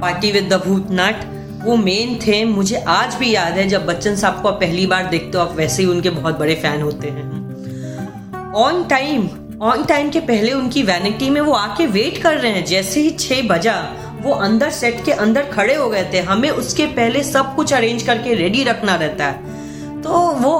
पार्टी 0.01 0.31
विद 0.31 0.53
द 0.53 0.61
भूतनाथ 0.67 1.25
वो 1.65 1.75
मेन 1.75 2.15
थे, 2.27 2.43
मुझे 2.45 2.77
आज 2.87 3.15
भी 3.15 3.31
याद 3.31 3.53
है 3.53 3.67
जब 3.67 3.85
बच्चन 3.85 4.15
साहब 4.15 4.41
को 4.41 4.47
आप 4.47 4.59
पहली 4.59 4.85
बार 4.87 5.07
देखते 5.07 5.37
हो, 5.37 5.43
आप 5.43 5.55
वैसे 5.55 5.83
ही 5.83 5.89
उनके 5.89 6.09
बहुत 6.09 6.39
बड़े 6.39 6.55
फ़ैन 6.55 6.81
होते 6.81 7.07
हैं। 7.07 8.53
ऑन 8.53 8.83
टाइम 8.83 9.27
ऑन 9.61 9.83
टाइम 9.83 10.09
के 10.09 10.19
पहले 10.19 10.51
उनकी 10.53 10.83
वैनिटी 10.83 11.29
में 11.29 11.41
वो 11.41 11.53
आके 11.53 11.85
वेट 11.87 12.17
कर 12.17 12.37
रहे 12.37 12.51
हैं, 12.51 12.65
जैसे 12.65 13.01
ही 13.01 13.09
छह 13.09 13.41
बजा, 13.47 13.75
वो 14.21 14.33
अंदर 14.33 14.69
सेट 14.69 15.03
के 15.05 15.11
अंदर 15.11 15.43
खड़े 15.43 15.75
हो 15.75 15.89
गए 15.89 16.09
थे। 16.13 16.19
हमें 16.19 16.49
उसके 16.49 16.85
पहले 16.85 17.23
सब 17.23 17.55
कुछ 17.55 17.73
अरेंज 17.73 18.03
करके 18.03 18.33
रेडी 18.33 18.63
रखना 18.63 18.95
रहता 18.95 19.25
है। 19.25 20.01
तो 20.01 20.09
वो 20.39 20.57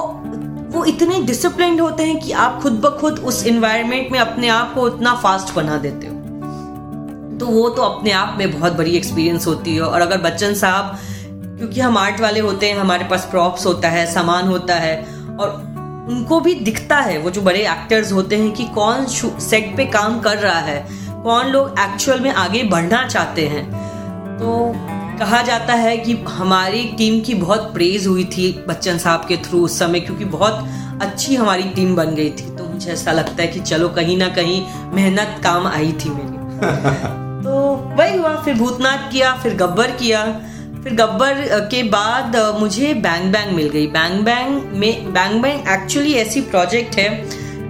वो 0.70 0.84
इतने 0.84 1.22
डिसिप्लिन 1.22 1.80
होते 1.80 2.02
हैं 2.02 2.18
कि 2.20 2.32
आप 2.32 2.60
खुद 2.62 2.72
ब 2.72 2.96
खुद 3.00 3.18
उस 3.18 3.46
इन्वायरमेंट 3.46 4.12
में 4.12 4.18
अपने 4.18 4.48
आप 4.48 4.74
को 4.74 4.82
उतना 4.82 5.14
फास्ट 5.14 5.54
बना 5.54 5.76
देते 5.76 6.06
हो। 6.06 6.17
तो 7.40 7.46
वो 7.46 7.68
तो 7.68 7.82
अपने 7.82 8.10
आप 8.10 8.36
में 8.38 8.60
बहुत 8.60 8.72
बड़ी 8.72 8.90
एक्सपीरियंस 8.90 9.46
होती 9.46 9.74
है। 9.74 9.80
और 9.80 10.00
अगर 10.00 10.18
बच्चन 10.18 10.54
साहब, 10.54 10.98
क्योंकि 11.58 11.80
हम 11.80 11.98
आर्ट 11.98 12.20
वाले 12.20 12.40
होते 12.40 12.70
हैं, 12.70 12.78
हमारे 12.78 13.04
पास 13.04 13.28
प्रॉप्स 13.30 13.66
होता 13.66 13.88
है, 13.88 14.14
सामान 14.14 14.48
होता 14.48 14.74
है, 14.74 15.06
और 15.40 15.50
उनको 16.10 16.40
भी 16.40 16.54
दिखता 16.54 16.96
है, 16.96 17.18
वो 17.18 17.30
जो 17.30 17.42
बड़े 17.42 17.60
एक्टर्स 17.60 18.12
होते 18.12 18.36
हैं 18.36 18.52
कि 18.52 18.64
कौन 18.64 19.06
सेट 19.06 19.76
पे 19.76 19.84
काम 19.84 20.20
कर 20.20 20.38
रहा 20.38 20.58
है, 20.58 20.88
कौन 21.22 21.46
लोग 21.46 21.74
एक्चुअल 21.80 22.20
में 22.20 22.30
आगे 22.30 22.62
बढ़ना 22.62 23.08
चाहते 23.08 23.46
हैं। 23.48 23.64
तो 24.38 24.72
कहा 25.18 25.42
जाता 25.42 25.74
है 25.74 25.96
कि 25.96 26.12
हमारी 26.28 26.94
टीम 26.98 27.20
की 27.20 27.34
बहुत 27.34 27.74
प्रेज 27.74 28.06
हुई 28.06 28.24
थी 28.24 28.64
बच्चन 28.68 28.98
साहब 28.98 29.24
के 29.28 29.36
थ्रू 29.36 29.64
उस 29.64 29.78
समय, 29.78 30.00
क्योंकि 30.00 30.24
बहुत 30.24 30.68
अच्छी 31.02 31.34
हमारी 31.34 31.62
टीम 31.62 31.96
बन 31.96 32.14
गई 32.14 32.30
थी। 32.30 32.56
तो 32.56 32.64
मुझे 32.64 32.92
ऐसा 32.92 33.12
लगता 33.12 33.42
है 33.42 33.48
कि 33.48 33.60
चलो 33.60 33.88
कहीं 33.88 34.16
ना 34.16 34.28
कहीं 34.28 34.66
मेहनत 34.92 35.40
काम 35.44 35.66
आई 35.66 35.92
थी 35.92 36.10
मेरी। 36.10 36.38
तो 37.38 37.50
वही 37.98 38.16
हुआ, 38.16 38.34
फिर 38.36 38.54
भूतनाथ 38.54 39.10
किया, 39.12 39.32
फिर 39.42 39.54
गब्बर 39.56 39.90
किया। 39.92 40.22
फिर 40.84 40.94
गब्बर 40.94 41.34
के 41.70 41.82
बाद 41.90 42.36
मुझे 42.58 42.92
बैंग 42.96 43.32
बैंग 43.32 43.52
मिल 43.52 43.68
गई। 43.68 43.86
बैंग 43.88 44.20
बैंग 44.24 44.62
में 44.74 45.12
बैंग 45.12 45.40
बैंग 45.42 45.68
एक्चुअली 45.70 46.12
ऐसी 46.14 46.40
प्रोजेक्ट 46.50 46.96
है 46.96 47.08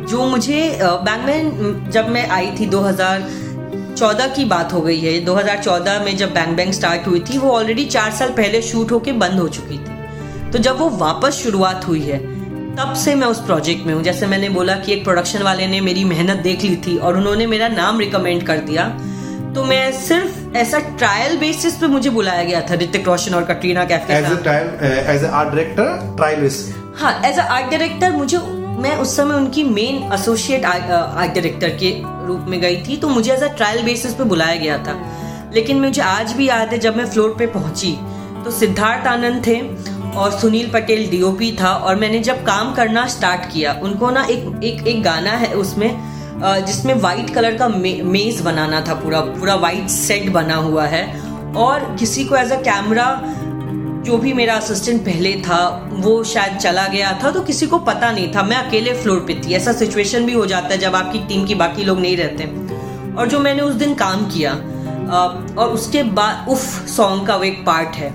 जो 0.06 0.26
मुझे 0.26 0.78
बैंग 0.82 1.24
बैंग 1.24 1.90
जब 1.90 2.08
मैं 2.08 2.26
आई 2.28 2.50
थी 2.60 2.66
2014 2.66 4.34
की 4.36 4.44
बात 4.46 4.72
हो 4.72 4.80
गई 4.80 5.00
है। 5.00 5.18
2014 5.24 5.98
में 6.04 6.16
जब 6.16 6.32
बैंग 6.34 6.56
बैंग 6.56 6.72
स्टार्ट 6.72 7.06
हुई 7.06 7.20
थी, 7.20 7.38
वो 7.38 7.50
ऑलरेडी 7.50 7.84
चार 7.86 8.10
साल 8.12 8.30
पहले 8.32 8.62
शूट 8.62 8.92
होके 8.92 9.12
बंद 9.14 9.40
हो 9.40 9.48
चुकी 9.50 9.78
थी। 9.78 10.50
तो 10.50 10.58
जब 10.58 10.78
वो 10.78 10.88
वापस 10.98 11.42
शुरुआत 11.42 11.86
हुई 11.88 12.00
है, 12.02 12.18
तब 12.76 12.94
से 12.94 13.14
मैं 13.14 13.26
उस 13.26 13.40
प्रोजेक्ट 13.40 13.86
में 13.86 13.94
हूँ। 13.94 14.02
जैसे 14.02 14.26
मैंने 14.26 14.48
बोला 14.48 14.74
कि 14.76 14.92
एक 14.92 15.04
प्रोडक्शन 15.04 15.42
वाले 15.42 15.66
ने 15.66 15.80
मेरी 15.80 16.04
मेहनत 16.04 16.42
देख 16.42 16.62
ली 16.62 16.76
थी 16.86 16.96
और 16.98 17.16
उन्होंने 17.16 17.46
मेरा 17.46 17.68
नाम 17.68 17.98
रिकमेंड 18.00 18.42
कर 18.42 18.58
दिया 18.62 18.84
तो 19.58 19.64
मैं 19.64 19.92
सिर्फ़ 19.92 20.56
ऐसा 20.56 20.78
ट्रायल 20.78 21.36
बेसिस 21.38 21.76
पे 21.76 21.86
मुझे 21.86 22.10
बुलाया 22.10 22.42
गया 22.44 22.60
था 22.60 22.74
ऋतिक 22.74 23.06
रोशन 23.06 23.34
और 23.34 23.44
Katrina 23.44 23.84
Kaif 23.84 24.10
as 24.10 24.24
as 25.08 25.24
art 25.24 25.48
director 25.48 26.14
trial 26.16 26.40
basis 26.40 26.74
हाँ 26.96 27.20
एज 27.24 27.38
आर्ट 27.38 27.70
डायरेक्टर 27.70 28.12
मुझे 28.12 28.38
मैं 28.82 28.96
उस 28.96 29.16
समय 29.16 29.34
उनकी 29.34 29.64
मेन 29.64 30.12
एसोसिएट 30.14 30.64
आर्ट 30.64 31.34
डायरेक्टर 31.34 31.68
के 31.68 31.90
रूप 32.26 32.44
में 32.48 32.60
गई 32.60 32.76
थी 32.76 32.96
तो 32.96 33.08
मुझे 33.08 33.32
एज 33.32 33.42
अ 33.42 33.46
ट्रायल 33.46 33.82
बेसिस 33.82 34.14
पे 34.14 34.24
बुलाया 34.24 34.56
गया 34.56 34.78
था। 34.78 34.94
लेकिन 35.54 35.80
मुझे 35.80 36.02
आज 36.02 36.32
भी 36.32 36.48
याद 36.48 36.68
है 36.68 36.78
जब 36.78 36.96
मैं 36.96 37.06
फ्लोर 37.06 37.34
पे 37.38 37.46
पहुँची 37.46 37.92
तो 38.44 38.50
सिद्धार्थ 38.50 39.06
आनंद 39.06 39.46
थे 39.46 39.60
और 40.18 40.38
सुनील 40.38 40.70
पटेल 40.70 41.10
डीओपी 41.10 41.56
था 41.60 41.72
और 41.72 41.96
मैंने 41.96 42.18
जब 42.18 42.44
काम 42.44 42.74
करना 42.74 43.06
स्टार्ट 43.06 43.52
किया 43.52 43.80
उनको 43.82 44.10
ना 44.10 44.24
एक 44.24 44.64
एक 44.64 44.86
एक 44.86 45.02
गाना 45.02 45.30
है 45.30 45.52
उसमें 45.54 46.17
जिसमें 46.40 46.94
वाइट 46.94 47.30
कलर 47.34 47.56
का 47.56 47.68
मे, 47.68 47.92
मेज 48.04 48.40
बनाना 48.40 48.80
था 48.80 48.94
पूरा 48.94 49.20
पूरा 49.20 49.54
वाइट 49.56 49.88
सेट 49.90 50.28
बना 50.32 50.56
हुआ 50.56 50.86
है। 50.86 51.04
और 51.56 51.96
किसी 51.98 52.24
को 52.24 52.36
एज 52.36 52.52
अ 52.52 52.60
कैमरा 52.62 53.06
जो 54.06 54.16
भी 54.18 54.32
मेरा 54.32 54.54
असिस्टेंट 54.54 55.00
पहले 55.04 55.32
था 55.40 55.58
वो 55.92 56.22
शायद 56.24 56.56
चला 56.56 56.86
गया 56.88 57.12
था 57.22 57.30
तो 57.30 57.40
किसी 57.42 57.66
को 57.66 57.78
पता 57.80 58.10
नहीं 58.12 58.32
था। 58.34 58.42
मैं 58.42 58.56
अकेले 58.56 58.92
फ्लोर 58.94 59.24
पे 59.26 59.34
थी। 59.36 59.54
ऐसा 59.54 59.72
सिचुएशन 59.72 60.26
भी 60.26 60.32
हो 60.32 60.44
जाता 60.46 60.68
है 60.68 60.78
जब 60.78 60.94
आपकी 60.94 61.18
टीम 61.28 61.44
की 61.46 61.54
बाकी 61.54 61.84
लोग 61.84 62.00
नहीं 62.00 62.16
रहते 62.16 62.44
और 63.14 63.28
जो 63.28 63.38
मैंने 63.38 63.62
उस 63.62 63.74
दिन 63.74 63.94
काम 63.94 64.24
किया 64.30 64.52
और 65.58 65.68
उसके 65.68 66.02
बाद 66.12 66.48
उफ 66.48 66.88
सॉन्ग 66.88 67.26
का 67.26 67.36
वो 67.36 67.44
एक 67.44 67.64
पार्ट 67.66 67.96
है। 67.96 68.10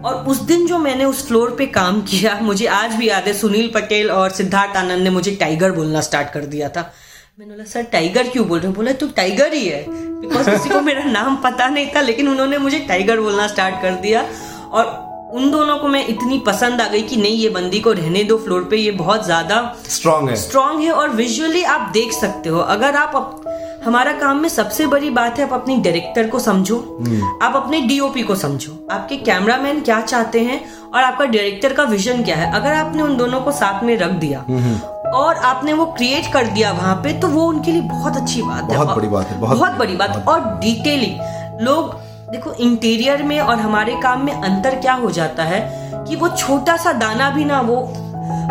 और 0.00 0.14
उस 0.28 0.40
दिन 0.42 0.66
जो 0.66 0.78
मैंने 0.78 1.04
उस 1.04 1.26
फ्लोर 1.26 1.54
पे 1.58 1.66
काम 1.68 2.00
किया 2.02 2.38
मुझे 2.42 2.66
आज 2.66 2.94
भी 2.94 3.08
याद 3.08 3.24
है 3.24 3.32
सुनील 3.34 3.70
पटेल 3.74 4.10
और 4.10 4.30
सिद्धार्थ 4.30 4.76
आनंद 4.76 5.02
ने 5.02 5.10
मुझे 5.10 5.30
टाइगर 5.30 5.72
बोलना 5.72 6.00
स्टार्ट 6.00 6.32
कर 6.32 6.44
दिया 6.46 6.68
था। 6.68 6.92
मैंने 7.40 7.52
बोला 7.52 7.64
सर 7.64 7.82
टाइगर 7.92 8.28
क्यों 8.28 8.46
बोल 8.48 8.58
रहे 8.60 8.72
बोला 8.72 8.92
तो 9.00 9.06
टाइगर 9.16 9.52
ही 9.52 9.66
है. 9.66 9.84
बिकॉज़ 10.20 10.48
किसी 10.50 10.68
को 10.68 10.80
मेरा 10.80 11.04
नाम 11.04 11.36
पता 11.36 11.68
नहीं 11.68 11.86
था 11.94 12.00
लेकिन 12.00 12.28
उन्होंने 12.28 12.58
मुझे 12.58 12.78
टाइगर 12.88 13.20
बोलना 13.20 13.46
स्टार्ट 13.48 13.80
कर 13.82 13.94
दिया। 14.02 14.24
और 14.70 15.30
उन 15.34 15.50
दोनों 15.50 15.78
को 15.78 15.88
मैं 15.88 16.06
इतनी 16.06 16.38
पसंद 16.46 16.80
आ 16.80 16.88
गई 16.88 17.02
कि 17.02 17.16
नहीं 17.16 17.36
ये 17.36 17.48
बंदी 17.48 17.80
को 17.80 17.92
रहने 17.92 18.24
दो 18.24 18.36
फ्लोर 18.38 18.64
पे 18.70 18.76
ये 18.76 18.90
बहुत 18.92 19.24
ज़्यादा 19.24 19.62
स्ट्रांग 19.88 20.28
है। 20.28 20.36
स्ट्रांग 20.36 20.82
है। 20.82 20.90
और 20.92 21.10
विजुअली 21.12 21.62
आप 21.76 21.90
देख 21.92 22.12
सकते 22.12 22.48
हो 22.48 22.58
अगर 22.76 22.96
आप 22.96 23.39
हमारा 23.84 24.12
काम 24.12 24.40
में 24.40 24.48
सबसे 24.48 24.86
बड़ी 24.86 25.10
बात 25.10 25.38
है 25.38 25.44
आप 25.44 25.52
अपनी 25.52 25.76
डायरेक्टर 25.76 26.26
को 26.28 26.38
समझो 26.38 26.76
हम्म। 27.00 27.28
आप 27.42 27.54
अपने 27.56 27.80
डीओपी 27.80 28.22
को 28.22 28.34
समझो 28.34 28.72
आपके 28.90 29.16
कैमरामैन 29.18 29.80
क्या 29.80 30.00
चाहते 30.02 30.40
हैं 30.40 30.60
और 30.84 31.02
आपका 31.02 31.24
डायरेक्टर 31.26 31.72
का 31.72 31.84
विजन 31.84 32.22
क्या 32.24 32.36
है 32.36 32.50
अगर 32.52 32.74
आपने 32.74 33.02
उन 33.02 33.16
दोनों 33.16 33.40
को 33.40 33.52
साथ 33.52 33.82
में 33.84 33.96
रख 33.98 34.10
दिया 34.20 34.44
हम्म। 34.48 34.74
और 35.12 35.36
आपने 35.44 35.72
वो 35.72 35.86
क्रिएट 35.92 36.32
कर 36.32 36.46
दिया 36.48 36.72
वहाँ 36.72 36.94
पे 36.96 37.12
तो 37.20 37.28
वो 37.28 37.46
उनके 37.46 37.72
लिए 37.72 37.82
बहुत 37.88 38.16
अच्छी 38.16 38.42
बात 38.42 38.64
बहुत 38.64 38.70
है 38.70 38.78
बहुत 38.78 38.96
बड़ी 38.96 39.08
बात 39.08 39.26
है 39.26 39.40
बहुत, 39.40 39.56
बहुत 39.56 39.78
बड़ी 39.78 39.96
बात 39.96 40.28
और 40.28 40.40
डिटेलिंग 40.60 41.62
लोग 41.62 41.94
देखो 42.30 42.52
इंटीरियर 42.60 43.22
में 43.22 43.38
और 43.40 43.58
हमारे 43.58 43.94
काम 44.02 44.24
में 44.24 44.32
अंतर 44.32 44.78
क्या 44.80 44.92
हो 44.96 45.10
जाता 45.12 45.44
है 45.44 45.60
कि 46.04 46.16
वो 46.16 46.28
छोटा 46.28 46.76
सा 46.76 46.92
दाना 46.98 47.30
भी 47.30 47.44
ना 47.44 47.60
वो 47.62 47.82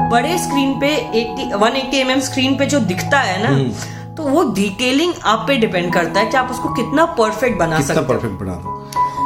बड़े 0.10 0.38
स्क्रीन 0.38 0.74
पे 0.80 0.90
80 1.14 1.52
180 1.54 2.04
mm 2.04 2.20
स्क्रीन 2.22 2.58
पे 2.58 2.66
जो 2.66 2.80
दिखता 2.82 3.20
है 3.20 3.42
ना 3.44 3.50
हम्म। 3.50 3.98
तो 4.18 4.24
वो 4.24 4.44
डिटेलिंग 4.54 5.14
आप 5.24 5.46
पे 5.48 5.58
डिपेंड 5.58 5.94
करता 5.94 6.20
है 6.20 6.26
कि 6.26 6.38
आप 6.38 6.52
उसको 6.52 6.70
कितना 6.70 7.06
परफेक्ट 7.06 7.60
बना 7.60 7.82
सकते 7.82 8.00
हैं। 8.00 8.08
परफेक्ट 8.08 8.40
बना 8.40 8.54
दो। 8.54 8.79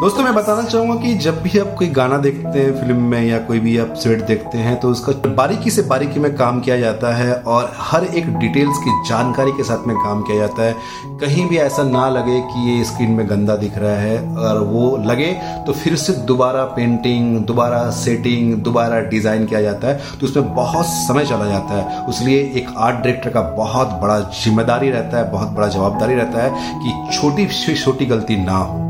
दोस्तों, 0.04 0.24
मैं 0.24 0.34
बताना 0.36 0.64
चाहूँगा 0.64 0.96
कि 1.02 1.14
जब 1.16 1.42
भी 1.42 1.60
आप 1.60 1.68
कोई 1.80 1.88
गाना 1.88 2.18
देखते 2.18 2.60
हैं 2.60 2.72
फ़िल्म 2.80 3.02
में 3.02 3.22
या 3.24 3.38
कोई 3.40 3.60
भी 3.60 3.78
आप 3.80 3.94
स्वेट 3.98 4.26
देखते 4.28 4.58
हैं 4.58 4.76
तो 4.80 4.90
उसका 4.92 5.12
बारीकी 5.36 5.72
से 5.72 5.82
बारीकी 5.82 6.20
में 6.20 6.36
काम 6.38 6.60
किया 6.62 6.78
जाता 6.78 7.14
है 7.16 7.34
और 7.34 7.72
हर 7.82 8.06
एक 8.06 8.28
डिटेल्स 8.40 8.78
की 8.78 8.92
जानकारी 9.10 9.52
के 9.52 9.64
साथ 9.64 9.86
में 9.88 9.96
काम 9.98 10.22
किया 10.22 10.38
जाता 10.38 10.64
है। 10.64 10.74
कहीं 11.20 11.48
भी 11.50 11.58
ऐसा 11.58 11.84
ना 11.84 12.08
लगे 12.10 12.40
कि 12.42 12.70
ये 12.70 12.84
स्क्रीन 12.84 13.12
में 13.12 13.30
गंदा 13.30 13.56
दिख 13.56 13.78
रहा 13.78 13.96
है 13.98 14.18
और 14.38 14.60
वो 14.64 14.96
लगे 15.06 15.32
तो 15.68 15.74
फिर 15.74 15.96
से 15.96 16.14
दोबारा 16.26 16.64
पेंटिंग 16.76 17.38
दोबारा 17.46 17.90
सेटिंग 18.02 18.54
दोबारा 18.64 19.00
डिज़ाइन 19.10 19.46
किया 19.46 19.62
जाता 19.62 19.88
है 19.88 20.18
तो 20.20 20.28
उसमें 20.28 20.54
बहुत 20.56 20.86
समय 20.86 21.26
चला 21.26 21.46
जाता 21.46 21.76
है। 21.76 22.06
उसलिए 22.06 22.42
एक 22.56 22.74
आर्ट 22.78 22.98
डायरेक्टर 22.98 23.30
का 23.30 23.42
बहुत 23.58 24.00
बड़ा 24.02 24.20
ज़िम्मेदारी 24.44 24.90
रहता 24.90 25.18
है, 25.18 25.32
बहुत 25.32 25.50
बड़ा 25.50 25.68
जवाबदारी 25.68 26.16
रहता 26.16 26.44
है 26.44 26.80
कि 26.80 27.18
छोटी 27.18 27.48
से 27.56 27.76
छोटी 27.76 28.06
गलती 28.06 28.44
ना 28.44 28.58
हो 28.58 28.82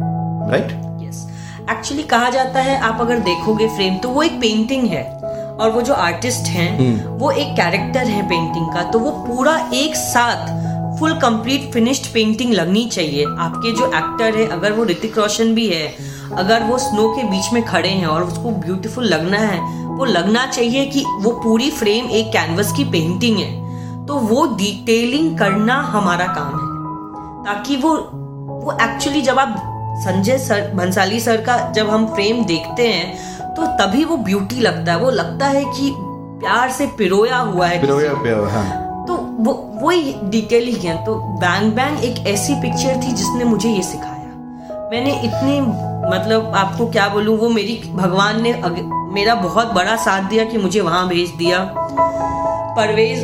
राइट 0.52 0.82
एक्चुअली 1.70 2.04
कहा 2.04 2.30
जाता 2.30 2.60
है 2.60 2.80
आप 2.82 3.02
अगर 3.02 3.20
देखोगे 3.20 3.68
फ्रेम 3.68 3.98
तो 3.98 4.10
वो 4.10 4.24
एक 4.24 4.40
पेंटिंग 4.42 4.88
है। 4.88 5.04
और 5.54 5.72
वो 5.72 5.82
जो 5.82 5.94
आर्टिस्ट 5.94 6.48
हैं 6.48 7.06
वो 7.18 7.32
एक 7.32 7.56
कैरेक्टर 7.56 8.08
है 8.08 8.22
पेंटिंग 8.30 8.74
का 8.74 8.84
तो 8.84 9.00
वो 9.00 9.12
पूरा 9.28 9.56
एक 9.74 9.96
साथ 9.96 11.00
फुल 11.00 11.14
कंप्लीट 11.20 11.72
फिनिश्ड 11.74 12.14
पेंटिंग 12.14 12.54
लगनी 12.54 12.86
चाहिए। 12.86 13.26
आपके 13.26 13.72
जो 13.72 13.88
एक्टर 13.88 14.38
है 14.38 14.48
अगर 14.48 14.72
वो 14.72 14.84
ऋतिक 14.86 15.18
रोशन 15.18 15.54
भी 15.56 15.68
है 15.70 15.88
अगर 16.38 16.64
वो 16.64 16.78
स्नो 16.78 17.08
के 17.10 17.24
बीच 17.24 17.52
में 17.54 17.64
खड़े 17.66 17.90
हैं 17.90 18.08
और 18.08 18.24
उसको 18.24 18.52
ब्यूटीफुल 18.62 19.06
लगना 19.06 19.38
है 19.38 19.60
वो 19.88 20.06
लगना 20.06 20.46
चाहिए 20.46 20.86
कि 20.86 21.04
वो 21.22 21.32
पूरी 21.44 21.70
फ्रेम 21.72 22.10
एक 22.10 22.32
कैनवस 22.32 22.72
की 22.72 22.84
पेंटिंग 22.86 23.38
है। 23.38 24.06
तो 24.06 24.16
वो 24.22 24.46
डिटेलिंग 24.56 25.38
करना 25.40 25.76
हमारा 25.88 26.26
काम 26.30 26.54
है। 26.54 26.72
ताकि 27.46 27.76
वो 27.76 27.96
वो 28.66 28.78
एक्चुअली 28.82 29.22
जब 29.22 29.40
आप 29.40 29.70
संजय 29.96 30.38
सर 30.38 30.72
भंसाली 30.76 31.20
सर 31.20 31.42
का 31.42 31.58
जब 31.72 31.90
हम 31.90 32.06
फ्रेम 32.08 32.44
देखते 32.46 32.88
हैं 32.88 33.56
तो 33.56 33.66
तभी 33.78 34.04
वो 34.06 34.18
ब्यूटी 34.20 34.60
लगता 34.60 34.92
है। 34.92 35.00
वो 35.00 35.10
लगता 35.12 35.48
है 35.48 35.64
कि 35.66 35.94
प्यार 36.40 36.70
से 36.72 36.88
पिरोया 36.98 37.38
हुआ 37.40 37.68
है 37.68 37.82
पिरोया 37.82 38.14
पिरोया 38.14 38.50
हाँ। 38.52 39.06
तो 39.08 39.16
वो 39.40 39.54
वही 39.82 40.14
डिटेलिंग 40.32 40.78
है 40.78 40.96
तो 41.06 41.16
बैंग 41.42 41.72
बैंग 41.74 42.04
एक 42.04 42.28
ऐसी 42.28 42.56
पिक्चर 42.62 43.02
थी 43.04 43.12
जिसने 43.12 43.44
मुझे 43.44 43.70
ये 43.70 43.84
सिखाया। 43.84 44.90
मैंने 44.92 45.14
इतने 45.20 45.60
मतलब 46.10 46.52
आपको 46.56 46.90
क्या 46.92 47.08
बोलूँ 47.10 47.38
वो 47.38 47.50
मेरी 47.50 47.82
भगवान 47.88 48.42
ने 48.42 48.52
अग, 48.54 48.80
मेरा 49.14 49.36
बहुत 49.36 49.74
बड़ा 49.74 49.96
साथ 49.96 50.30
दिया 50.30 50.46
कि 50.46 50.58
मुझे 50.58 50.82
वहाँ 50.82 51.08
भेज 51.08 51.30
दिया। 51.38 51.60
परवेज 52.78 53.20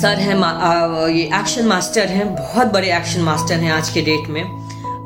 सर 0.00 0.18
हैं 0.18 0.34
ये 1.08 1.22
एक्शन 1.38 1.66
मास्टर 1.66 2.08
हैं 2.08 2.34
बहुत 2.34 2.72
बड़े 2.72 2.92
एक्शन 2.96 3.20
मास्टर 3.22 3.54
हैं 3.54 3.72
आज 3.72 3.88
के 3.88 4.02
डेट 4.02 4.28
में। 4.28 4.42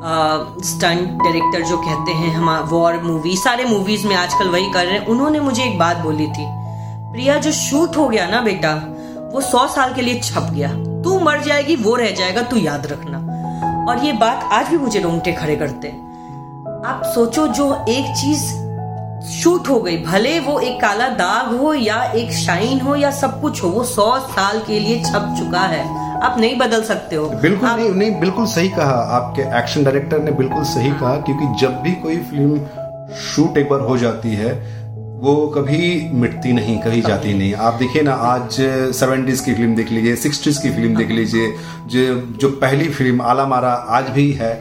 स्टंट 0.05 1.21
डायरेक्टर 1.21 1.61
जो 1.61 1.77
कहते 1.77 2.11
हैं, 2.11 2.33
हम 2.33 2.49
वॉर 2.69 2.97
मूवी 3.03 3.35
सारे 3.37 3.65
मूवीज़ 3.65 4.05
में 4.07 4.15
आजकल 4.15 4.49
वही 4.49 4.71
कर 4.71 4.85
रहे 4.85 4.93
हैं। 4.93 5.05
उन्होंने 5.05 5.39
मुझे 5.39 5.63
एक 5.63 5.77
बात 5.79 5.97
बोली 5.97 6.27
थी, 6.27 6.45
प्रिया, 7.11 7.37
जो 7.37 7.51
शूट 7.51 7.97
हो 7.97 8.07
गया 8.09 8.27
ना 8.27 8.41
बेटा, 8.41 8.73
वो 9.33 9.41
सौ 9.41 9.65
साल 9.67 9.93
के 9.93 10.01
लिए 10.01 10.19
छप 10.19 10.49
गया। 10.51 10.69
तू 11.03 11.19
मर 11.19 11.41
जाएगी, 11.41 11.75
वो 11.75 11.95
रह 11.95 12.11
जाएगा, 12.11 12.41
तू 12.41 12.57
याद 12.57 12.87
रखना। 12.87 13.17
और 13.89 14.03
ये 14.05 14.11
बात 14.13 14.49
आज 14.51 14.69
भी 14.69 14.77
मुझे 14.77 14.99
रोंगटे 14.99 15.31
खड़े 15.31 15.55
करते 15.55 15.87
आप 16.85 17.01
सोचो, 17.05 17.47
जो 17.47 17.73
एक 17.89 18.15
चीज़ 18.15 18.53
शूट 19.31 19.67
हो 19.69 19.79
गई। 19.79 19.97
भले 19.97 20.39
वो 20.39 20.59
एक 20.59 20.79
काला 20.81 21.07
दाग 21.15 21.55
हो 21.57 21.73
या 21.73 22.01
एक 22.13 22.31
शाइन 22.33 22.79
हो 22.81 22.95
या 22.95 23.11
सब 23.11 23.39
कुछ 23.41 23.63
हो 23.63 23.69
वो 23.69 23.83
सौ 23.85 24.17
साल 24.29 24.59
के 24.67 24.79
लिए 24.79 25.03
छप 25.03 25.35
चुका 25.39 25.61
है। 25.67 25.83
आप 26.17 26.39
नहीं 26.39 26.57
बदल 26.57 26.83
सकते 26.83 27.15
हो। 27.15 27.27
बिल्कुल 27.41 27.69
आप... 27.69 27.79
नहीं 27.79 27.89
नहीं 27.91 28.19
बिल्कुल 28.19 28.45
सही 28.45 28.69
कहा 28.69 28.95
आपके 29.15 29.41
एक्शन 29.59 29.83
डायरेक्टर 29.83 30.19
ने 30.19 30.31
बिल्कुल 30.33 30.63
सही 30.65 30.91
कहा 30.91 31.15
क्योंकि 31.19 31.53
जब 31.61 31.81
भी 31.81 31.91
कोई 32.03 32.17
फ़िल्म 32.29 33.13
शूट 33.25 33.57
एक 33.57 33.69
बार 33.69 33.79
हो 33.81 33.97
जाती 33.97 34.33
है 34.35 34.53
वो 35.21 35.35
कभी 35.47 36.09
मिटती 36.13 36.53
नहीं 36.53 36.77
कहीं 36.79 37.01
जाती 37.01 37.33
नहीं। 37.33 37.53
आप 37.55 37.73
देखिए 37.73 38.01
ना 38.01 38.13
आज 38.25 38.57
सेवेंटीज 38.95 39.39
की 39.39 39.53
फ़िल्म 39.53 39.75
देख 39.75 39.91
लीजिए 39.91 40.15
सिक्सटीज 40.15 40.57
की 40.57 40.69
फ़िल्म 40.69 40.95
देख 40.95 41.09
लीजिए 41.09 41.51
जो 41.87 42.15
जो 42.41 42.49
पहली 42.61 42.89
फ़िल्म 42.89 43.21
आला 43.21 43.45
मारा 43.45 43.71
आज 43.97 44.09
भी 44.09 44.31
है 44.31 44.53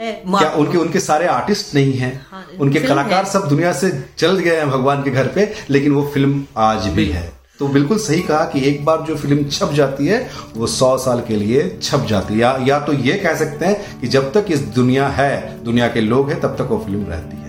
क्या 0.00 0.50
उनके 0.52 0.78
उनके 0.78 1.00
सारे 1.00 1.26
आर्टिस्ट 1.26 1.74
नहीं 1.74 1.92
हैं? 1.92 2.12
हाँ, 2.30 2.44
उनके 2.60 2.80
कलाकार 2.80 3.24
है। 3.24 3.30
सब 3.30 3.48
दुनिया 3.48 3.72
से 3.72 3.90
चल 4.18 4.38
गए 4.38 4.56
हैं 4.56 4.68
भगवान 4.70 5.02
के 5.02 5.10
घर 5.10 5.26
पे 5.26 5.52
लेकिन 5.70 5.92
वो 5.92 6.02
फ़िल्म 6.14 6.44
आज 6.56 6.86
भी 6.88 7.06
है। 7.06 7.32
तो 7.58 7.68
बिल्कुल 7.68 7.98
सही 7.98 8.20
कहा 8.22 8.44
कि 8.44 8.60
एक 8.68 8.84
बार 8.84 9.00
जो 9.02 9.16
फ़िल्म 9.16 9.44
छप 9.44 9.72
जाती 9.74 10.06
है 10.06 10.18
वो 10.56 10.66
सौ 10.66 10.96
साल 10.98 11.22
के 11.28 11.36
लिए 11.36 11.68
छप 11.82 12.06
जाती 12.08 12.34
है। 12.34 12.40
या, 12.40 12.56
या 12.68 12.78
तो 12.80 12.92
ये 12.92 13.12
कह 13.14 13.34
सकते 13.36 13.66
हैं 13.66 14.00
कि 14.00 14.08
जब 14.08 14.32
तक 14.32 14.46
इस 14.50 14.60
दुनिया 14.74 15.08
है 15.08 15.64
दुनिया 15.64 15.88
के 15.88 16.00
लोग 16.00 16.30
हैं 16.30 16.40
तब 16.40 16.56
तक 16.58 16.68
वो 16.70 16.78
फ़िल्म 16.78 17.06
रहती 17.08 17.36
है। 17.36 17.47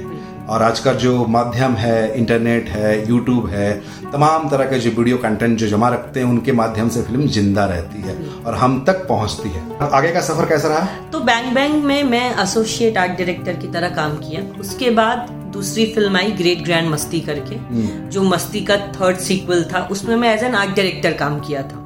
और 0.49 0.61
आज 0.63 0.79
का 0.79 0.91
जो 0.93 1.25
माध्यम 1.25 1.73
है 1.75 2.17
इंटरनेट 2.17 2.69
है 2.69 2.93
यूट्यूब 3.09 3.47
है 3.49 3.71
तमाम 4.11 4.49
तरह 4.49 4.65
के 4.65 4.79
जो 4.79 4.91
वीडियो 4.91 5.17
कंटेंट 5.17 5.57
जो 5.59 5.67
जमा 5.67 5.89
रखते 5.89 6.19
हैं 6.19 6.27
उनके 6.27 6.51
माध्यम 6.51 6.89
से 6.89 7.01
फ़िल्म 7.01 7.27
ज़िंदा 7.27 7.65
रहती 7.65 8.01
है 8.01 8.15
और 8.45 8.55
हम 8.55 8.83
तक 8.87 9.05
पहुँचती 9.09 9.49
है। 9.49 9.89
आगे 9.89 10.11
का 10.11 10.21
सफ़र 10.21 10.45
कैसा 10.45 10.67
रहा? 10.67 10.87
तो 11.11 11.19
बैंग 11.19 11.53
बैंग 11.55 11.83
में 11.83 12.03
मैं 12.03 12.31
एसोसिएट 12.43 12.97
आर्ट 12.97 13.11
डायरेक्टर 13.11 13.55
की 13.55 13.67
तरह 13.67 13.89
काम 13.95 14.17
किया। 14.17 14.41
उसके 14.59 14.89
बाद 14.91 15.29
दूसरी 15.53 15.85
फ़िल्म 15.93 16.17
आई 16.17 16.31
ग्रेट 16.31 16.63
ग्रैंड 16.63 16.89
मस्ती 16.89 17.19
करके 17.19 17.55
हम्म। 17.55 18.09
जो 18.09 18.23
मस्ती 18.23 18.61
का 18.61 18.77
थर्ड 18.97 19.17
सीक्वल 19.27 19.63
था। 19.73 19.87
उसमें 19.91 20.15
मैं 20.15 20.33
एज 20.35 20.43
एन 20.43 20.55
आर्ट 20.55 20.75
डायरेक्टर 20.75 21.13
काम 21.13 21.39
किया 21.39 21.61
था। 21.61 21.85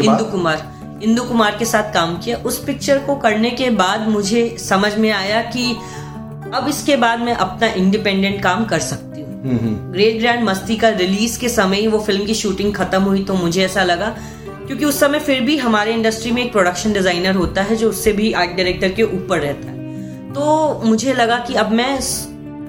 इंदु 0.00 0.24
कुमार। 0.24 0.66
इंदु 1.02 1.22
कुमार 1.24 1.56
के 1.58 1.64
साथ 1.64 1.92
काम 1.94 2.16
किया। 2.18 2.36
उस 2.46 2.64
पिक्चर 2.64 2.98
को 2.98 3.16
करने 3.16 3.50
के 3.50 3.70
बाद 3.76 4.08
मुझे 4.08 4.48
समझ 4.60 4.96
में 4.98 5.10
आया 5.12 5.42
कि 5.46 5.74
अब 6.54 6.68
इसके 6.68 6.96
बाद 6.96 7.20
मैं 7.20 7.34
अपना 7.36 7.66
इंडिपेंडेंट 7.74 8.42
काम 8.42 8.64
कर 8.64 8.78
सकती 8.78 9.20
हूँ। 9.20 9.92
ग्रेट 9.92 10.18
ग्रैंड 10.18 10.42
मस्ती 10.44 10.76
का 10.76 10.88
रिलीज़ 10.88 11.38
के 11.40 11.48
समय 11.48 11.80
ही 11.80 11.86
वो 11.86 11.98
फ़िल्म 11.98 12.24
की 12.26 12.34
शूटिंग 12.34 12.74
खत्म 12.74 13.02
हुई 13.02 13.24
तो 13.24 13.34
मुझे 13.34 13.64
ऐसा 13.64 13.82
लगा 13.82 14.08
क्योंकि 14.66 14.84
उस 14.84 15.00
समय 15.00 15.18
फिर 15.18 15.40
भी 15.40 15.56
हमारे 15.56 15.92
इंडस्ट्री 15.92 16.30
में 16.30 16.42
एक 16.44 16.52
प्रोडक्शन 16.52 16.92
डिज़ाइनर 16.92 17.34
होता 17.34 17.62
है 17.62 17.76
जो 17.76 17.88
उससे 17.88 18.12
भी 18.12 18.32
आर्ट 18.32 18.50
डायरेक्टर 18.50 18.92
के 18.92 19.02
ऊपर 19.02 19.40
रहता 19.40 19.70
है। 19.70 20.32
तो 20.32 20.80
मुझे 20.84 21.14
लगा 21.14 21.38
कि 21.38 21.54
अब 21.54 21.72
मैं 21.72 21.96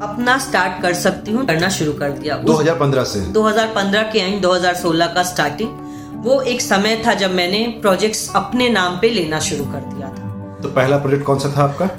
अपना 0.02 0.38
स्टार्ट 0.38 0.82
कर 0.82 0.94
सकती 0.94 1.32
हूँ 1.32 1.46
करना 1.46 1.70
शुरू 1.70 1.94
कर 1.94 2.12
दिया। 2.12 2.38
2015 2.38 3.04
से। 3.04 3.20
2015 3.32 4.04
के 4.12 4.20
एंड 4.20 4.42
2016 4.42 5.14
का 5.16 5.24
स्टार्टिंग 5.24 6.24
वो 6.26 6.42
एक 6.44 6.62
समय 6.62 7.02
था 7.06 7.14
जब 7.14 7.34
मैंने 7.34 7.66
प्रोजेक्ट्स 7.82 8.32
अपने 8.36 8.70
नाम 8.70 8.98
पे 8.98 9.10
लेना 9.10 9.40
शुरू 9.40 9.66
कर 9.66 9.82
दिया 9.94 10.10
था। 10.10 10.58
तो 10.64 10.70
पहला 10.70 10.98
प्रोजेक्ट 10.98 11.26
कौन 11.26 11.40
सा 11.40 11.54
था 11.58 11.64
आपका? 11.64 11.90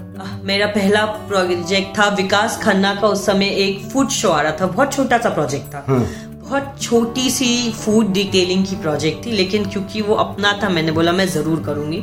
मेरा 0.44 0.66
पहला 0.68 1.04
प्रोजेक्ट 1.28 1.98
था 1.98 2.08
विकास 2.14 2.58
खन्ना 2.62 2.94
का 2.94 3.08
उस 3.08 3.24
समय 3.26 3.48
एक 3.62 3.84
फ़ूड 3.90 4.08
शो 4.10 4.28
आ 4.28 4.40
रहा 4.40 4.56
था 4.60 4.66
बहुत 4.66 4.92
छोटा 4.92 5.18
सा 5.18 5.30
प्रोजेक्ट 5.30 5.74
था। 5.74 5.84
हाँ। 5.88 6.00
बहुत 6.40 6.76
छोटी 6.82 7.30
सी 7.30 7.70
फ़ूड 7.74 8.12
डिटेलिंग 8.12 8.64
की 8.66 8.76
प्रोजेक्ट 8.76 9.24
थी 9.26 9.32
लेकिन 9.32 9.64
क्योंकि 9.70 10.00
वो 10.02 10.14
अपना 10.16 10.52
था 10.62 10.68
मैंने 10.68 10.92
बोला 10.92 11.12
मैं 11.12 11.26
ज़रूर 11.28 11.62
करूँगी। 11.62 11.98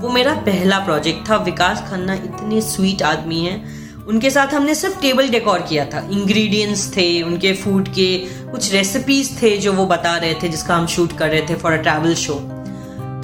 वो 0.00 0.08
मेरा 0.08 0.32
पहला 0.46 0.78
प्रोजेक्ट 0.78 1.28
था। 1.28 1.36
विकास 1.44 1.84
खन्ना 1.90 2.14
इतने 2.14 2.60
स्वीट 2.62 3.02
आदमी 3.02 3.40
हैं। 3.40 3.84
उनके 4.06 4.30
साथ 4.30 4.54
हमने 4.54 4.74
सिर्फ़ 4.74 5.00
टेबल 5.00 5.28
डेकोर 5.28 5.62
किया 5.68 5.84
था। 5.84 6.00
इंग्रेडिएंट्स 6.12 6.86
थे 6.96 7.22
उनके 7.22 7.52
फ़ूड 7.54 7.88
के 7.88 8.16
कुछ 8.50 8.72
रेसिपीज़ 8.72 9.30
थे 9.42 9.56
जो 9.58 9.72
वो 9.72 9.86
बता 9.86 10.16
रहे 10.16 10.34
थे 10.34 10.48
जिसका 10.48 10.76
हम 10.76 10.86
शूट 10.86 11.16
कर 11.18 11.30
रहे 11.30 11.40
थे 11.40 11.54
फॉर 11.54 11.72
अ 11.72 11.82
ट्रैवल 11.82 12.14
शो 12.16 12.34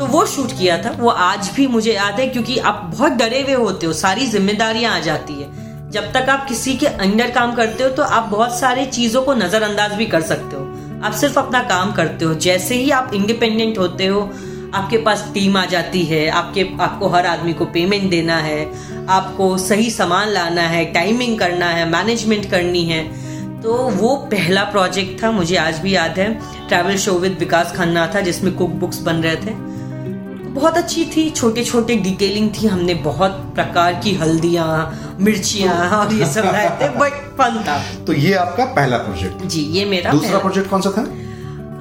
तो 0.02 0.06
वो 0.06 0.24
शूट 0.26 0.52
किया 0.52 0.76
था, 0.78 0.90
वो 0.90 1.08
आज 1.08 1.50
भी 1.56 1.66
मुझे 1.66 1.92
याद 1.92 2.18
है, 2.20 2.26
क्योंकि 2.26 2.56
आप 2.58 2.90
बहुत 2.94 3.12
डरे 3.12 3.42
हुए 3.42 3.52
होते 3.54 3.86
हो, 3.86 3.92
सारी 3.92 4.26
जिम्मेदारियाँ 4.26 4.94
आ 4.94 4.98
जाती 4.98 5.32
है। 5.32 5.90
जब 5.90 6.12
तक 6.12 6.28
आप 6.28 6.48
किसी 6.48 6.74
के 6.76 6.86
अंडर 6.86 7.30
काम 7.30 7.54
करते 7.54 7.84
हो 7.84 7.90
तो 7.90 8.02
आप 8.02 8.24
बहुत 8.24 8.58
सारी 8.60 8.86
चीज़ों 8.86 9.22
को 9.22 9.34
नजरअंदाज 9.34 9.92
भी 9.92 10.06
कर 10.06 10.22
सकते 10.22 10.56
हो। 10.56 10.62
आप 11.04 11.12
सिर्फ़ 11.12 11.38
अपना 11.38 11.62
काम 11.62 11.92
करते 11.92 12.24
हो, 12.24 12.34
जैसे 12.34 12.74
ही 12.74 12.90
आप 12.90 13.14
इंडिपेंडेंट 13.14 13.78
होते 13.78 14.06
हो, 14.06 14.20
आपके 14.74 14.98
पास 14.98 15.30
टीम 15.34 15.56
आ 15.56 15.64
जाती 15.64 16.02
है, 16.02 16.28
आपके, 16.30 16.68
आपको 16.80 17.08
हर 17.08 17.26
आदमी 17.26 17.52
को 17.52 17.64
पेमेंट 17.64 18.10
देना 18.10 18.36
है, 18.36 18.60
आपको 19.08 19.56
सही 19.58 19.90
सामान 19.90 20.28
लाना 20.28 20.62
है 20.62 20.84
टाइमिंग 20.84 21.38
करना 21.38 21.66
है 21.66 21.88
मैनेजमेंट 21.90 22.50
करनी 22.50 22.84
है। 22.84 23.04
तो 23.62 23.74
वो 23.74 24.16
पहला 24.30 24.64
प्रोजेक्ट 24.64 25.22
था, 25.22 25.30
मुझे 25.30 25.56
आज 25.56 25.78
भी 25.78 25.94
याद 25.94 26.18
है। 26.18 26.32
Travel 26.68 26.96
show 26.96 27.12
with 27.12 27.36
Vikas 27.38 27.72
Khanna 27.76 28.12
था, 28.14 28.20
जिसमें 28.20 28.54
कुक 28.54 28.70
बुक्स 28.70 29.00
बन 29.00 29.16
रहे 29.16 29.36
थे। 29.36 29.71
बहुत 30.52 30.76
अच्छी 30.76 31.04
थी 31.06 31.28
छोटे 31.30 31.64
छोटे 31.64 31.96
डिटेलिंग 31.98 32.50
थी 32.54 32.66
हमने 32.66 32.94
बहुत 33.04 33.30
प्रकार 33.54 33.94
की 33.94 34.14
हल्दियाँ 34.14 34.68
मिर्चियाँ 35.20 35.74
और 35.98 36.12
ये 36.14 36.26
सब 36.26 36.44
लाए 36.44 36.68
थे 36.80 36.88
बट 36.98 37.12
फन 37.38 37.62
था। 37.68 37.80
तो 38.06 38.12
ये 38.12 38.34
आपका 38.36 38.64
पहला 38.74 38.96
प्रोजेक्ट 38.98 39.44
जी 39.46 39.62
ये 39.78 39.84
मेरा 39.86 40.12
दूसरा 40.12 40.38
प्रोजेक्ट 40.38 40.70
कौन 40.70 40.80
सा 40.80 40.90
था? 40.90 41.06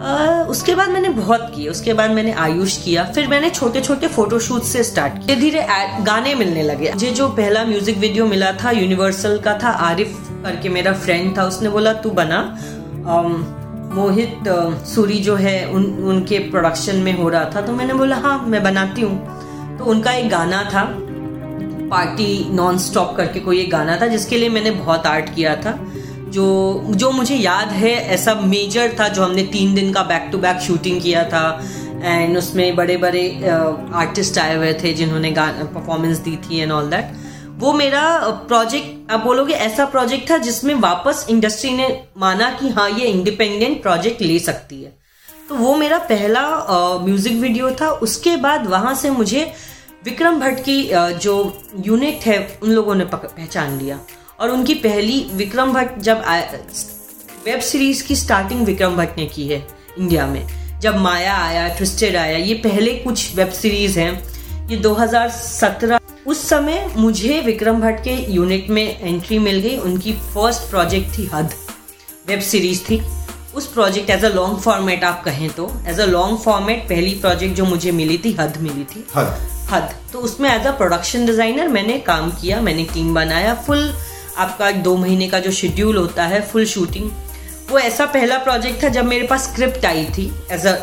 आ, 0.01 0.43
उसके 0.49 0.76
बाद 0.76 0.89
मैंने 0.89 1.09
बहुत 1.09 1.51
किए। 1.55 1.67
उसके 1.69 1.93
बाद 1.93 2.11
मैंने 2.11 2.32
आयुष 2.39 2.78
किया 2.84 3.03
फिर 3.05 3.28
मैंने 3.28 3.49
छोटे 3.49 3.82
छोटे 3.82 4.07
फोटोशूट 4.07 4.63
से 4.63 4.84
स्टार्ट 4.84 5.13
किया। 5.15 5.36
धीरे 5.36 5.41
धीरे 5.41 6.03
गाने 6.03 6.34
मिलने 6.36 6.63
लगे। 6.63 6.91
मुझे 6.93 7.11
जो 7.11 7.28
पहला 7.30 7.63
म्यूज़िक 7.65 7.97
वीडियो 7.97 8.26
मिला 8.26 8.51
था 8.63 8.72
यूनिवर्सल 8.72 9.38
का 9.39 9.57
था 9.63 9.69
आरिफ 9.89 10.17
करके 10.45 10.69
मेरा 10.69 10.93
फ्रेंड 10.95 11.38
था 11.38 11.43
उसने 11.45 11.69
बोला 11.69 11.93
तू 11.93 12.09
बना। 12.11 12.39
मोहित 13.92 14.48
सूरी 14.88 15.18
जो 15.20 15.36
है, 15.36 15.66
उन, 15.68 15.84
उनके 16.06 16.39
प्रोडक्शन 16.52 16.96
में 16.98 17.14
हो 17.14 17.30
रहा 17.30 17.46
था 17.56 17.62
तो 17.62 17.74
मैंने 17.74 17.94
बोला 17.94 18.16
हाँ 18.18 18.38
मैं 18.48 18.64
बनाती 18.64 19.02
हूँ। 19.02 19.78
तो 19.78 19.86
उनका 19.86 20.12
एक 20.14 20.30
गाना 20.30 20.64
था, 20.66 20.84
पार्टी 21.89 22.50
नॉन 22.54 22.78
स्टॉप 22.80 23.16
करके 23.16 23.39
कोई 23.39 23.60
एक 23.62 23.72
गाना 23.72 23.98
था, 24.02 24.08
जिसके 24.08 24.38
लिए 24.38 24.50
मैंने 24.50 24.72
बहुत 24.74 25.06
आर्ट 25.08 25.34
किया 25.36 25.56
था, 25.56 25.78
जो 26.28 26.84
जो 26.96 27.12
मुझे 27.12 27.36
याद 27.36 27.70
है, 27.74 27.94
ऐसा 28.14 28.36
मेजर 28.36 28.96
था, 29.00 29.08
जो 29.08 29.24
हमने 29.24 29.44
तीन 29.54 29.74
दिन 29.76 29.92
का 29.94 30.04
बैक 30.04 30.30
टू 30.32 30.38
बैक 30.39 30.60
शूटिंग 30.62 31.02
किया 31.02 31.24
था 31.30 31.46
एंड 32.04 32.38
उसमें 32.38 32.76
बड़े 32.76 32.98
बड़े 32.98 33.24
आर्टिस्ट 33.96 34.38
आए 34.39 34.56
हुए 34.56 34.74
थे, 34.74 34.94
जिन्होंने 34.94 35.34
परफॉर्मेंस 35.38 36.18
दी 36.20 36.38
थी 36.44 36.60
एंड 36.60 36.72
ऑल 36.72 36.89
दैट 36.89 37.20
वो 37.62 37.72
मेरा 37.74 38.01
प्रोजेक्ट 38.47 39.12
आप 39.12 39.20
बोलोगे 39.20 39.53
ऐसा 39.53 39.86
प्रोजेक्ट 39.86 40.30
था 40.30 40.38
जिसमें 40.38 40.74
वापस 40.76 41.26
इंडस्ट्री 41.30 41.72
ने 41.72 41.88
माना 42.18 42.49
कि 42.51 42.70
हाँ 42.70 42.89
ये 42.89 43.07
इंडिपेंडेंट 43.07 43.82
प्रोजेक्ट 43.82 44.22
ले 44.22 44.38
सकती 44.39 44.82
है। 44.84 44.91
तो 45.49 45.55
वो 45.55 45.76
मेरा 45.76 45.97
पहला 46.09 46.41
म्यूज़िक 47.03 47.34
वीडियो 47.34 47.70
था। 47.72 47.89
उसके 47.99 48.36
बाद 48.38 48.66
वहाँ 48.68 48.93
से 48.95 49.09
मुझे 49.09 49.43
विक्रम 50.05 50.39
भट्ट 50.39 50.59
की 50.59 50.89
जो 50.93 51.36
यूनिट 51.86 52.26
है, 52.26 52.59
उन 52.64 52.72
लोगों 52.72 52.95
ने 52.95 53.05
पहचान 53.05 53.78
लिया। 53.80 53.99
और 54.39 54.49
उनकी 54.49 54.74
पहली 54.80 55.20
विक्रम 55.34 55.74
भट्ट, 55.74 55.99
जब 55.99 56.24
वेब 57.45 57.59
सीरीज़ 57.62 58.03
की 58.03 58.16
स्टार्टिंग 58.16 58.66
विक्रम 58.66 58.95
भट्ट 58.95 59.18
ने 59.18 59.26
की 59.26 59.47
है, 59.47 59.66
इंडिया 59.99 60.26
में। 60.28 60.45
जब 60.82 60.95
माया 60.97 61.38
आया 61.38 61.68
ट्विस्टेड 61.70 62.16
आया, 62.16 62.38
ये 62.38 62.53
पहले 62.64 62.93
कुछ 62.97 63.36
वेब 63.36 63.49
सीरीज़ 63.51 63.99
हैं। 63.99 64.31
ये 64.72 64.78
2017 64.78 65.99
उस 66.28 66.41
समय 66.49 66.93
मुझे 66.97 67.39
विक्रम 67.45 67.80
भट्ट 67.82 67.99
के 68.03 68.11
यूनिट 68.34 68.69
में 68.69 68.99
एंट्री 68.99 69.39
मिल 69.39 69.59
गई। 69.61 69.78
उनकी 69.78 70.13
फ़र्स्ट 70.34 70.69
प्रोजेक्ट 70.69 71.17
थी 71.17 71.26
हद। 71.34 71.53
वेब 72.28 72.39
सीरीज़ 72.41 72.84
थी। 72.84 73.01
उस 73.55 73.67
project 73.67 74.09
as 74.09 74.24
a 74.26 74.30
long 74.30 74.59
format 74.59 75.03
आप 75.03 75.24
कहें 75.24 75.49
तो 75.49 75.69
एज 75.88 75.99
अ 75.99 76.05
लॉन्ग 76.05 76.38
फॉर्मेट 76.39 76.88
पहली 76.89 77.13
प्रोजेक्ट 77.15 77.55
जो 77.55 77.65
मुझे 77.65 77.91
मिली 77.91 78.17
थी 78.17 78.32
हद 78.39 78.57
मिली 78.61 78.84
थी। 78.86 79.05
हद। 79.15 79.36
हद। 79.72 79.93
तो 80.13 80.19
उसमें 80.19 80.49
एज 80.49 80.67
अ 80.67 80.72
प्रोडक्शन 80.78 81.26
डिज़ाइनर 81.26 81.67
मैंने 81.67 81.97
काम 82.07 82.32
किया 82.32 82.61
मैंने 82.61 82.84
टीम 82.93 83.13
बनाया। 83.15 83.53
फुल 83.67 83.91
आपका 84.38 84.72
दो 84.84 84.95
महीने 84.97 85.28
का 85.30 85.39
जो 85.39 85.51
शेड्यूल 85.51 85.97
होता 85.97 86.26
है 86.26 86.41
फुल 86.51 86.65
शूटिंग 86.65 87.09
वो 87.72 87.80
ऐसा 87.80 88.05
पहला 88.13 88.38
प्रोजेक्ट 88.43 88.84
था 88.84 88.89
जब 88.89 89.05
मेरे 89.05 89.28
पास 89.28 89.51
स्क्रिप्ट 89.51 89.86
आई 89.86 90.05
थी 90.17 90.32
as 90.51 90.65
a 90.67 90.74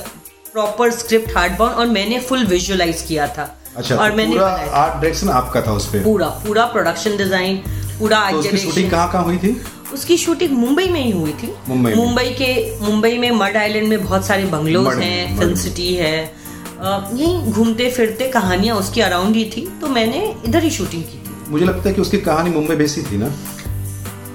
proper 0.53 0.91
script 0.93 1.37
hardbound 1.37 1.75
और 1.75 1.87
मैंने 1.89 2.21
फुल 2.21 2.45
विजुअलाइज 2.47 3.03
किया 3.03 3.27
था। 3.29 3.55
अच्छा 3.79 3.97
और 3.97 4.11
तो 4.11 4.17
मैंने 4.17 4.33
पूरा 4.33 4.47
आर्ट 4.47 4.95
डायरेक्शन 4.95 5.29
आपका 5.31 5.61
था 5.63 5.73
उस 5.73 5.87
पूरा 5.95 6.29
पूरा 6.47 6.65
प्रोडक्शन 6.73 7.17
डिज़ाइन 7.17 7.57
पूरा 7.99 8.31
तो 8.31 8.39
उसकी 8.39 8.57
शूटिंग 8.59 8.91
कहाँ 8.91 9.11
कहाँ 9.13 9.25
हुई 9.25 9.37
थी? 9.39 9.57
उसकी 9.93 10.17
शूटिंग 10.19 10.57
मुंबई 10.59 10.89
में 10.89 11.01
ही 11.01 11.11
हुई 11.11 11.33
थी। 11.33 11.53
मुंबई 11.69 11.95
मुंबई 11.95 12.35
के 12.41 12.51
मुंबई 12.81 13.19
में 13.19 13.31
मड 13.35 13.57
आइलैंड 13.57 13.89
में 13.89 14.05
बहुत 14.05 14.27
सारे 14.27 14.45
बंगलोज 14.47 14.99
हैं 14.99 15.39
फ़िल्म 15.39 15.55
सिटी 15.57 15.95
है। 15.95 16.17
यहीं 16.81 17.53
घूमते 17.53 17.91
फिरते 17.91 18.29
कहानियाँ 18.31 18.77
उसकी 18.77 19.01
अराउंड 19.01 19.37
ही 19.37 19.45
थी 19.57 19.67
तो 19.81 19.89
मैंने 19.91 20.19
इधर 20.47 20.63
ही 20.63 20.71
शूटिंग 20.71 21.03
की 21.05 21.19
थी। 21.19 21.51
मुझे 21.51 21.65
लगता 21.65 21.89
है 21.89 21.95
कि 21.95 22.01
उसकी 22.01 22.19
कहानी 22.23 22.51
मुंबई 22.51 22.75
बेसी 22.77 23.03
थी 23.03 23.19
ना? 23.19 23.33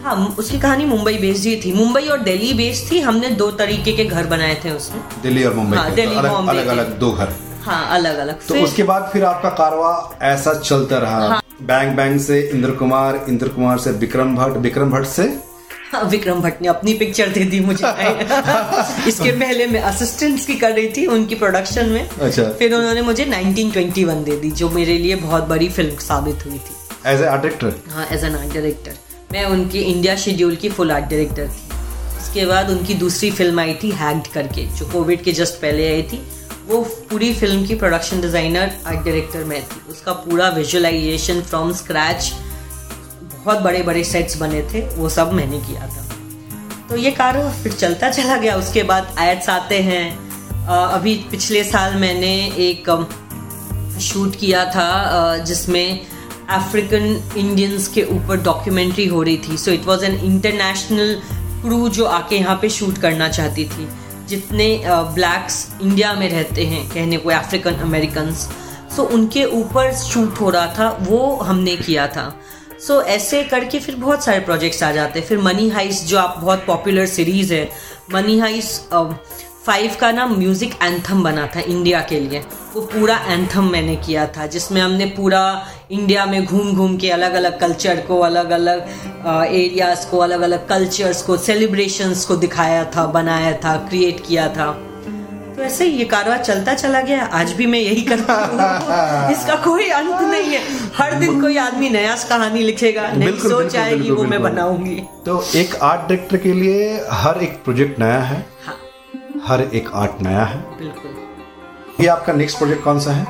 हाँ 0.04 0.16
उसकी 0.40 0.60
कहानी 0.60 0.86
मुंबई 0.86 1.14
बेस्ड 1.18 1.46
ही 1.46 1.56
थी। 1.56 1.72
मुंबई 1.74 2.02
और 2.12 2.20
दिल्ली 2.22 2.54
बेस्ड 2.54 2.92
थी 2.92 3.00
हमने 3.02 3.30
दो 3.42 3.50
तरीके 3.60 3.92
के 3.94 4.06
घर 4.06 4.26
बनाए 4.28 4.56
थे 4.66 4.72
उसमें। 4.72 5.02
दिल्ली 5.24 5.44
और 5.44 5.54
मुंबई 5.54 5.78
हाँ, 5.78 5.90
के। 5.90 5.96
दिल्ली, 5.96 6.16
बॉम्बे 6.18 6.52
अलग 6.52 6.68
अलग 6.68 6.98
दो 7.00 7.12
घर। 7.12 7.34
हाँ 7.64 7.86
अलग 7.96 8.18
अलग 8.18 8.48
तो 8.48 8.56
उसके 8.64 8.84
बाद 8.84 9.10
फिर 9.14 9.24
आपका 9.26 9.50
कारवा 9.50 9.92
ऐसा 10.24 10.54
चलता 10.60 10.98
रहा। 10.98 11.28
हाँ। 11.28 11.42
बैंग 11.62 11.96
बैंग 11.98 12.20
से 12.20 12.40
इंद्र 12.54 12.72
कुमार 12.76 13.26
इंद्र 13.30 13.48
कुमार 13.50 13.78
से 13.80 13.92
विक्रम 14.04 14.36
भट्ट 14.36 14.58
विक्रम 14.58 14.92
भट्ट 14.92 15.08
से? 15.08 15.24
हाँ, 15.92 16.04
विक्रम 16.10 16.42
भट्ट 16.42 16.62
ने 16.62 16.68
अपनी 16.68 16.94
पिक्चर 16.94 17.28
दे 17.30 17.44
दी 17.46 17.60
मुझे। 17.60 17.84
इसके 19.08 19.32
पहले 19.32 19.68
मैं 19.68 19.82
असिस्टेंट्स 19.82 20.46
की 20.46 20.56
कर 20.56 20.72
रही 20.72 20.88
थी 20.98 21.06
उनकी 21.16 21.36
प्रोडक्शन 21.36 21.90
में। 21.90 22.10
अच्छा। 22.10 22.44
फिर 22.60 22.74
उन्होंने 22.74 23.02
मुझे 23.02 23.26
1921 23.26 24.24
दे 24.26 24.38
दी 24.38 24.52
जो 24.52 24.70
मेरे 24.70 24.98
लिए 24.98 25.16
बहुत 25.16 25.48
बड़ी 25.48 25.70
फ़िल्म 25.70 25.98
साबित 26.08 26.46
हुई 26.46 26.58
थी। 26.58 26.76
एज 27.12 27.22
ए 27.22 27.26
आर्ट 27.26 27.42
डायरेक्टर 27.42 27.92
हाँ 27.92 28.08
एज 28.12 28.24
एन 28.24 28.36
आर्ट 28.36 28.54
डायरेक्टर 28.54 28.92
मैं 29.34 29.46
उनकी 29.46 29.80
इंडिया 29.82 30.16
शेड्यूल 30.16 30.56
की 30.56 30.70
फुल 30.70 30.92
आर्ट 30.92 31.06
डायरेक्टर 31.06 31.48
थी। 31.48 31.72
उसके 32.20 32.46
बाद 32.46 32.70
उनकी 32.70 32.94
दूसरी 32.94 33.32
फ़िल्म 33.32 33.60
आई 33.60 33.74
थी 33.84 33.92
हैक्ड 34.02 34.28
करके 34.34 34.66
जो 34.78 34.86
कोविड 34.92 35.24
के 35.24 35.32
जस्ट 35.32 35.62
पहले 35.62 35.88
आई 35.94 36.04
थी। 36.04 36.22
वो 36.68 36.82
पूरी 37.10 37.34
फ़िल्म 37.34 37.66
की 37.66 37.76
प्रोडक्शन 37.76 38.22
डिज़ाइनर 38.22 38.72
आर्ट 38.88 39.00
डायरेक्टर 39.00 39.44
मैं 39.46 39.62
थी। 39.64 39.92
उसका 39.92 40.14
पूरा 40.20 40.50
विजुअलाइजेशन 40.52 41.42
फ्रॉम 41.42 41.74
स्क्रैच 41.74 42.32
बहुत 43.36 43.60
बड़े 43.62 43.82
बड़े 43.84 44.04
सेट्स 44.04 44.38
बने 44.38 44.62
थे, 44.64 44.82
वो 44.96 45.10
सब 45.10 45.32
मैंने 45.34 45.60
किया 45.62 45.88
था। 45.88 46.08
तो 46.90 46.96
ये 46.98 47.12
कार्य 47.12 47.50
फिर 47.64 47.72
चलता 47.74 48.10
चला 48.12 48.38
गया। 48.38 48.56
उसके 48.56 48.84
बाद 48.84 49.16
एड्स 49.20 49.50
आते 49.50 49.80
हैं। 49.84 50.06
अभी 50.68 51.16
पिछले 51.32 51.64
साल 51.64 51.96
मैंने 52.00 52.34
एक 52.68 52.90
शूट 54.02 54.36
किया 54.36 54.64
था 54.66 55.38
जिसमें 55.46 56.00
अफ्रीकन 56.50 57.04
इंडियंस 57.38 57.88
के 57.88 58.04
ऊपर 58.12 58.42
डॉक्यूमेंट्री 58.44 59.06
हो 59.08 59.22
रही 59.24 59.38
थी। 59.48 59.58
So 59.58 59.72
it 59.72 59.86
was 59.86 60.04
an 60.04 60.16
international 60.26 61.16
crew 61.62 61.88
जो 61.90 62.06
आके 62.06 62.36
यहाँ 62.36 62.58
पे 62.62 62.70
शूट 62.70 62.98
करना 62.98 63.28
चाहती 63.30 63.66
थी। 63.66 63.88
जितने 64.28 64.68
ब्लैक्स 64.88 65.68
इंडिया 65.82 66.14
में 66.14 66.30
रहते 66.30 66.66
हैं 66.66 66.88
कहने 66.90 67.18
को 67.18 67.30
अफ्रीकन 67.30 67.74
अमेरिकन 67.82 68.32
सो 68.96 69.04
उनके 69.04 69.44
ऊपर 69.46 69.94
शूट 69.94 70.40
हो 70.42 70.50
रहा 70.50 70.68
था 70.68 70.90
वो 71.02 71.36
हमने 71.36 71.76
किया 71.76 72.08
था। 72.08 72.42
सो 72.80 73.02
so, 73.02 73.08
ऐसे 73.08 73.44
करके 73.44 73.80
फिर 73.80 73.96
बहुत 73.96 74.24
सारे 74.24 74.40
प्रोजेक्ट्स 74.40 74.84
आ 74.84 74.92
जाते 74.92 75.20
हैं। 75.20 75.28
फिर 75.28 75.38
मनी 75.38 75.70
हाइस 75.70 76.04
जो 76.06 76.18
आप 76.20 76.38
बहुत 76.42 76.64
पॉपुलर 76.68 77.06
सीरीज़ 77.06 77.54
है 77.54 77.70
मनी 78.14 78.40
हाइस 78.40 78.80
फाइव 79.66 79.96
का 80.00 80.12
ना 80.12 80.26
म्यूज़िक 80.28 80.74
एंथम 80.84 81.24
बना 81.24 81.46
था 81.48 81.60
इंडिया 81.62 82.00
के 82.02 82.20
लिए। 82.20 82.40
वो 82.74 82.82
पूरा 82.84 83.18
एंथम 83.28 83.70
मैंने 83.72 83.96
किया 83.96 84.26
था 84.38 84.48
जिसमें 84.48 84.82
हमने 84.82 85.06
पूरा 85.18 85.44
इंडिया 85.92 86.26
में 86.26 86.46
घूम 86.46 86.74
घूम 86.74 86.98
के 86.98 87.10
अलग 87.10 87.34
अलग 87.34 87.60
कल्चर 87.60 88.00
को 88.08 88.20
अलग 88.22 88.50
अलग 88.52 88.88
एरियाज़ 89.28 90.06
को 90.08 90.18
अलग 90.18 90.42
अलग 90.42 90.68
कल्चर्स 90.68 91.22
को 91.22 91.38
सेलिब्रेशंस 91.38 92.26
को 92.26 92.36
दिखाया 92.36 92.84
था 92.96 93.06
बनाया 93.14 93.54
था 93.66 93.76
क्रिएट 93.88 94.20
किया 94.28 94.48
था। 94.48 94.72
तो 95.56 95.62
ऐसे 95.62 95.86
ही 95.86 95.98
ये 95.98 96.06
कारवा 96.06 96.38
चलता 96.38 96.74
चला 96.74 97.02
गया। 97.02 97.24
आज 97.34 97.52
भी 97.54 97.66
मैं 97.66 97.80
यही 97.80 98.02
करती 98.02 98.34
हूँ। 98.34 99.32
इसका 99.32 99.56
कोई 99.64 99.90
अंत 99.92 100.22
नहीं 100.22 100.54
है। 100.54 100.62
हर 100.98 101.14
दिन 101.20 101.42
कोई 101.42 101.58
आदमी 101.58 101.90
नया 101.90 102.16
कहानी 102.30 102.64
लिखेगा 102.64 103.12
नई 103.14 103.38
सोच 103.40 103.76
आएगी 103.76 104.12
वो 104.12 104.24
मैं 104.24 104.42
बनाऊँगी। 104.44 105.02
तो 105.26 105.44
एक 105.56 105.76
आर्ट 105.76 106.02
डायरेक्टर 106.02 106.38
के 106.38 106.54
लिए 106.54 106.96
हर 107.12 107.44
एक 107.44 107.64
प्रोजेक्ट 107.64 108.00
नया 108.00 108.20
है? 108.22 108.46
हाँ। 108.66 108.80
हर 109.48 109.62
एक 109.62 109.90
आर्ट 109.94 110.22
नया 110.22 110.44
है। 110.46 110.60
बिल्कुल। 110.78 111.16
ये 112.02 112.08
आपका 112.08 112.34
नेक्स्ट 112.34 112.58
प्रोजेक्ट 112.58 112.84
कौन 112.84 113.00
सा 113.00 113.12
है? 113.12 113.26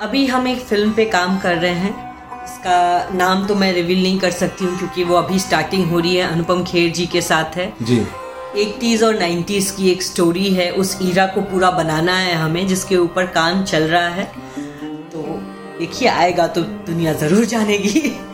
अभी 0.00 0.24
हम 0.26 0.46
एक 0.48 0.58
फ़िल्म 0.58 0.92
पे 0.92 1.04
काम 1.04 1.38
कर 1.38 1.56
रहे 1.56 1.74
हैं। 1.74 1.92
इसका 2.44 3.08
नाम 3.14 3.46
तो 3.46 3.54
मैं 3.54 3.72
रिवील 3.72 4.02
नहीं 4.02 4.18
कर 4.18 4.30
सकती 4.30 4.64
हूँ 4.64 4.78
क्योंकि 4.78 5.04
वो 5.04 5.16
अभी 5.16 5.38
स्टार्टिंग 5.38 5.90
हो 5.90 5.98
रही 5.98 6.14
है। 6.16 6.30
अनुपम 6.32 6.64
खेर 6.64 6.90
जी 6.92 7.06
के 7.06 7.20
साथ 7.20 7.56
है। 7.56 7.72
जी। 7.82 7.98
एटीज 8.56 9.02
और 9.02 9.18
नाइन्टीज 9.18 9.70
की 9.70 9.90
एक 9.90 10.02
स्टोरी 10.02 10.48
है। 10.54 10.70
उस 10.72 10.98
ईरा 11.02 11.26
को 11.26 11.40
पूरा 11.40 11.70
बनाना 11.70 12.16
है 12.16 12.34
हमें 12.34 12.66
जिसके 12.66 12.96
ऊपर 12.96 13.26
काम 13.26 13.62
चल 13.64 13.82
रहा 13.82 14.08
है। 14.08 14.24
तो 15.12 15.22
देखिए 15.78 16.08
आएगा 16.08 16.46
तो 16.46 16.60
दुनिया 16.62 17.12
ज़रूर 17.12 17.44
जानेगी। 17.44 18.12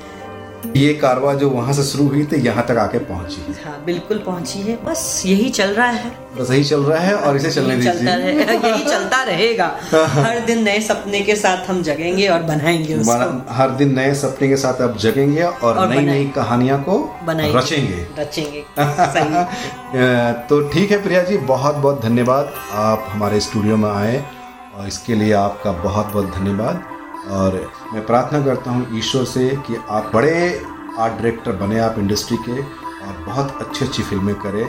ये 0.77 0.95
कारवा 0.95 1.35
जो 1.35 1.49
वहाँ 1.51 1.73
से 1.73 1.83
शुरू 1.83 2.07
हुई 2.09 2.25
थी 2.25 2.37
यहाँ 2.37 2.65
तक 2.67 2.77
आके 2.77 2.99
पहुँची 2.99 3.41
है। 3.49 3.65
हाँ 3.65 3.85
बिल्कुल 3.85 4.19
पहुँची 4.19 4.59
है। 4.59 4.85
बस 4.85 5.23
यही 5.27 5.51
चल 5.51 5.71
रहा 5.71 5.87
है। 5.87 6.11
बस 6.39 6.51
यही 6.51 6.65
चल 6.65 6.83
रहा 6.83 6.99
है 6.99 7.15
और 7.15 7.37
इसे 7.37 7.51
चलने 7.51 7.75
यही 7.75 7.85
चलता 7.85 8.15
रहे 8.15 8.33
यही 8.71 8.85
चलता 8.85 9.23
रहेगा। 9.23 9.67
हर 9.93 10.41
दिन 10.41 10.63
नए 10.65 10.81
सपने 10.81 11.21
के 11.21 11.37
साथ 11.37 11.71
हम 11.71 11.83
जगेंगे 11.83 12.29
और 12.29 12.43
बनाएँगे 12.43 12.95
उसको। 12.95 13.55
हर 13.55 13.71
दिन 13.71 13.95
नए 13.95 14.15
सपने 14.15 14.49
के 14.49 14.57
साथ 14.57 14.83
आप 14.83 14.97
जगेंगे 14.97 15.43
और 15.43 15.79
और 15.79 15.89
नई 15.89 16.01
नई। 16.01 16.27
कहानियाँ 16.29 16.83
को 16.83 16.99
बनाएँगे। 17.25 17.59
रचेंगे। 17.59 18.07
रचेंगे। 18.19 18.65
तो 20.49 20.69
ठीक 20.69 20.91
है 20.91 21.03
प्रिया 21.03 21.23
जी 21.23 21.37
बहुत 21.37 21.75
बहुत 21.75 22.03
धन्यवाद। 22.03 22.53
आप 22.73 23.07
हमारे 23.11 23.41
स्टूडियो 23.41 23.77
में 23.77 23.91
आए 23.91 24.25
और 24.77 24.87
इसके 24.89 25.15
लिए 25.15 25.33
आपका 25.33 25.73
बहुत 25.73 26.07
बहुत 26.07 26.35
धन्यवाद। 26.35 26.96
और 27.31 27.73
मैं 27.93 28.07
प्रार्थना 28.07 28.45
करता 28.45 28.71
हूँ 28.71 28.99
ईश्वर 28.99 29.25
से 29.25 29.49
कि 29.49 29.77
आप 29.89 30.11
बड़े 30.15 30.63
आर्ट 30.99 31.13
डायरेक्टर 31.13 31.53
बने 31.53 31.79
आप 31.79 31.99
इंडस्ट्री 31.99 32.37
के 32.37 32.63
और 32.63 33.25
बहुत 33.27 33.59
अच्छी 33.61 33.85
अच्छी 33.85 34.03
फ़िल्में 34.03 34.35
करें। 34.35 34.67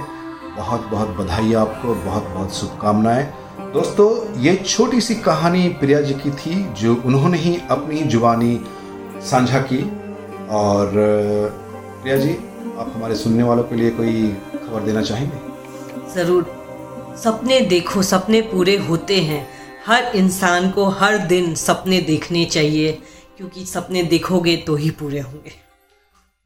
बहुत 0.58 0.82
बहुत 0.82 1.08
बधाई 1.08 1.54
आपको, 1.54 1.96
बहुत 1.96 2.24
बहुत 2.24 2.54
शुभकामनाएँ। 2.54 3.34
दोस्तों, 3.60 4.40
ये 4.42 4.56
छोटी 4.56 5.02
सी 5.02 5.16
कहानी 5.16 5.70
प्रिया 5.70 6.02
जी 6.02 6.14
की 6.14 6.32
थी 6.32 6.74
जो 6.74 7.02
उन्होंने 7.06 7.38
ही 7.38 7.60
अपनी 7.70 8.02
जुबानी 8.02 8.62
साझा 9.22 9.60
की। 9.60 9.92
और, 10.50 10.92
प्रिया 12.02 12.18
जी, 12.18 12.32
आप 12.78 12.92
हमारे 12.96 13.16
सुनने 13.16 13.44
वालों 13.44 13.64
के 13.64 13.76
लिए 13.76 13.90
कोई 13.90 14.38
खबर 14.54 14.82
देना 14.82 15.02
चाहेंगे? 15.02 15.38
ज़रूर। 16.14 16.46
सपने 17.24 17.60
देखो, 17.60 18.02
सपने 18.02 18.42
पूरे 18.42 18.78
होते 18.78 19.22
हैं। 19.22 19.57
हर 19.88 20.04
इंसान 20.04 20.72
को 20.72 20.86
हर 20.86 21.18
दिन 21.18 21.56
सपने 21.56 22.02
देखने 22.02 22.46
चाहिए 22.46 23.02
क्योंकि 23.38 23.66
सपने 23.66 24.04
देखोगे 24.04 24.58
तो 24.58 24.76
ही 24.76 24.90
पूरे 24.90 25.20
होंगे। 25.20 25.52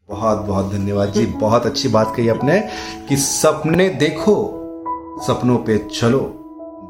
बहुत 0.09 0.37
बहुत 0.37 0.71
धन्यवाद 0.71 1.11
जी। 1.11 1.25
बहुत 1.25 1.65
अच्छी 1.65 1.87
बात 1.87 2.13
कही 2.17 2.29
आपने 2.29 2.69
कि 3.09 3.17
सपने 3.17 3.89
देखो 3.89 4.35
सपनों 5.27 5.57
पे 5.57 5.77
चलो। 5.77 6.37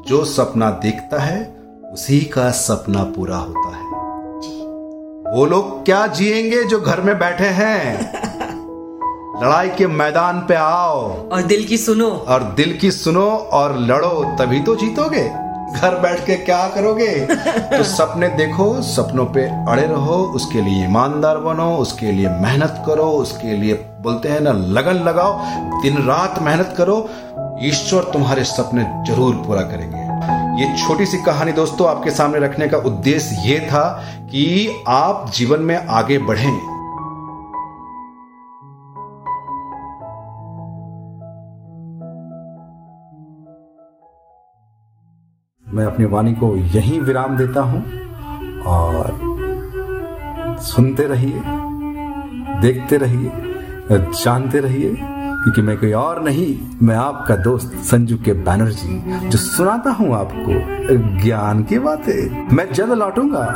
जो 0.08 0.24
सपना 0.24 0.70
देखता 0.70 1.22
है 1.22 1.56
उसी 1.92 2.20
का 2.20 2.50
सपना 2.50 3.04
पूरा 3.04 3.36
होता 3.36 3.76
है। 3.76 3.86
वो 5.36 5.46
लोग 5.46 5.84
क्या 5.84 6.06
जिएँगे 6.06 6.64
जो 6.64 6.80
घर 6.80 7.00
में 7.00 7.18
बैठे 7.18 7.46
हैं? 7.46 8.12
लड़ाई 9.44 9.68
के 9.68 9.86
मैदान 9.86 10.40
पे 10.40 10.54
आओ। 10.54 11.28
और 11.28 11.42
दिल 11.42 11.64
की 11.64 11.78
सुनो। 11.78 12.10
और 12.10 12.42
दिल 12.42 12.78
की 12.78 12.90
सुनो 12.90 13.30
और 13.30 13.78
लड़ो 13.78 14.36
तभी 14.38 14.60
तो 14.60 14.76
जीतोगे। 14.76 15.41
घर 15.76 15.98
बैठ 16.00 16.24
के 16.26 16.36
क्या 16.36 16.68
करोगे? 16.68 17.08
तो 17.76 17.82
सपने 17.84 18.28
देखो, 18.28 18.82
सपनों 18.82 19.24
पे 19.26 19.44
अड़े 19.68 19.86
रहो, 19.86 20.16
उसके 20.34 20.62
लिए 20.62 20.84
ईमानदार 20.84 21.38
बनो, 21.38 21.76
उसके 21.76 22.12
लिए 22.12 22.28
मेहनत 22.28 22.82
करो, 22.86 23.04
उसके 23.04 23.56
लिए 23.56 23.74
बोलते 23.74 24.28
हैं 24.28 24.40
ना, 24.40 24.52
लगन 24.52 25.02
लगाओ, 25.04 25.38
दिन 25.82 26.02
रात 26.06 26.42
मेहनत 26.42 26.74
करो, 26.76 27.08
ईश्वर 27.62 28.02
तुम्हारे 28.02 28.44
सपने 28.44 28.82
ज़रूर 29.06 29.34
पूरा 29.34 29.62
करेंगे। 29.62 30.10
ये 30.62 30.76
छोटी 30.78 31.06
सी 31.06 31.18
कहानी 31.22 31.52
दोस्तों 31.52 31.88
आपके 31.88 32.10
सामने 32.10 32.38
रखने 32.38 32.68
का 32.68 32.78
उद्देश्य 32.78 33.36
ये 33.44 33.58
था 33.60 33.88
कि 34.24 34.84
आप 34.88 35.30
जीवन 35.34 35.60
में 35.60 35.76
आगे 35.76 36.18
बढ़ें। 36.18 36.71
मैं 45.74 45.84
अपनी 45.84 46.04
वाणी 46.04 46.32
को 46.34 46.54
यहीं 46.56 47.00
विराम 47.00 47.36
देता 47.36 47.60
हूँ 47.60 47.82
और 48.66 49.18
सुनते 50.62 51.06
रहिए, 51.06 51.42
देखते 52.60 52.96
रहिए, 52.96 53.30
जानते 53.90 54.60
रहिए, 54.60 54.90
क्योंकि 55.42 55.62
मैं 55.62 55.76
कोई 55.78 55.92
और 55.92 56.22
नहीं, 56.24 56.56
मैं 56.82 56.96
आपका 56.96 57.36
दोस्त 57.36 57.76
संजू 57.84 58.16
के 58.16 58.32
बैनर्जी 58.42 59.28
जो 59.28 59.38
सुनाता 59.38 59.90
हूँ 59.90 60.14
आपको 60.14 61.22
ज्ञान 61.22 61.62
की 61.64 61.78
बातें। 61.78 62.54
मैं 62.56 62.72
जल्द 62.72 62.92
लौटूँगा 62.92 63.46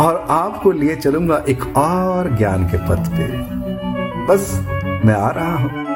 और 0.00 0.24
आपको 0.30 0.72
लिए 0.72 0.96
चलूँगा 0.96 1.42
एक 1.48 1.66
और 1.76 2.36
ज्ञान 2.36 2.64
के 2.70 2.78
पथ 2.88 3.10
पे। 3.10 3.28
बस 4.26 4.50
मैं 5.04 5.14
आ 5.14 5.30
रहा 5.30 5.56
हूँ। 5.56 5.87